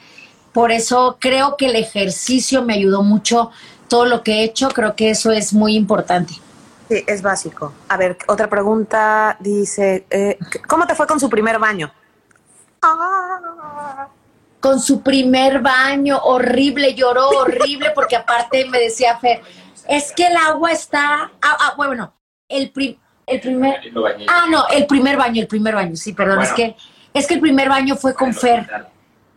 por 0.53 0.73
eso 0.73 1.17
creo 1.21 1.57
que 1.57 1.67
el 1.67 1.77
ejercicio 1.77 2.63
me 2.63 2.75
ayudó 2.75 3.03
mucho, 3.03 3.51
todo 3.89 4.07
lo 4.07 4.23
que 4.23 4.41
he 4.41 4.45
hecho, 4.45 4.69
creo 4.69 4.97
que 4.97 5.11
eso 5.11 5.31
es 5.31 5.53
muy 5.53 5.77
importante. 5.77 6.35
Sí, 6.89 7.03
es 7.07 7.23
básico. 7.23 7.73
A 7.89 7.97
ver, 7.97 8.19
otra 8.27 8.49
pregunta 8.49 9.37
dice, 9.41 10.07
eh, 10.11 10.39
¿cómo 10.69 10.87
te 10.87 10.95
fue 10.95 11.07
con 11.07 11.19
su 11.19 11.29
primer 11.31 11.59
baño? 11.59 11.93
con 14.65 14.81
su 14.81 15.03
primer 15.03 15.61
baño, 15.61 16.19
horrible, 16.23 16.95
lloró 16.95 17.29
horrible, 17.29 17.91
porque 17.95 18.17
aparte 18.17 18.65
me 18.71 18.79
decía 18.79 19.19
Fer, 19.19 19.43
es 19.89 20.13
que 20.13 20.27
el 20.27 20.37
agua 20.37 20.73
está, 20.73 21.33
ah, 21.43 21.57
ah 21.61 21.75
bueno, 21.77 22.15
el, 22.49 22.73
el 23.27 23.41
primer, 23.41 23.81
ah, 24.29 24.47
no, 24.51 24.67
el 24.69 24.87
primer 24.87 25.17
baño, 25.17 25.41
el 25.43 25.49
primer 25.49 25.75
baño, 25.75 25.97
sí, 25.97 26.13
perdón, 26.13 26.43
es 26.43 26.53
que, 26.53 26.77
es 27.13 27.27
que 27.27 27.35
el 27.35 27.41
primer 27.41 27.69
baño 27.69 27.97
fue 27.97 28.15
con 28.15 28.35
Fer, 28.35 28.89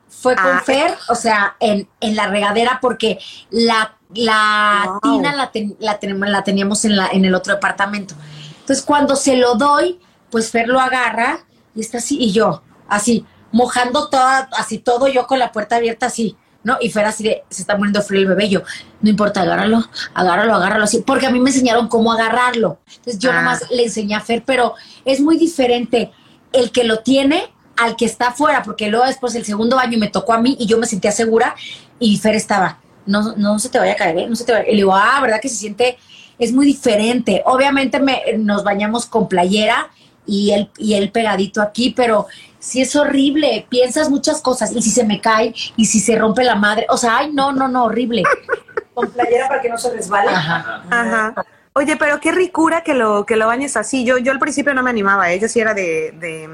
fue 0.09 0.35
con 0.35 0.57
ah, 0.57 0.61
Fer, 0.65 0.95
o 1.09 1.15
sea, 1.15 1.55
en, 1.59 1.87
en 1.99 2.15
la 2.15 2.27
regadera, 2.27 2.79
porque 2.81 3.19
la, 3.49 3.97
la 4.13 4.99
tina 5.01 5.35
la, 5.35 5.51
la, 5.79 5.99
la 6.29 6.43
teníamos 6.43 6.85
en, 6.85 6.95
la, 6.95 7.07
en 7.07 7.25
el 7.25 7.35
otro 7.35 7.53
departamento. 7.53 8.15
Entonces, 8.59 8.83
cuando 8.83 9.15
se 9.15 9.37
lo 9.37 9.55
doy, 9.55 9.99
pues 10.29 10.51
Fer 10.51 10.67
lo 10.67 10.79
agarra 10.79 11.39
y 11.75 11.81
está 11.81 11.99
así, 11.99 12.17
y 12.19 12.31
yo, 12.31 12.63
así, 12.87 13.25
mojando 13.51 14.09
toda, 14.09 14.49
así 14.57 14.79
todo 14.79 15.07
yo 15.07 15.27
con 15.27 15.39
la 15.39 15.51
puerta 15.51 15.77
abierta 15.77 16.07
así, 16.07 16.35
¿no? 16.67 16.77
Y 16.81 16.89
fuera 16.89 17.09
así 17.09 17.23
de, 17.23 17.43
se 17.49 17.61
está 17.61 17.77
poniendo 17.77 18.01
frío 18.01 18.19
el 18.19 18.27
bebé, 18.27 18.49
yo, 18.49 18.61
no 18.99 19.09
importa, 19.09 19.41
agárralo, 19.41 19.85
agárralo, 20.13 20.53
agárralo 20.53 20.83
así, 20.83 21.01
porque 21.01 21.25
a 21.25 21.31
mí 21.31 21.39
me 21.39 21.49
enseñaron 21.49 21.87
cómo 21.87 22.11
agarrarlo. 22.11 22.79
Entonces 22.97 23.19
yo 23.19 23.31
ah. 23.31 23.35
nomás 23.35 23.71
le 23.71 23.85
enseñé 23.85 24.15
a 24.15 24.19
Fer, 24.19 24.43
pero 24.45 24.73
es 25.05 25.21
muy 25.21 25.37
diferente 25.37 26.11
el 26.51 26.71
que 26.73 26.83
lo 26.83 26.99
tiene 26.99 27.53
al 27.77 27.95
que 27.95 28.03
está 28.03 28.27
afuera, 28.27 28.63
porque 28.63 28.89
luego 28.89 29.05
después 29.05 29.33
el 29.35 29.45
segundo 29.45 29.77
baño 29.77 29.97
me 29.97 30.09
tocó 30.09 30.33
a 30.33 30.41
mí 30.41 30.57
y 30.59 30.65
yo 30.65 30.77
me 30.77 30.87
sentía 30.87 31.13
segura 31.13 31.55
y 31.99 32.17
Fer 32.17 32.35
estaba, 32.35 32.79
no, 33.05 33.33
no 33.37 33.59
se 33.59 33.69
te 33.69 33.79
vaya 33.79 33.93
a 33.93 33.95
caer, 33.95 34.17
¿eh? 34.17 34.27
no 34.27 34.35
se 34.35 34.43
te 34.43 34.51
vaya. 34.51 34.65
Y 34.67 34.71
le 34.71 34.77
digo, 34.77 34.93
ah, 34.93 35.19
¿verdad 35.21 35.39
que 35.41 35.47
se 35.47 35.55
siente? 35.55 35.97
Es 36.37 36.51
muy 36.51 36.65
diferente. 36.65 37.43
Obviamente 37.45 37.99
me, 38.01 38.21
nos 38.37 38.65
bañamos 38.65 39.05
con 39.05 39.29
playera 39.29 39.89
y 40.27 40.51
él, 40.51 40.69
y 40.77 40.93
él 40.93 41.11
pegadito 41.11 41.61
aquí, 41.61 41.93
pero 41.95 42.27
sí 42.59 42.81
es 42.81 42.95
horrible, 42.95 43.65
piensas 43.69 44.09
muchas 44.09 44.41
cosas, 44.41 44.71
y 44.75 44.81
si 44.81 44.91
se 44.91 45.05
me 45.05 45.21
cae, 45.21 45.53
y 45.75 45.85
si 45.85 45.99
se 45.99 46.15
rompe 46.17 46.43
la 46.43 46.55
madre, 46.55 46.85
o 46.89 46.97
sea, 46.97 47.17
ay, 47.17 47.31
no, 47.33 47.51
no, 47.51 47.67
no, 47.67 47.85
horrible. 47.85 48.23
Con 48.93 49.09
playera 49.11 49.47
para 49.47 49.61
que 49.61 49.69
no 49.69 49.77
se 49.77 49.91
resbale. 49.93 50.29
Ajá. 50.29 50.83
Ajá. 50.89 51.45
Oye, 51.73 51.95
pero 51.97 52.19
qué 52.19 52.31
ricura 52.31 52.81
que 52.81 52.95
lo, 52.95 53.23
que 53.25 53.35
lo 53.35 53.45
bañes 53.45 53.77
así. 53.77 54.03
Yo, 54.03 54.17
yo 54.17 54.31
al 54.31 54.39
principio 54.39 54.73
no 54.73 54.81
me 54.81 54.89
animaba, 54.89 55.29
ella 55.29 55.45
¿eh? 55.45 55.49
sí 55.49 55.59
era 55.59 55.75
de, 55.75 56.11
de, 56.19 56.49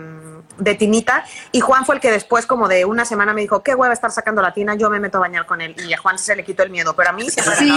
de, 0.58 0.76
tinita, 0.76 1.24
y 1.52 1.60
Juan 1.60 1.86
fue 1.86 1.96
el 1.96 2.02
que 2.02 2.12
después, 2.12 2.46
como 2.46 2.68
de 2.68 2.86
una 2.86 3.06
semana, 3.06 3.34
me 3.34 3.42
dijo, 3.42 3.64
qué 3.64 3.76
hueva 3.76 3.94
estar 3.94 4.12
sacando 4.12 4.42
la 4.42 4.54
tina, 4.54 4.76
yo 4.76 4.90
me 4.90 5.00
meto 5.00 5.18
a 5.18 5.22
bañar 5.22 5.46
con 5.46 5.62
él. 5.62 5.76
Y 5.88 5.94
a 5.94 5.98
Juan 5.98 6.18
se 6.18 6.36
le 6.36 6.44
quitó 6.44 6.64
el 6.64 6.70
miedo, 6.70 6.96
pero 6.96 7.10
a 7.10 7.14
mí 7.14 7.30
se 7.30 7.42
Sí, 7.42 7.72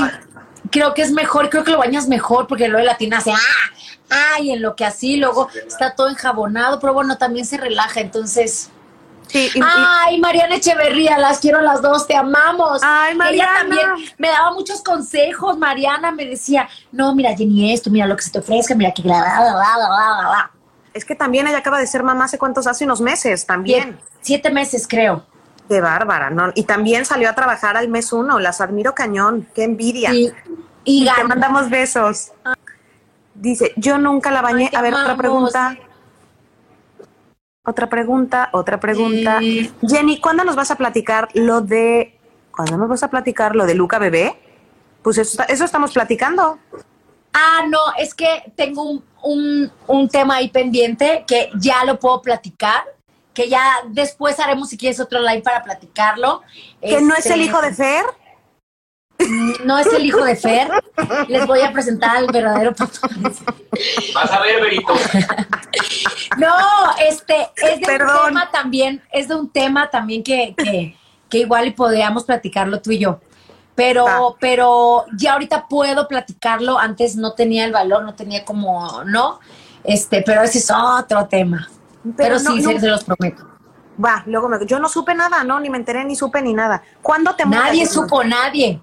creo 0.70 0.94
que 0.94 1.02
es 1.02 1.12
mejor, 1.12 1.50
creo 1.50 1.64
que 1.64 1.72
lo 1.72 1.78
bañas 1.78 2.08
mejor, 2.08 2.46
porque 2.46 2.68
luego 2.68 2.80
de 2.80 2.86
la 2.86 2.96
tina 2.96 3.18
hace, 3.18 3.32
¡ah! 3.32 4.34
ay, 4.34 4.52
en 4.52 4.62
lo 4.62 4.76
que 4.76 4.84
así, 4.84 5.16
luego 5.16 5.48
está 5.66 5.94
todo 5.94 6.08
enjabonado, 6.08 6.78
pero 6.80 6.92
bueno, 6.92 7.16
también 7.18 7.46
se 7.46 7.56
relaja, 7.56 8.00
entonces... 8.00 8.70
Sí, 9.28 9.50
Ay, 9.60 10.20
Mariana 10.20 10.54
Echeverría, 10.54 11.18
las 11.18 11.40
quiero 11.40 11.60
las 11.60 11.82
dos, 11.82 12.06
te 12.06 12.14
amamos. 12.14 12.80
Ay, 12.84 13.16
Mariana. 13.16 13.50
Ella 13.50 13.58
también 13.58 14.14
me 14.18 14.28
daba 14.28 14.52
muchos 14.52 14.80
consejos. 14.82 15.58
Mariana 15.58 16.12
me 16.12 16.26
decía, 16.26 16.68
no, 16.92 17.12
mira, 17.12 17.34
Jenny, 17.36 17.72
esto, 17.72 17.90
mira 17.90 18.06
lo 18.06 18.14
que 18.14 18.22
se 18.22 18.30
te 18.30 18.38
ofrezca, 18.38 18.76
mira 18.76 18.92
que 18.92 19.02
bla, 19.02 19.18
bla, 19.18 19.40
bla, 19.40 19.52
bla, 19.52 20.28
bla, 20.28 20.50
Es 20.96 21.04
que 21.04 21.14
también 21.14 21.46
ella 21.46 21.58
acaba 21.58 21.78
de 21.78 21.86
ser 21.86 22.02
mamá 22.02 22.24
hace 22.24 22.38
cuántos, 22.38 22.66
hace 22.66 22.84
unos 22.84 23.02
meses 23.02 23.44
también. 23.44 23.98
Siete, 24.22 24.50
meses, 24.50 24.88
creo. 24.88 25.26
Qué 25.68 25.82
bárbara, 25.82 26.30
¿no? 26.30 26.52
Y 26.54 26.62
también 26.62 27.04
salió 27.04 27.28
a 27.28 27.34
trabajar 27.34 27.76
al 27.76 27.88
mes 27.90 28.14
uno, 28.14 28.38
las 28.38 28.62
admiro 28.62 28.94
cañón, 28.94 29.46
qué 29.54 29.64
envidia. 29.64 30.14
Y, 30.14 30.32
y, 30.84 31.06
te 31.14 31.24
mandamos 31.24 31.68
besos. 31.68 32.32
Dice, 33.34 33.74
yo 33.76 33.98
nunca 33.98 34.30
la 34.30 34.40
bañé. 34.40 34.70
a 34.74 34.80
ver, 34.80 34.94
otra 34.94 35.18
pregunta. 35.18 35.76
Otra 37.62 37.90
pregunta, 37.90 38.48
otra 38.52 38.80
pregunta. 38.80 39.38
Jenny, 39.86 40.18
¿cuándo 40.18 40.44
nos 40.44 40.56
vas 40.56 40.70
a 40.70 40.76
platicar 40.76 41.28
lo 41.34 41.60
de... 41.60 42.18
¿Cuándo 42.52 42.78
nos 42.78 42.88
vas 42.88 43.02
a 43.02 43.10
platicar 43.10 43.54
lo 43.54 43.66
de 43.66 43.74
Luca 43.74 43.98
Bebé? 43.98 44.34
Pues 45.02 45.18
eso, 45.18 45.42
eso 45.46 45.64
estamos 45.66 45.92
platicando. 45.92 46.58
Ah, 47.38 47.66
no, 47.68 47.78
es 47.98 48.14
que 48.14 48.50
tengo 48.56 48.82
un, 48.82 49.04
un, 49.22 49.70
un, 49.86 50.08
tema 50.08 50.36
ahí 50.36 50.48
pendiente 50.48 51.22
que 51.26 51.50
ya 51.60 51.84
lo 51.84 51.98
puedo 51.98 52.22
platicar, 52.22 52.82
que 53.34 53.50
ya 53.50 53.62
después 53.88 54.40
haremos 54.40 54.70
si 54.70 54.78
quieres 54.78 54.98
otro 55.00 55.20
live 55.20 55.42
para 55.42 55.62
platicarlo. 55.62 56.42
¿Que 56.80 57.02
no 57.02 57.14
es 57.14 57.26
el 57.26 57.32
este, 57.32 57.44
hijo 57.44 57.60
de 57.60 57.74
Fer? 57.74 58.04
No 59.64 59.78
es 59.78 59.86
el 59.88 60.06
hijo 60.06 60.24
de 60.24 60.34
Fer. 60.34 60.70
Les 61.28 61.46
voy 61.46 61.60
a 61.60 61.72
presentar 61.72 62.16
al 62.16 62.26
verdadero 62.26 62.74
papá. 62.74 63.08
Vas 64.14 64.30
a 64.30 64.40
ver, 64.40 64.62
Berito. 64.62 64.94
No, 66.38 66.56
este, 67.06 67.50
es 67.56 67.80
de 67.80 68.02
un 68.02 68.24
tema 68.24 68.50
también, 68.50 69.02
es 69.12 69.28
de 69.28 69.34
un 69.34 69.50
tema 69.50 69.90
también 69.90 70.22
que, 70.22 70.54
que, 71.28 71.38
igual 71.38 71.66
y 71.66 71.70
podríamos 71.72 72.24
platicarlo 72.24 72.80
tú 72.80 72.92
y 72.92 72.98
yo. 72.98 73.20
Pero, 73.76 74.36
pero 74.40 75.04
ya 75.16 75.34
ahorita 75.34 75.68
puedo 75.68 76.08
platicarlo. 76.08 76.78
Antes 76.78 77.14
no 77.14 77.34
tenía 77.34 77.66
el 77.66 77.72
valor, 77.72 78.02
no 78.02 78.14
tenía 78.14 78.44
como, 78.44 79.04
¿no? 79.04 79.38
Este, 79.84 80.22
pero 80.22 80.42
ese 80.42 80.58
es 80.58 80.70
otro 80.70 81.26
tema. 81.26 81.68
Pero, 82.16 82.38
sí, 82.38 82.62
se 82.62 82.88
los 82.88 83.04
prometo. 83.04 83.46
Va, 84.02 84.22
luego 84.26 84.48
me, 84.48 84.64
yo 84.66 84.78
no 84.78 84.88
supe 84.88 85.14
nada, 85.14 85.44
¿no? 85.44 85.60
Ni 85.60 85.70
me 85.70 85.76
enteré, 85.76 86.04
ni 86.04 86.16
supe, 86.16 86.42
ni 86.42 86.54
nada. 86.54 86.82
¿Cuándo 87.02 87.34
te 87.34 87.44
Nadie 87.46 87.86
supo, 87.86 88.24
nadie. 88.24 88.80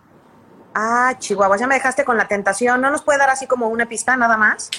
Ah, 0.75 1.15
Chihuahua, 1.17 1.57
ya 1.57 1.67
me 1.67 1.75
dejaste 1.75 2.05
con 2.05 2.17
la 2.17 2.27
tentación. 2.27 2.79
¿No 2.79 2.89
nos 2.89 3.01
puede 3.03 3.19
dar 3.19 3.29
así 3.29 3.47
como 3.47 3.67
una 3.67 3.87
pista 3.87 4.15
nada 4.15 4.37
más? 4.37 4.69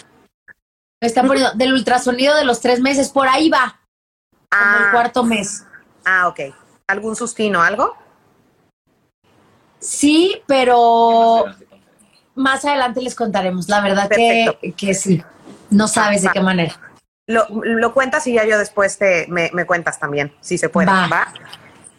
Me 1.00 1.08
están 1.08 1.26
poniendo 1.26 1.52
del 1.54 1.72
ultrasonido 1.72 2.36
de 2.36 2.44
los 2.44 2.60
tres 2.60 2.80
meses, 2.80 3.10
por 3.10 3.28
ahí 3.28 3.50
va. 3.50 3.80
Ah, 4.50 4.72
como 4.72 4.84
el 4.86 4.90
cuarto 4.92 5.24
mes. 5.24 5.64
Ah, 6.04 6.28
ok. 6.28 6.40
¿Algún 6.86 7.16
sustino, 7.16 7.62
algo? 7.62 7.96
Sí, 9.84 10.40
pero 10.46 11.44
más 12.34 12.64
adelante 12.64 13.02
les 13.02 13.14
contaremos. 13.14 13.68
La 13.68 13.82
verdad 13.82 14.08
que, 14.08 14.74
que, 14.74 14.94
sí. 14.94 15.22
No 15.68 15.88
sabes 15.88 16.22
de 16.22 16.30
qué 16.30 16.40
manera. 16.40 16.74
Lo, 17.26 17.46
lo, 17.50 17.92
cuentas 17.92 18.26
y 18.26 18.32
ya 18.32 18.46
yo 18.46 18.58
después 18.58 18.96
te 18.96 19.26
me, 19.28 19.50
cuentas 19.66 19.98
también, 19.98 20.32
si 20.40 20.56
se 20.56 20.70
puede. 20.70 20.86
Va. 20.86 21.32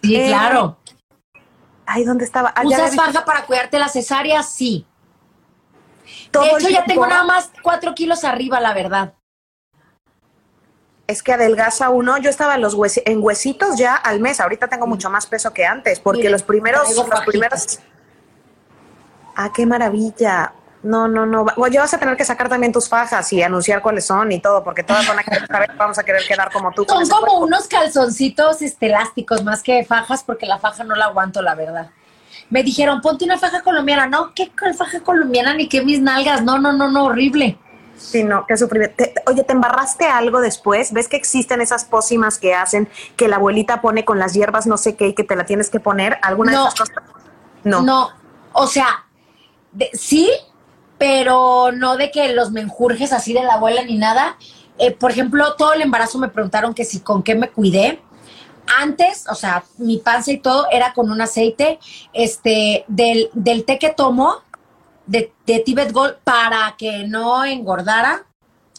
Sí, 0.02 0.16
eh, 0.16 0.28
claro. 0.28 0.80
Ay, 1.86 2.06
¿dónde 2.06 2.26
estaba? 2.26 2.52
Ah, 2.56 2.64
¿Usas 2.66 2.96
faja 2.96 3.24
para 3.24 3.46
cuidarte 3.46 3.78
la 3.78 3.88
cesárea? 3.88 4.42
Sí. 4.42 4.88
de 6.32 6.48
hecho, 6.48 6.70
ya 6.70 6.86
tengo 6.86 7.06
nada 7.06 7.24
más 7.24 7.52
cuatro 7.62 7.94
kilos 7.94 8.24
arriba, 8.24 8.60
la 8.60 8.74
verdad. 8.74 9.14
Es 11.08 11.22
que 11.22 11.34
adelgaza 11.34 11.90
uno. 11.90 12.18
Yo 12.18 12.30
estaba 12.30 12.56
en, 12.56 12.62
los 12.62 12.76
huesi- 12.76 13.04
en 13.06 13.22
huesitos 13.24 13.78
ya 13.78 13.96
al 13.96 14.20
mes. 14.20 14.40
Ahorita 14.40 14.68
tengo 14.68 14.88
mucho 14.88 15.10
más 15.10 15.28
peso 15.28 15.54
que 15.54 15.66
antes, 15.66 16.00
porque 16.00 16.30
los 16.30 16.42
primeros, 16.44 16.96
los 16.96 17.22
primeros. 17.26 17.80
Ah, 19.36 19.52
qué 19.54 19.66
maravilla. 19.66 20.54
No, 20.82 21.08
no, 21.08 21.26
no. 21.26 21.46
Bueno, 21.58 21.74
ya 21.74 21.82
vas 21.82 21.94
a 21.96 21.98
tener 22.00 22.16
que 22.16 22.24
sacar 22.24 22.48
también 22.48 22.72
tus 22.72 22.88
fajas 22.88 23.32
y 23.34 23.42
anunciar 23.42 23.82
cuáles 23.82 24.06
son 24.06 24.32
y 24.32 24.40
todo, 24.40 24.64
porque 24.64 24.84
todas 24.84 25.08
van 25.08 25.18
a 25.20 25.24
querer 25.24 25.48
saber, 25.48 25.72
vamos 25.76 25.98
a 25.98 26.04
querer 26.04 26.22
quedar 26.28 26.52
como 26.52 26.72
tú. 26.72 26.86
Son 26.88 27.08
como 27.10 27.22
cuerpo. 27.22 27.38
unos 27.46 27.68
calzoncitos 27.68 28.62
este, 28.62 28.86
elásticos 28.86 29.44
más 29.44 29.64
que 29.64 29.84
fajas, 29.84 30.24
porque 30.24 30.46
la 30.46 30.60
faja 30.60 30.84
no 30.84 30.96
la 30.96 31.06
aguanto, 31.06 31.42
la 31.42 31.56
verdad. 31.56 31.90
Me 32.52 32.62
dijeron, 32.62 33.02
ponte 33.02 33.26
una 33.26 33.40
faja 33.40 33.62
colombiana. 33.64 34.06
No, 34.06 34.32
¿qué 34.36 34.52
faja 34.78 35.00
colombiana? 35.02 35.56
Ni 35.56 35.68
que 35.68 35.84
mis 35.84 36.00
nalgas. 36.00 36.44
No, 36.44 36.60
no, 36.60 36.72
no, 36.72 36.90
no, 36.92 37.06
horrible. 37.06 37.58
Sí, 37.98 38.24
no, 38.24 38.46
qué 38.46 38.58
sufrimiento. 38.58 38.96
Te- 38.98 39.14
oye, 39.26 39.44
¿te 39.44 39.54
embarraste 39.54 40.06
algo 40.06 40.42
después? 40.42 40.92
¿Ves 40.94 41.08
que 41.08 41.16
existen 41.18 41.62
esas 41.62 41.86
pócimas 41.86 42.38
que 42.38 42.54
hacen 42.54 42.90
que 43.16 43.28
la 43.28 43.38
abuelita 43.38 43.82
pone 43.82 44.06
con 44.06 44.20
las 44.20 44.34
hierbas 44.34 44.68
no 44.68 44.78
sé 44.78 44.96
qué 44.96 45.08
y 45.08 45.14
que 45.14 45.24
te 45.24 45.36
la 45.36 45.46
tienes 45.46 45.70
que 45.70 45.80
poner? 45.80 46.18
¿Alguna 46.22 46.52
No. 46.52 46.64
de 46.64 46.68
esas 46.70 46.80
cosas? 46.90 47.04
No. 47.64 47.82
No, 47.82 48.10
o 48.54 48.68
sea, 48.68 49.06
de- 49.72 49.90
sí, 49.94 50.30
pero 50.98 51.72
no 51.74 51.98
de 51.98 52.12
que 52.12 52.34
los 52.34 52.52
menjurjes 52.52 53.12
así 53.12 53.34
de 53.34 53.44
la 53.44 53.56
abuela 53.56 53.84
ni 53.84 53.98
nada. 53.98 54.38
Eh, 54.78 54.92
por 54.92 55.12
ejemplo, 55.12 55.56
todo 55.56 55.74
el 55.74 55.82
embarazo 55.82 56.18
me 56.20 56.28
preguntaron 56.30 56.74
que 56.74 56.86
si 56.86 57.00
con 57.00 57.24
qué 57.24 57.36
me 57.36 57.50
cuidé. 57.50 58.02
Antes, 58.80 59.26
o 59.30 59.36
sea, 59.36 59.64
mi 59.78 59.98
panza 59.98 60.32
y 60.32 60.38
todo 60.40 60.66
era 60.72 60.94
con 60.94 61.12
un 61.12 61.22
aceite 61.22 61.80
este, 62.14 62.84
del, 62.88 63.30
del 63.34 63.64
té 63.64 63.78
que 63.78 63.90
tomo, 63.92 64.38
de, 65.06 65.32
de 65.46 65.60
Tibet 65.60 65.92
Gold, 65.92 66.16
para 66.24 66.76
que 66.78 67.06
no 67.08 67.44
engordara. 67.46 68.26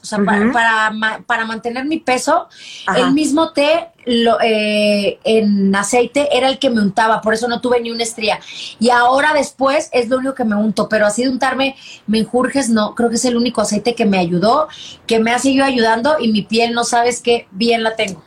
O 0.03 0.09
sea, 0.09 0.21
para, 0.53 0.91
ma- 0.93 1.25
para 1.27 1.45
mantener 1.47 1.85
mi 1.85 1.99
peso, 1.99 2.49
Ajá. 2.87 2.99
el 3.01 3.13
mismo 3.13 3.53
té 3.53 3.89
lo- 4.05 4.39
eh, 4.41 5.19
en 5.25 5.75
aceite 5.75 6.29
era 6.37 6.49
el 6.49 6.61
que 6.61 6.71
me 6.71 6.81
untaba, 6.81 7.21
por 7.21 7.35
eso 7.35 7.49
no 7.49 7.61
tuve 7.61 7.81
ni 7.81 7.91
una 7.91 8.05
estría. 8.05 8.39
Y 8.79 8.91
ahora 8.91 9.33
después 9.35 9.89
es 9.93 10.09
lo 10.09 10.19
único 10.19 10.35
que 10.35 10.45
me 10.45 10.55
unto, 10.55 10.89
pero 10.89 11.07
así 11.07 11.25
de 11.25 11.31
untarme 11.31 11.75
menjurjes 12.07 12.69
no, 12.69 12.95
creo 12.95 13.09
que 13.09 13.17
es 13.17 13.25
el 13.25 13.37
único 13.37 13.61
aceite 13.63 13.97
que 13.97 14.07
me 14.07 14.19
ayudó, 14.19 14.69
que 15.09 15.19
me 15.19 15.33
ha 15.33 15.41
seguido 15.41 15.65
ayudando 15.65 16.17
y 16.21 16.31
mi 16.31 16.43
piel 16.43 16.73
no 16.73 16.85
sabes 16.85 17.21
qué 17.21 17.49
bien 17.51 17.83
la 17.83 17.97
tengo. 17.97 18.23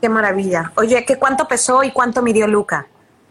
Qué 0.00 0.08
maravilla. 0.08 0.72
Oye, 0.76 1.04
¿qué 1.04 1.16
cuánto 1.18 1.46
pesó 1.46 1.84
y 1.84 1.90
cuánto 1.90 2.22
midió 2.22 2.46
Luca? 2.46 2.86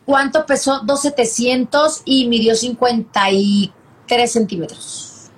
¿Cuánto 0.05 0.45
pesó? 0.45 0.81
2,700 0.81 2.03
y 2.05 2.27
midió 2.27 2.53
53 4.09 4.31
centímetros. 4.31 5.29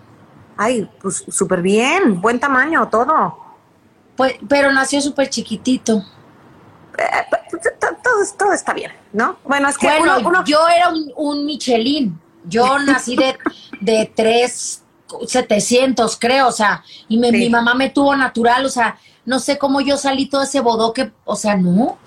Ay, 0.58 0.90
pues 1.02 1.24
súper 1.30 1.62
bien, 1.62 2.22
buen 2.22 2.40
tamaño, 2.40 2.88
todo. 2.90 3.38
Pues, 4.16 4.36
pero 4.48 4.72
nació 4.72 5.02
súper 5.02 5.30
chiquitito. 5.30 6.04
Eh, 6.98 7.04
to- 7.80 7.96
todo, 8.04 8.16
todo 8.38 8.54
está 8.54 8.74
bien, 8.74 8.92
¿no? 9.14 9.38
Bueno, 9.44 9.70
es 9.70 9.78
que 9.78 9.88
Bueno, 9.88 10.18
uno, 10.20 10.30
uno- 10.30 10.44
yo 10.46 10.68
era 10.68 10.90
un, 10.90 11.12
un 11.16 11.46
Michelin. 11.46 12.20
Yo 12.46 12.78
nací 12.86 13.16
de, 13.16 13.38
de 13.82 14.12
3, 14.16 14.84
700, 15.28 16.18
creo, 16.20 16.48
o 16.48 16.52
sea, 16.52 16.84
y 17.08 17.18
me- 17.18 17.32
Sí. 17.32 17.38
mi 17.38 17.50
mamá 17.50 17.74
me 17.74 17.90
tuvo 17.90 18.16
natural, 18.16 18.66
o 18.66 18.70
sea, 18.70 18.98
no 19.26 19.40
sé 19.40 19.58
cómo 19.58 19.82
yo 19.82 19.98
salí 19.98 20.28
todo 20.28 20.44
ese 20.44 20.60
bodoque, 20.62 21.12
o 21.26 21.36
sea, 21.36 21.56
no. 21.56 21.98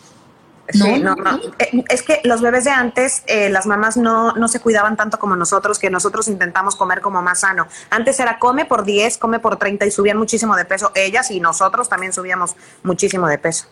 Sí, 0.69 1.01
No, 1.01 1.15
no. 1.15 1.41
Eh, 1.59 1.85
Es 1.89 2.03
que 2.03 2.21
los 2.25 2.41
bebés 2.41 2.65
de 2.65 2.71
antes, 2.71 3.23
eh, 3.27 3.51
las 3.51 3.67
mamás 3.67 3.97
no, 3.97 4.33
no 4.33 4.49
se 4.49 4.61
cuidaban 4.61 4.97
tanto 4.97 5.19
como 5.19 5.37
nosotros, 5.37 5.79
que 5.79 5.91
nosotros 5.91 6.29
intentamos 6.29 6.77
comer 6.77 7.01
como 7.01 7.23
más 7.23 7.41
sano. 7.41 7.67
Antes 7.91 8.19
era 8.21 8.39
come 8.39 8.65
por 8.65 8.85
10, 8.85 9.19
come 9.19 9.41
por 9.41 9.57
30 9.57 9.85
y 9.87 9.91
subían 9.91 10.17
muchísimo 10.17 10.57
de 10.57 10.65
peso 10.65 10.91
ellas 10.95 11.31
y 11.31 11.41
nosotros 11.41 11.89
también 11.89 12.13
subíamos 12.13 12.57
muchísimo 12.83 13.29
de 13.29 13.39
peso. 13.39 13.67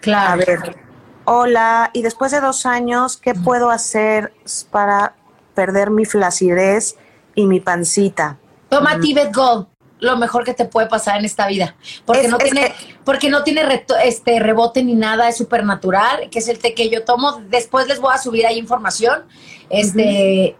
Claro. 0.00 0.32
A 0.32 0.36
ver, 0.36 0.76
hola, 1.24 1.90
y 1.92 2.02
después 2.02 2.32
de 2.32 2.40
dos 2.40 2.64
años, 2.66 3.16
¿qué 3.16 3.34
puedo 3.34 3.70
hacer 3.70 4.32
para 4.70 5.14
perder 5.54 5.90
mi 5.90 6.04
flacidez 6.04 6.96
y 7.34 7.46
mi 7.46 7.60
pancita? 7.60 8.38
Toma 8.68 9.00
Tibet 9.00 9.34
Gold, 9.34 9.66
lo 10.00 10.16
mejor 10.16 10.44
que 10.44 10.54
te 10.54 10.64
puede 10.64 10.86
pasar 10.86 11.18
en 11.18 11.24
esta 11.24 11.46
vida, 11.48 11.74
porque 12.06 12.22
Es- 12.26 12.30
no 12.30 12.38
es 12.38 12.44
tiene, 12.44 12.68
que- 12.68 12.96
porque 13.04 13.30
no 13.30 13.42
tiene 13.42 13.62
reto- 13.64 13.96
este 14.02 14.38
rebote 14.38 14.82
ni 14.84 14.94
nada, 14.94 15.28
es 15.28 15.36
súper 15.36 15.64
natural, 15.64 16.28
que 16.30 16.38
es 16.38 16.48
el 16.48 16.58
té 16.58 16.74
que 16.74 16.88
yo 16.88 17.04
tomo. 17.04 17.40
Después 17.48 17.88
les 17.88 18.00
voy 18.00 18.12
a 18.14 18.18
subir 18.18 18.46
ahí 18.46 18.58
información. 18.58 19.24
Este, 19.70 20.56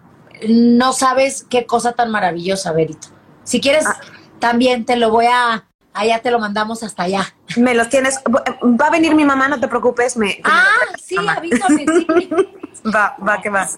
no 0.49 0.93
sabes 0.93 1.45
qué 1.49 1.66
cosa 1.66 1.93
tan 1.93 2.11
maravillosa, 2.11 2.72
Berito. 2.72 3.09
Si 3.45 3.61
quieres, 3.61 3.86
Ah. 3.86 3.99
también 4.39 4.84
te 4.84 4.97
lo 4.97 5.11
voy 5.11 5.26
a, 5.26 5.64
allá 5.95 6.18
te 6.20 6.30
lo 6.30 6.39
mandamos 6.39 6.82
hasta 6.82 7.05
allá. 7.05 7.34
Me 7.57 7.74
los 7.74 7.89
tienes, 7.89 8.20
va 8.28 8.86
a 8.86 8.91
venir 8.91 9.14
mi 9.14 9.24
mamá, 9.24 9.49
no 9.49 9.59
te 9.59 9.68
preocupes, 9.68 10.16
me, 10.16 10.41
Ah, 10.45 10.66
sí, 11.03 11.16
avísame, 11.16 11.84
sí. 11.86 12.07
Va, 12.95 13.16
va, 13.26 13.41
que 13.43 13.51
va. 13.51 13.68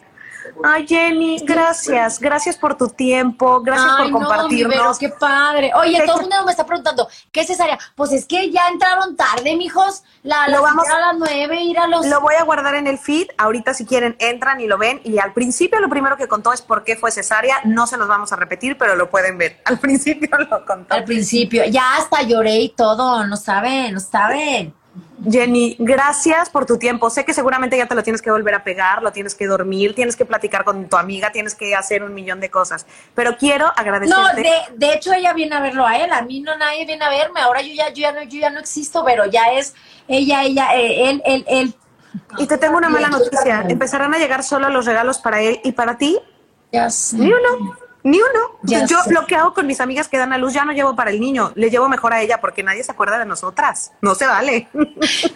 Ay, 0.65 0.87
Jenny, 0.87 1.39
gracias. 1.45 2.19
Gracias 2.19 2.57
por 2.57 2.77
tu 2.77 2.89
tiempo. 2.89 3.61
Gracias 3.63 3.91
Ay, 3.97 4.11
por 4.11 4.21
no, 4.23 4.29
compartirnos. 4.29 4.99
qué 4.99 5.09
padre. 5.09 5.73
Oye, 5.75 5.99
Te- 6.01 6.07
todo 6.07 6.17
el 6.17 6.23
mundo 6.23 6.45
me 6.45 6.51
está 6.53 6.67
preguntando, 6.67 7.09
¿qué 7.33 7.41
es 7.41 7.47
cesárea? 7.47 7.79
Pues 7.95 8.13
es 8.13 8.25
que 8.27 8.51
ya 8.51 8.69
entraron 8.69 9.17
tarde, 9.17 9.57
mijos. 9.57 10.03
La, 10.23 10.49
la 10.49 10.57
Lo 10.59 10.63
vamos- 10.63 10.87
a 10.89 10.99
las 10.99 11.17
nueve, 11.19 11.61
ir 11.63 11.79
a 11.79 11.87
los... 11.87 12.07
Lo 12.07 12.21
voy 12.21 12.35
a 12.35 12.45
guardar 12.45 12.75
en 12.75 12.87
el 12.87 12.99
feed. 12.99 13.29
Ahorita, 13.39 13.75
si 13.75 13.87
quieren, 13.87 14.17
entran 14.19 14.61
y 14.61 14.67
lo 14.67 14.77
ven. 14.79 15.01
Y 15.05 15.19
al 15.19 15.33
principio, 15.33 15.81
lo 15.81 15.89
primero 15.89 16.17
que 16.17 16.29
contó 16.29 16.53
es 16.53 16.63
por 16.63 16.85
qué 16.85 16.97
fue 16.97 17.11
cesárea. 17.11 17.59
No 17.65 17.87
se 17.87 17.97
los 17.97 18.09
vamos 18.09 18.33
a 18.33 18.37
repetir, 18.37 18.77
pero 18.79 18.97
lo 18.97 19.09
pueden 19.11 19.39
ver. 19.39 19.61
Al 19.65 19.79
principio 19.79 20.29
lo 20.39 20.65
contó. 20.67 20.95
Al 20.95 21.05
principio, 21.05 21.65
ya 21.67 21.97
hasta 21.97 22.23
lloré 22.23 22.57
y 22.59 22.69
todo, 22.71 23.27
no 23.27 23.37
saben, 23.37 23.95
no 23.95 24.01
saben. 24.01 24.75
Jenny, 25.29 25.77
gracias 25.79 26.49
por 26.51 26.67
tu 26.67 26.79
tiempo. 26.79 27.11
Sé 27.11 27.25
que 27.25 27.35
seguramente 27.35 27.77
ya 27.77 27.87
te 27.87 27.95
lo 27.95 28.03
tienes 28.03 28.23
que 28.23 28.31
volver 28.31 28.55
a 28.55 28.65
pegar, 28.65 29.03
lo 29.03 29.13
tienes 29.13 29.35
que 29.35 29.47
dormir, 29.47 29.95
tienes 29.95 30.17
que 30.17 30.25
platicar 30.25 30.65
con 30.65 30.89
tu 30.89 30.97
amiga, 30.97 31.31
tienes 31.31 31.55
que 31.55 31.75
hacer 31.77 32.03
un 32.03 32.15
millón 32.15 32.41
de 32.41 32.51
cosas. 32.51 32.87
Pero 33.15 33.37
quiero 33.37 33.71
agradecerte. 33.77 34.21
No, 34.21 34.35
de, 34.35 34.87
de 34.87 34.95
hecho 34.95 35.13
ella 35.13 35.33
viene 35.33 35.55
a 35.55 35.61
verlo 35.61 35.87
a 35.87 35.97
él, 35.99 36.11
a 36.11 36.23
mí 36.23 36.41
no 36.41 36.57
nadie 36.57 36.87
viene 36.87 37.05
a 37.05 37.11
verme, 37.11 37.41
ahora 37.41 37.61
yo 37.61 37.73
ya, 37.75 37.91
yo 37.91 38.01
ya 38.01 38.13
no, 38.13 38.23
yo 38.23 38.41
ya 38.41 38.51
no 38.51 38.61
existo, 38.61 39.05
pero 39.05 39.27
ya 39.27 39.53
es 39.53 39.75
ella, 40.09 40.43
ella, 40.43 40.75
eh, 40.75 41.11
él, 41.11 41.23
él, 41.25 41.45
él. 41.49 41.75
Y 42.39 42.47
te 42.47 42.59
tengo 42.59 42.79
una 42.79 42.89
mala 42.89 43.09
noticia. 43.09 43.65
Empezarán 43.69 44.15
a 44.15 44.19
llegar 44.19 44.43
solo 44.43 44.69
los 44.71 44.87
regalos 44.87 45.19
para 45.19 45.41
él 45.41 45.61
y 45.63 45.73
para 45.73 45.99
ti. 45.99 46.19
Ya 46.73 46.91
sé. 46.91 47.19
Ni 47.19 47.27
uno, 47.27 47.77
ni 48.03 48.19
uno. 48.19 48.59
Ya 48.63 48.85
Yo 48.87 48.99
sé. 49.03 49.13
lo 49.13 49.27
que 49.27 49.37
hago 49.37 49.55
con 49.55 49.67
mis 49.67 49.81
amigas 49.81 50.09
que 50.09 50.19
dan 50.19 50.33
a 50.33 50.39
luz 50.39 50.53
ya 50.53 50.65
no 50.65 50.73
llevo 50.73 50.95
para 50.95 51.11
el 51.11 51.21
niño, 51.21 51.53
le 51.55 51.71
llevo 51.71 51.89
mejor 51.89 52.13
a 52.13 52.21
ella 52.21 52.41
porque 52.41 52.63
nadie 52.63 52.83
se 52.83 52.93
acuerda 52.93 53.19
de 53.19 53.27
nosotras. 53.27 53.93
No 54.01 54.15
se 54.15 54.27
vale. 54.27 54.69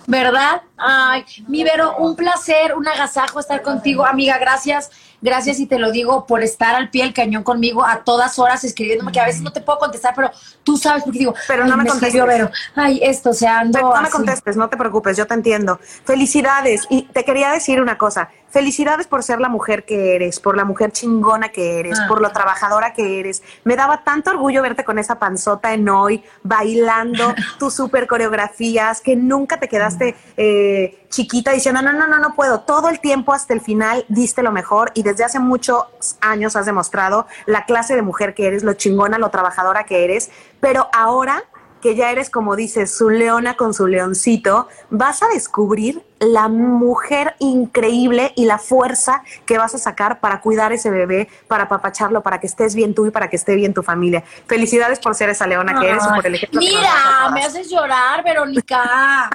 ¿Verdad? 0.07 0.63
Ay, 0.77 1.25
mi 1.49 1.65
Vero, 1.65 1.97
un 1.99 2.17
placer, 2.17 2.75
un 2.75 2.87
agasajo 2.87 3.41
estar 3.41 3.63
contigo, 3.63 4.05
amiga, 4.05 4.39
gracias. 4.39 4.91
Gracias 5.25 5.59
y 5.59 5.65
te 5.65 5.79
lo 5.79 5.91
digo 5.91 6.27
por 6.27 6.43
estar 6.43 6.75
al 6.75 6.91
pie 6.91 7.05
del 7.05 7.15
cañón 7.15 7.43
conmigo 7.43 7.83
a 7.83 8.05
todas 8.05 8.39
horas 8.39 8.63
escribiéndome, 8.63 9.11
que 9.11 9.21
a 9.21 9.25
veces 9.25 9.41
no 9.41 9.55
te 9.55 9.63
puedo 9.63 9.79
contestar, 9.79 10.13
pero 10.15 10.31
tú 10.63 10.77
sabes 10.77 11.03
porque 11.03 11.19
digo, 11.19 11.35
Pero 11.49 11.65
no 11.65 11.79
me 11.79 11.87
contestes. 11.87 12.51
Ay, 12.75 13.01
esto, 13.03 13.31
o 13.31 13.33
sea, 13.33 13.61
ando 13.61 13.79
Pero 13.79 13.95
no 13.95 14.03
me 14.03 14.11
contestes, 14.11 14.55
no 14.59 14.69
te 14.69 14.77
preocupes, 14.77 15.17
yo 15.17 15.27
te 15.27 15.33
entiendo. 15.33 15.81
Felicidades. 16.05 16.83
Y 16.91 17.05
te 17.05 17.25
quería 17.25 17.51
decir 17.51 17.81
una 17.81 17.97
cosa. 17.97 18.29
Felicidades 18.51 19.07
por 19.09 19.23
ser 19.23 19.41
la 19.41 19.49
mujer 19.49 19.85
que 19.85 20.15
eres, 20.15 20.39
por 20.39 20.57
la 20.57 20.65
mujer 20.65 20.93
chingona 20.93 21.49
que 21.49 21.81
eres, 21.81 21.99
Ah. 21.99 22.07
por 22.07 22.21
lo 22.21 22.31
trabajadora 22.31 22.93
que 22.93 23.19
eres. 23.19 23.43
Me 23.65 23.75
daba 23.77 24.05
tanto 24.05 24.31
orgullo 24.31 24.63
verte 24.63 24.85
con 24.85 24.99
esa 24.99 25.19
panzota 25.19 25.73
en 25.73 25.89
hoy, 25.89 26.23
bailando 26.43 27.35
tus 27.59 27.75
super 27.75 28.07
coreografías, 28.07 29.01
que 29.01 29.17
nunca 29.17 29.59
te 29.59 29.69
quedaste 29.69 30.15
eh, 30.37 31.05
chiquita 31.09 31.53
diciendo, 31.53 31.81
no, 31.81 31.93
no, 31.93 32.07
no, 32.07 32.19
no 32.19 32.35
puedo. 32.35 32.61
Todo 32.61 32.89
el 32.89 33.01
tiempo 33.01 33.33
hasta 33.33 33.55
el 33.55 33.61
final 33.61 34.05
diste 34.09 34.43
lo 34.43 34.53
mejor 34.53 34.91
y 34.95 35.03
desde 35.03 35.14
hace 35.23 35.39
muchos 35.39 35.85
años 36.21 36.57
has 36.57 36.67
demostrado 36.67 37.27
la 37.47 37.65
clase 37.65 37.95
de 37.95 38.03
mujer 38.03 38.35
que 38.35 38.49
eres, 38.49 38.65
lo 38.65 38.73
chingona, 38.73 39.19
lo 39.19 39.31
trabajadora 39.31 39.85
que 39.85 40.05
eres. 40.05 40.31
Pero 40.61 40.89
ahora 40.93 41.45
que 41.85 41.95
ya 41.95 42.11
eres, 42.11 42.31
como 42.31 42.57
dices, 42.57 42.97
su 42.97 43.11
leona 43.11 43.59
con 43.59 43.75
su 43.75 43.87
leoncito, 43.87 44.69
vas 44.89 45.23
a 45.23 45.29
descubrir 45.29 46.03
la 46.19 46.49
mujer 46.49 47.37
increíble 47.41 48.33
y 48.37 48.47
la 48.47 48.57
fuerza 48.57 49.23
que 49.45 49.59
vas 49.59 49.75
a 49.75 49.79
sacar 49.79 50.19
para 50.19 50.41
cuidar 50.41 50.73
ese 50.73 50.89
bebé, 50.89 51.29
para 51.47 51.65
apapacharlo, 51.65 52.23
para 52.23 52.41
que 52.41 52.47
estés 52.47 52.75
bien 52.75 52.95
tú 52.95 53.05
y 53.05 53.11
para 53.11 53.29
que 53.29 53.37
esté 53.37 53.55
bien 53.55 53.75
tu 53.75 53.83
familia. 53.83 54.25
Felicidades 54.47 54.99
por 54.99 55.15
ser 55.15 55.29
esa 55.29 55.47
leona 55.47 55.79
que 55.79 55.91
eres 55.91 56.03
y 56.05 56.15
por 56.15 56.27
el 56.27 56.37
ejemplo 56.37 56.59
que 56.59 56.67
nos 56.67 56.75
das 56.75 56.85
a 56.85 56.89
Mira, 56.89 57.19
todas. 57.19 57.33
me 57.33 57.43
haces 57.43 57.71
llorar, 57.71 58.25
Verónica. 58.25 59.31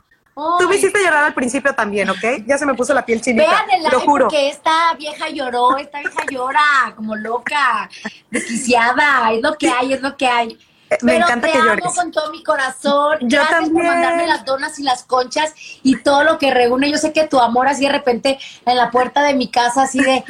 Tú 0.59 0.67
me 0.69 0.75
hiciste 0.75 0.99
llorar 1.03 1.23
al 1.25 1.33
principio 1.33 1.73
también, 1.73 2.09
¿ok? 2.09 2.43
Ya 2.45 2.57
se 2.57 2.65
me 2.65 2.73
puso 2.73 2.93
la 2.93 3.05
piel 3.05 3.21
chinita. 3.21 3.45
Vean 3.49 3.69
el 3.71 3.83
lo 3.83 3.89
live 3.89 4.01
juro. 4.05 4.25
porque 4.27 4.49
esta 4.49 4.93
vieja 4.95 5.29
lloró, 5.29 5.77
esta 5.77 5.99
vieja 5.99 6.23
llora 6.29 6.93
como 6.95 7.15
loca, 7.15 7.89
desquiciada, 8.31 9.31
es 9.33 9.41
lo 9.41 9.55
que 9.55 9.69
hay, 9.69 9.93
es 9.93 10.01
lo 10.01 10.15
que 10.17 10.27
hay. 10.27 10.57
Eh, 10.91 10.97
me 11.03 11.13
Pero 11.13 11.25
encanta 11.25 11.47
te 11.47 11.53
que 11.53 11.57
amo 11.59 11.67
llores. 11.69 11.95
con 11.95 12.11
todo 12.11 12.31
mi 12.31 12.43
corazón. 12.43 13.17
Yo 13.21 13.37
Gracias 13.37 13.59
por 13.59 13.67
también. 13.67 13.87
mandarme 13.87 14.25
las 14.27 14.43
donas 14.43 14.79
y 14.79 14.83
las 14.83 15.03
conchas 15.03 15.53
y 15.83 16.01
todo 16.01 16.23
lo 16.23 16.39
que 16.39 16.51
reúne. 16.51 16.89
Yo 16.91 16.97
sé 16.97 17.13
que 17.13 17.27
tu 17.27 17.39
amor 17.39 17.67
así 17.67 17.85
de 17.85 17.91
repente 17.91 18.39
en 18.65 18.75
la 18.77 18.89
puerta 18.89 19.21
de 19.21 19.35
mi 19.35 19.49
casa, 19.49 19.83
así 19.83 19.99
de 19.99 20.23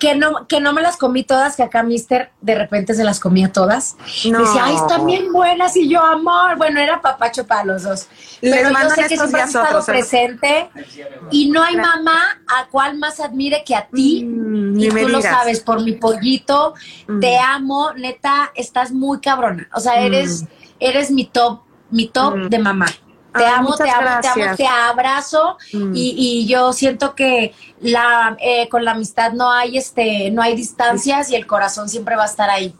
que 0.00 0.16
no, 0.16 0.46
que 0.48 0.60
no 0.60 0.72
me 0.72 0.80
las 0.82 0.96
comí 0.96 1.22
todas, 1.22 1.54
que 1.54 1.62
acá 1.62 1.82
Mister 1.84 2.32
de 2.40 2.54
repente 2.56 2.94
se 2.94 3.04
las 3.04 3.20
comía 3.20 3.52
todas. 3.52 3.96
No. 4.28 4.40
Decía, 4.40 4.64
ay, 4.64 4.74
están 4.74 5.06
bien 5.06 5.32
buenas, 5.32 5.76
y 5.76 5.88
yo, 5.88 6.02
amor, 6.02 6.56
bueno, 6.56 6.80
era 6.80 7.00
papacho 7.00 7.46
para 7.46 7.64
los 7.64 7.82
dos. 7.84 8.08
Les 8.40 8.52
Pero 8.54 8.70
yo 8.70 8.90
sé 8.90 9.02
que 9.06 9.16
siempre 9.16 9.42
has 9.42 9.54
estado 9.54 9.78
¿eh? 9.80 9.84
presente 9.86 10.70
y 11.30 11.50
no 11.50 11.62
hay 11.62 11.76
mamá 11.76 12.18
a 12.48 12.66
cual 12.68 12.98
más 12.98 13.20
admire 13.20 13.62
que 13.64 13.76
a 13.76 13.86
ti. 13.86 14.24
Mm, 14.24 14.80
y 14.80 14.88
tú 14.88 15.08
lo 15.08 15.20
sabes, 15.22 15.60
por 15.60 15.82
mi 15.82 15.92
pollito, 15.92 16.74
Mm. 17.06 17.20
te 17.20 17.38
amo, 17.38 17.92
neta, 17.92 18.50
estás 18.54 18.90
muy 18.92 19.20
cabrona. 19.20 19.68
O 19.74 19.80
sea, 19.80 20.00
eres, 20.00 20.44
eres 20.80 21.10
mi 21.10 21.26
top, 21.26 21.60
mi 21.90 22.08
top 22.08 22.36
Mm. 22.36 22.48
de 22.48 22.58
mamá. 22.58 22.86
Te 23.32 23.44
Ay, 23.44 23.52
amo, 23.56 23.76
te 23.76 23.88
amo, 23.88 24.20
te 24.20 24.28
amo, 24.28 24.56
te 24.56 24.66
abrazo 24.66 25.56
Mm. 25.72 25.92
y, 25.94 26.14
y 26.18 26.46
yo 26.48 26.72
siento 26.72 27.14
que 27.14 27.54
la 27.80 28.36
eh, 28.40 28.68
con 28.68 28.84
la 28.84 28.90
amistad 28.92 29.32
no 29.32 29.50
hay 29.50 29.78
este, 29.78 30.30
no 30.32 30.42
hay 30.42 30.56
distancias 30.56 31.30
y 31.30 31.36
el 31.36 31.46
corazón 31.46 31.88
siempre 31.88 32.16
va 32.16 32.24
a 32.24 32.26
estar 32.26 32.50
ahí. 32.50 32.74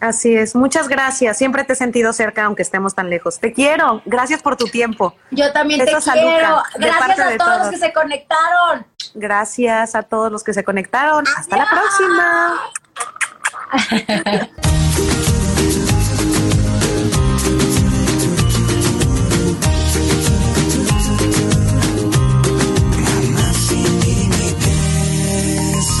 Así 0.00 0.34
es, 0.36 0.54
muchas 0.54 0.88
gracias. 0.88 1.38
Siempre 1.38 1.64
te 1.64 1.72
he 1.72 1.76
sentido 1.76 2.12
cerca, 2.12 2.44
aunque 2.44 2.60
estemos 2.60 2.94
tan 2.94 3.08
lejos. 3.08 3.38
Te 3.38 3.54
quiero. 3.54 4.02
Gracias 4.04 4.42
por 4.42 4.56
tu 4.56 4.66
tiempo. 4.66 5.14
Yo 5.30 5.50
también 5.52 5.80
Eso, 5.80 5.98
te 5.98 6.12
quiero. 6.20 6.62
Gracias 6.76 7.18
a 7.20 7.36
todos 7.38 7.58
los 7.60 7.70
que 7.70 7.78
se 7.78 7.92
conectaron. 7.94 8.86
Gracias 9.14 9.94
a 9.94 10.02
todos 10.02 10.30
los 10.30 10.44
que 10.44 10.52
se 10.52 10.62
conectaron. 10.62 11.24
Hasta 11.38 11.56
la 11.56 11.66
próxima. 11.70 12.60